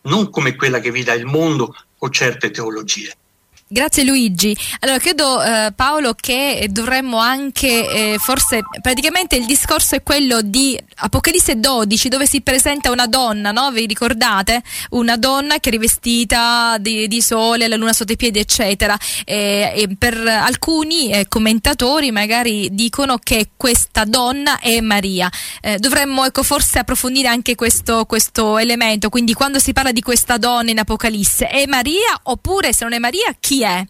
non 0.03 0.29
come 0.29 0.55
quella 0.55 0.79
che 0.79 0.91
vi 0.91 1.03
dà 1.03 1.13
il 1.13 1.25
mondo 1.25 1.75
o 1.97 2.09
certe 2.09 2.51
teologie. 2.51 3.15
Grazie 3.73 4.03
Luigi. 4.03 4.53
Allora 4.81 4.97
credo 4.99 5.41
eh, 5.41 5.71
Paolo 5.73 6.13
che 6.13 6.67
dovremmo 6.69 7.19
anche 7.19 7.69
eh, 7.89 8.17
forse 8.19 8.63
praticamente 8.81 9.37
il 9.37 9.45
discorso 9.45 9.95
è 9.95 10.03
quello 10.03 10.41
di 10.41 10.77
Apocalisse 10.95 11.57
12 11.57 12.09
dove 12.09 12.25
si 12.25 12.41
presenta 12.41 12.91
una 12.91 13.07
donna, 13.07 13.53
no? 13.53 13.71
Vi 13.71 13.85
ricordate? 13.85 14.61
Una 14.89 15.15
donna 15.15 15.59
che 15.59 15.69
è 15.69 15.71
rivestita 15.71 16.75
di, 16.81 17.07
di 17.07 17.21
sole, 17.21 17.69
la 17.69 17.77
luna 17.77 17.93
sotto 17.93 18.11
i 18.11 18.17
piedi 18.17 18.39
eccetera. 18.39 18.97
E, 19.23 19.71
e 19.73 19.87
per 19.97 20.17
alcuni 20.17 21.09
eh, 21.09 21.29
commentatori 21.29 22.11
magari 22.11 22.67
dicono 22.73 23.19
che 23.23 23.51
questa 23.55 24.03
donna 24.03 24.59
è 24.59 24.81
Maria. 24.81 25.31
Eh, 25.61 25.77
dovremmo 25.77 26.25
ecco 26.25 26.43
forse 26.43 26.79
approfondire 26.79 27.29
anche 27.29 27.55
questo, 27.55 28.03
questo 28.03 28.57
elemento, 28.57 29.07
quindi 29.07 29.31
quando 29.31 29.59
si 29.59 29.71
parla 29.71 29.93
di 29.93 30.01
questa 30.01 30.37
donna 30.37 30.71
in 30.71 30.79
Apocalisse 30.79 31.47
è 31.47 31.65
Maria 31.67 32.19
oppure 32.23 32.73
se 32.73 32.83
non 32.83 32.91
è 32.91 32.99
Maria 32.99 33.33
chi 33.39 33.59
è. 33.61 33.83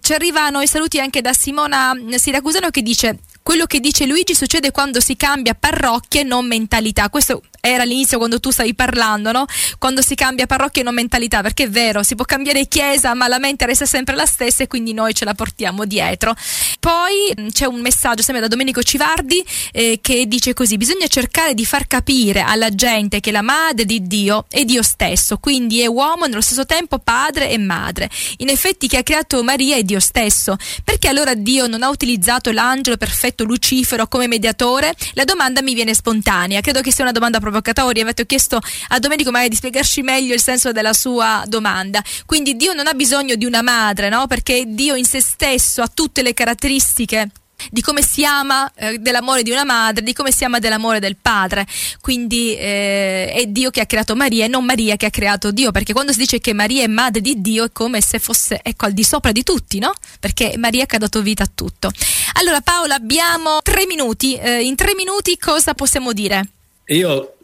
Ci 0.00 0.12
arrivano 0.12 0.60
i 0.60 0.66
saluti 0.66 1.00
anche 1.00 1.20
da 1.20 1.32
Simona 1.32 1.92
Siracusano 2.16 2.70
che 2.70 2.82
dice 2.82 3.18
quello 3.42 3.64
che 3.64 3.80
dice 3.80 4.04
Luigi 4.04 4.34
succede 4.34 4.70
quando 4.70 5.00
si 5.00 5.16
cambia 5.16 5.54
parrocchia 5.54 6.20
e 6.20 6.24
non 6.24 6.46
mentalità. 6.46 7.08
Questo 7.08 7.42
era 7.60 7.82
all'inizio 7.82 8.18
quando 8.18 8.40
tu 8.40 8.50
stavi 8.50 8.74
parlando, 8.74 9.32
no? 9.32 9.46
Quando 9.78 10.02
si 10.02 10.14
cambia 10.14 10.46
parrocchia 10.46 10.82
e 10.82 10.84
non 10.84 10.94
mentalità, 10.94 11.42
perché 11.42 11.64
è 11.64 11.70
vero, 11.70 12.02
si 12.02 12.14
può 12.14 12.24
cambiare 12.24 12.66
chiesa, 12.66 13.14
ma 13.14 13.28
la 13.28 13.38
mente 13.38 13.66
resta 13.66 13.86
sempre 13.86 14.14
la 14.14 14.26
stessa 14.26 14.62
e 14.62 14.66
quindi 14.66 14.92
noi 14.92 15.14
ce 15.14 15.24
la 15.24 15.34
portiamo 15.34 15.84
dietro. 15.84 16.34
Poi 16.80 17.34
mm, 17.40 17.48
c'è 17.48 17.66
un 17.66 17.80
messaggio 17.80 18.22
sempre 18.22 18.42
da 18.42 18.48
Domenico 18.48 18.82
Civardi 18.82 19.44
eh, 19.72 19.98
che 20.00 20.26
dice 20.26 20.54
così: 20.54 20.76
bisogna 20.76 21.06
cercare 21.06 21.54
di 21.54 21.64
far 21.64 21.86
capire 21.86 22.40
alla 22.40 22.70
gente 22.70 23.20
che 23.20 23.30
la 23.30 23.42
madre 23.42 23.84
di 23.84 24.06
Dio 24.06 24.46
è 24.48 24.64
Dio 24.64 24.82
stesso, 24.82 25.38
quindi 25.38 25.80
è 25.80 25.86
uomo 25.86 26.26
nello 26.26 26.40
stesso 26.40 26.66
tempo 26.66 26.98
padre 26.98 27.50
e 27.50 27.58
madre. 27.58 28.08
In 28.38 28.48
effetti 28.48 28.88
chi 28.88 28.96
ha 28.96 29.02
creato 29.02 29.42
Maria 29.42 29.76
è 29.76 29.82
Dio 29.82 30.00
stesso. 30.00 30.56
Perché 30.84 31.08
allora 31.08 31.34
Dio 31.34 31.66
non 31.66 31.82
ha 31.82 31.88
utilizzato 31.88 32.50
l'angelo 32.50 32.96
perfetto 32.96 33.44
Lucifero 33.44 34.06
come 34.06 34.26
mediatore? 34.26 34.94
La 35.12 35.24
domanda 35.24 35.62
mi 35.62 35.74
viene 35.74 35.94
spontanea, 35.94 36.60
credo 36.60 36.80
che 36.80 36.92
sia 36.92 37.04
una 37.04 37.12
domanda 37.12 37.40
provocatoria, 37.48 38.02
avete 38.02 38.26
chiesto 38.26 38.60
a 38.88 38.98
Domenico 38.98 39.30
magari 39.30 39.50
di 39.50 39.56
spiegarci 39.56 40.02
meglio 40.02 40.34
il 40.34 40.42
senso 40.42 40.72
della 40.72 40.92
sua 40.92 41.42
domanda. 41.46 42.02
Quindi 42.26 42.56
Dio 42.56 42.72
non 42.72 42.86
ha 42.86 42.94
bisogno 42.94 43.34
di 43.34 43.44
una 43.44 43.62
madre, 43.62 44.08
no? 44.08 44.26
Perché 44.26 44.64
Dio 44.66 44.94
in 44.94 45.04
se 45.04 45.20
stesso 45.20 45.82
ha 45.82 45.90
tutte 45.92 46.22
le 46.22 46.34
caratteristiche 46.34 47.30
di 47.70 47.80
come 47.80 48.02
si 48.02 48.24
ama 48.24 48.70
eh, 48.74 48.98
dell'amore 48.98 49.42
di 49.42 49.50
una 49.50 49.64
madre, 49.64 50.02
di 50.02 50.12
come 50.12 50.30
si 50.30 50.44
ama 50.44 50.58
dell'amore 50.58 51.00
del 51.00 51.16
padre. 51.20 51.66
Quindi 52.00 52.54
eh, 52.54 53.32
è 53.32 53.46
Dio 53.46 53.70
che 53.70 53.80
ha 53.80 53.86
creato 53.86 54.14
Maria 54.14 54.44
e 54.44 54.48
non 54.48 54.64
Maria 54.64 54.96
che 54.96 55.06
ha 55.06 55.10
creato 55.10 55.50
Dio, 55.50 55.72
perché 55.72 55.92
quando 55.92 56.12
si 56.12 56.18
dice 56.18 56.38
che 56.38 56.52
Maria 56.52 56.84
è 56.84 56.86
madre 56.86 57.20
di 57.20 57.40
Dio 57.40 57.64
è 57.64 57.72
come 57.72 58.00
se 58.00 58.18
fosse 58.18 58.60
ecco, 58.62 58.86
al 58.86 58.92
di 58.92 59.04
sopra 59.04 59.32
di 59.32 59.42
tutti, 59.42 59.78
no? 59.78 59.92
Perché 60.20 60.54
Maria 60.56 60.86
che 60.86 60.96
ha 60.96 61.00
dato 61.00 61.22
vita 61.22 61.42
a 61.42 61.50
tutto. 61.52 61.90
Allora 62.34 62.60
Paola, 62.60 62.94
abbiamo 62.94 63.58
tre 63.62 63.86
minuti. 63.86 64.36
Eh, 64.36 64.62
in 64.62 64.76
tre 64.76 64.94
minuti 64.94 65.36
cosa 65.38 65.74
possiamo 65.74 66.12
dire? 66.12 66.57
Io 66.90 67.36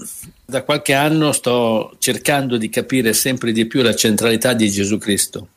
da 0.45 0.63
qualche 0.63 0.95
anno 0.95 1.33
sto 1.33 1.97
cercando 1.99 2.57
di 2.57 2.71
capire 2.71 3.13
sempre 3.13 3.53
di 3.53 3.67
più 3.67 3.83
la 3.83 3.95
centralità 3.95 4.55
di 4.55 4.71
Gesù 4.71 4.97
Cristo 4.97 5.49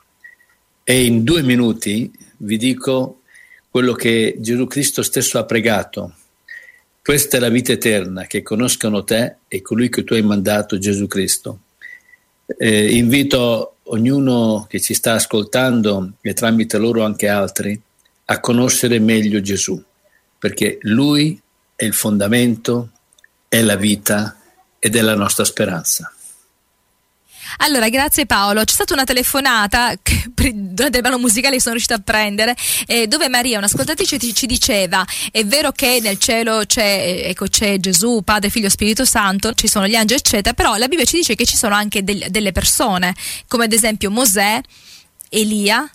e 0.84 1.06
in 1.06 1.24
due 1.24 1.42
minuti 1.42 2.12
vi 2.40 2.58
dico 2.58 3.22
quello 3.70 3.94
che 3.94 4.36
Gesù 4.40 4.68
Cristo 4.68 5.02
stesso 5.04 5.38
ha 5.38 5.46
pregato. 5.46 6.16
Questa 7.02 7.38
è 7.38 7.40
la 7.40 7.48
vita 7.48 7.72
eterna, 7.72 8.26
che 8.26 8.42
conoscano 8.42 9.06
te 9.06 9.36
e 9.48 9.62
colui 9.62 9.88
che 9.88 10.04
tu 10.04 10.16
hai 10.16 10.22
mandato, 10.22 10.78
Gesù 10.78 11.08
Cristo. 11.08 11.60
Eh, 12.58 12.94
invito 12.96 13.76
ognuno 13.84 14.66
che 14.68 14.82
ci 14.82 14.94
sta 14.94 15.14
ascoltando 15.14 16.14
e 16.20 16.34
tramite 16.34 16.78
loro 16.78 17.06
anche 17.06 17.30
altri 17.30 17.80
a 18.26 18.40
conoscere 18.42 19.00
meglio 19.00 19.40
Gesù, 19.40 19.82
perché 20.38 20.78
Lui 20.82 21.40
è 21.74 21.86
il 21.86 21.94
fondamento, 21.94 22.90
è 23.48 23.62
la 23.62 23.76
vita 23.76 24.36
ed 24.80 24.96
è 24.96 25.02
la 25.02 25.16
nostra 25.16 25.44
speranza. 25.46 26.12
Allora, 27.58 27.90
grazie 27.90 28.26
Paolo. 28.26 28.64
C'è 28.64 28.74
stata 28.74 28.94
una 28.94 29.04
telefonata 29.04 29.96
che 30.02 30.30
durante 30.54 30.98
il 30.98 31.02
brano 31.04 31.18
musicale 31.18 31.60
sono 31.60 31.72
riuscita 31.72 31.96
a 31.96 32.02
prendere, 32.04 32.56
eh, 32.86 33.08
dove 33.08 33.30
Maria, 33.30 33.58
un'ascoltatrice, 33.58 34.20
ci, 34.34 34.46
diceva: 34.46 35.06
È 35.32 35.44
vero 35.46 35.72
che 35.72 36.00
nel 36.02 36.20
cielo 36.20 36.64
c'è, 36.66 37.24
ecco, 37.26 37.48
c'è, 37.48 37.78
Gesù, 37.80 38.22
Padre, 38.24 38.50
Figlio, 38.50 38.70
Spirito 38.70 39.06
Santo, 39.06 39.54
ci 39.54 39.68
sono 39.68 39.88
gli 39.88 39.96
angeli, 39.96 40.20
eccetera, 40.20 40.54
però 40.54 40.76
la 40.76 40.88
Bibbia 40.88 41.06
ci 41.06 41.18
dice 41.18 41.36
che 41.36 41.46
ci 41.46 41.56
sono 41.56 41.74
anche 41.74 42.04
del, 42.04 42.26
delle 42.30 42.52
persone, 42.52 43.16
come 43.48 43.66
ad 43.66 43.74
esempio 43.74 44.12
Mosè, 44.12 44.62
Elia, 45.30 45.90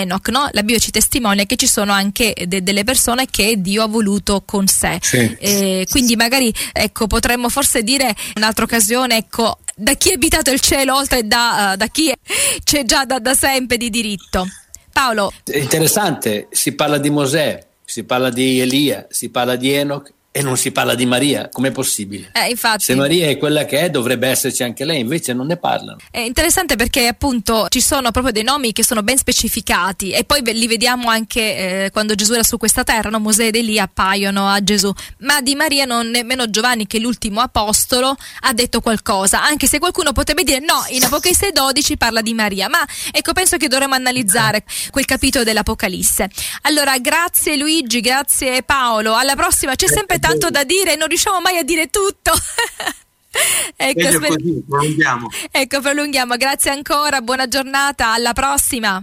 Enoch, 0.00 0.28
no? 0.28 0.48
la 0.52 0.62
Bibbia 0.62 0.78
ci 0.78 0.90
testimonia 0.90 1.44
che 1.44 1.56
ci 1.56 1.66
sono 1.66 1.92
anche 1.92 2.34
de- 2.46 2.62
delle 2.62 2.84
persone 2.84 3.26
che 3.30 3.60
Dio 3.60 3.82
ha 3.82 3.86
voluto 3.86 4.42
con 4.44 4.66
sé. 4.66 4.98
Sì. 5.02 5.36
Eh, 5.38 5.86
quindi 5.90 6.16
magari 6.16 6.52
ecco, 6.72 7.06
potremmo 7.06 7.48
forse 7.48 7.82
dire 7.82 8.08
in 8.08 8.32
un'altra 8.36 8.64
occasione, 8.64 9.16
ecco, 9.18 9.58
da 9.74 9.94
chi 9.94 10.10
è 10.10 10.14
abitato 10.14 10.50
il 10.50 10.60
cielo 10.60 10.96
oltre 10.96 11.26
da, 11.26 11.72
uh, 11.72 11.76
da 11.76 11.86
chi 11.88 12.10
è, 12.10 12.18
c'è 12.64 12.84
già 12.84 13.04
da, 13.04 13.18
da 13.18 13.34
sempre 13.34 13.76
di 13.76 13.90
diritto. 13.90 14.46
Paolo. 14.92 15.32
È 15.44 15.56
interessante, 15.56 16.48
si 16.50 16.72
parla 16.74 16.98
di 16.98 17.10
Mosè, 17.10 17.66
si 17.84 18.04
parla 18.04 18.30
di 18.30 18.60
Elia, 18.60 19.06
si 19.10 19.30
parla 19.30 19.56
di 19.56 19.72
Enoch 19.72 20.12
e 20.34 20.40
non 20.40 20.56
si 20.56 20.72
parla 20.72 20.94
di 20.94 21.04
Maria, 21.04 21.50
com'è 21.52 21.70
possibile? 21.70 22.30
Eh, 22.32 22.56
Se 22.78 22.94
Maria 22.94 23.28
è 23.28 23.36
quella 23.36 23.66
che 23.66 23.80
è, 23.80 23.90
dovrebbe 23.90 24.28
esserci 24.28 24.62
anche 24.62 24.86
lei, 24.86 25.00
invece 25.00 25.34
non 25.34 25.46
ne 25.46 25.58
parlano. 25.58 25.98
È 26.10 26.20
interessante 26.20 26.74
perché 26.74 27.06
appunto 27.06 27.66
ci 27.68 27.82
sono 27.82 28.10
proprio 28.10 28.32
dei 28.32 28.42
nomi 28.42 28.72
che 28.72 28.82
sono 28.82 29.02
ben 29.02 29.18
specificati 29.18 30.10
e 30.10 30.24
poi 30.24 30.40
li 30.42 30.66
vediamo 30.66 31.10
anche 31.10 31.84
eh, 31.84 31.90
quando 31.92 32.14
Gesù 32.14 32.32
era 32.32 32.42
su 32.42 32.56
questa 32.56 32.82
terra, 32.82 33.10
no? 33.10 33.18
Mosè 33.18 33.46
ed 33.46 33.56
Elia 33.56 33.82
appaiono 33.82 34.48
a 34.48 34.64
Gesù, 34.64 34.90
ma 35.18 35.42
di 35.42 35.54
Maria 35.54 35.84
non 35.84 36.08
nemmeno 36.08 36.48
Giovanni 36.48 36.86
che 36.86 36.96
è 36.96 37.00
l'ultimo 37.00 37.42
apostolo 37.42 38.16
ha 38.40 38.52
detto 38.54 38.80
qualcosa, 38.80 39.44
anche 39.44 39.66
se 39.66 39.78
qualcuno 39.78 40.12
potrebbe 40.12 40.44
dire 40.44 40.60
no, 40.60 40.82
in 40.88 41.04
Apocalisse 41.04 41.52
12 41.52 41.98
parla 41.98 42.22
di 42.22 42.32
Maria, 42.32 42.70
ma 42.70 42.82
ecco 43.10 43.34
penso 43.34 43.58
che 43.58 43.68
dovremmo 43.68 43.94
analizzare 43.94 44.64
quel 44.90 45.04
capitolo 45.04 45.44
dell'Apocalisse. 45.44 46.30
Allora 46.62 46.96
grazie 46.98 47.58
Luigi, 47.58 48.00
grazie 48.00 48.62
Paolo, 48.62 49.14
alla 49.14 49.36
prossima, 49.36 49.74
c'è 49.74 49.88
sempre 49.88 50.20
tanto 50.22 50.50
da 50.50 50.62
dire, 50.62 50.94
non 50.94 51.08
riusciamo 51.08 51.40
mai 51.40 51.58
a 51.58 51.64
dire 51.64 51.90
tutto. 51.90 52.30
ecco, 53.76 54.10
sper- 54.10 54.36
così, 54.36 54.62
prolunghiamo. 54.66 55.28
ecco, 55.50 55.80
prolunghiamo. 55.80 56.36
Grazie 56.36 56.70
ancora, 56.70 57.20
buona 57.20 57.48
giornata, 57.48 58.12
alla 58.12 58.32
prossima. 58.32 59.02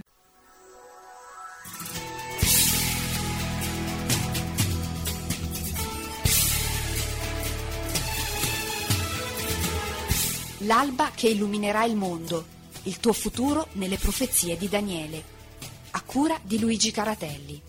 L'alba 10.63 11.11
che 11.13 11.27
illuminerà 11.27 11.83
il 11.83 11.95
mondo, 11.95 12.45
il 12.83 12.99
tuo 12.99 13.13
futuro 13.13 13.67
nelle 13.73 13.97
profezie 13.97 14.57
di 14.57 14.69
Daniele. 14.69 15.37
A 15.91 16.01
cura 16.01 16.37
di 16.41 16.59
Luigi 16.59 16.91
Caratelli. 16.91 17.61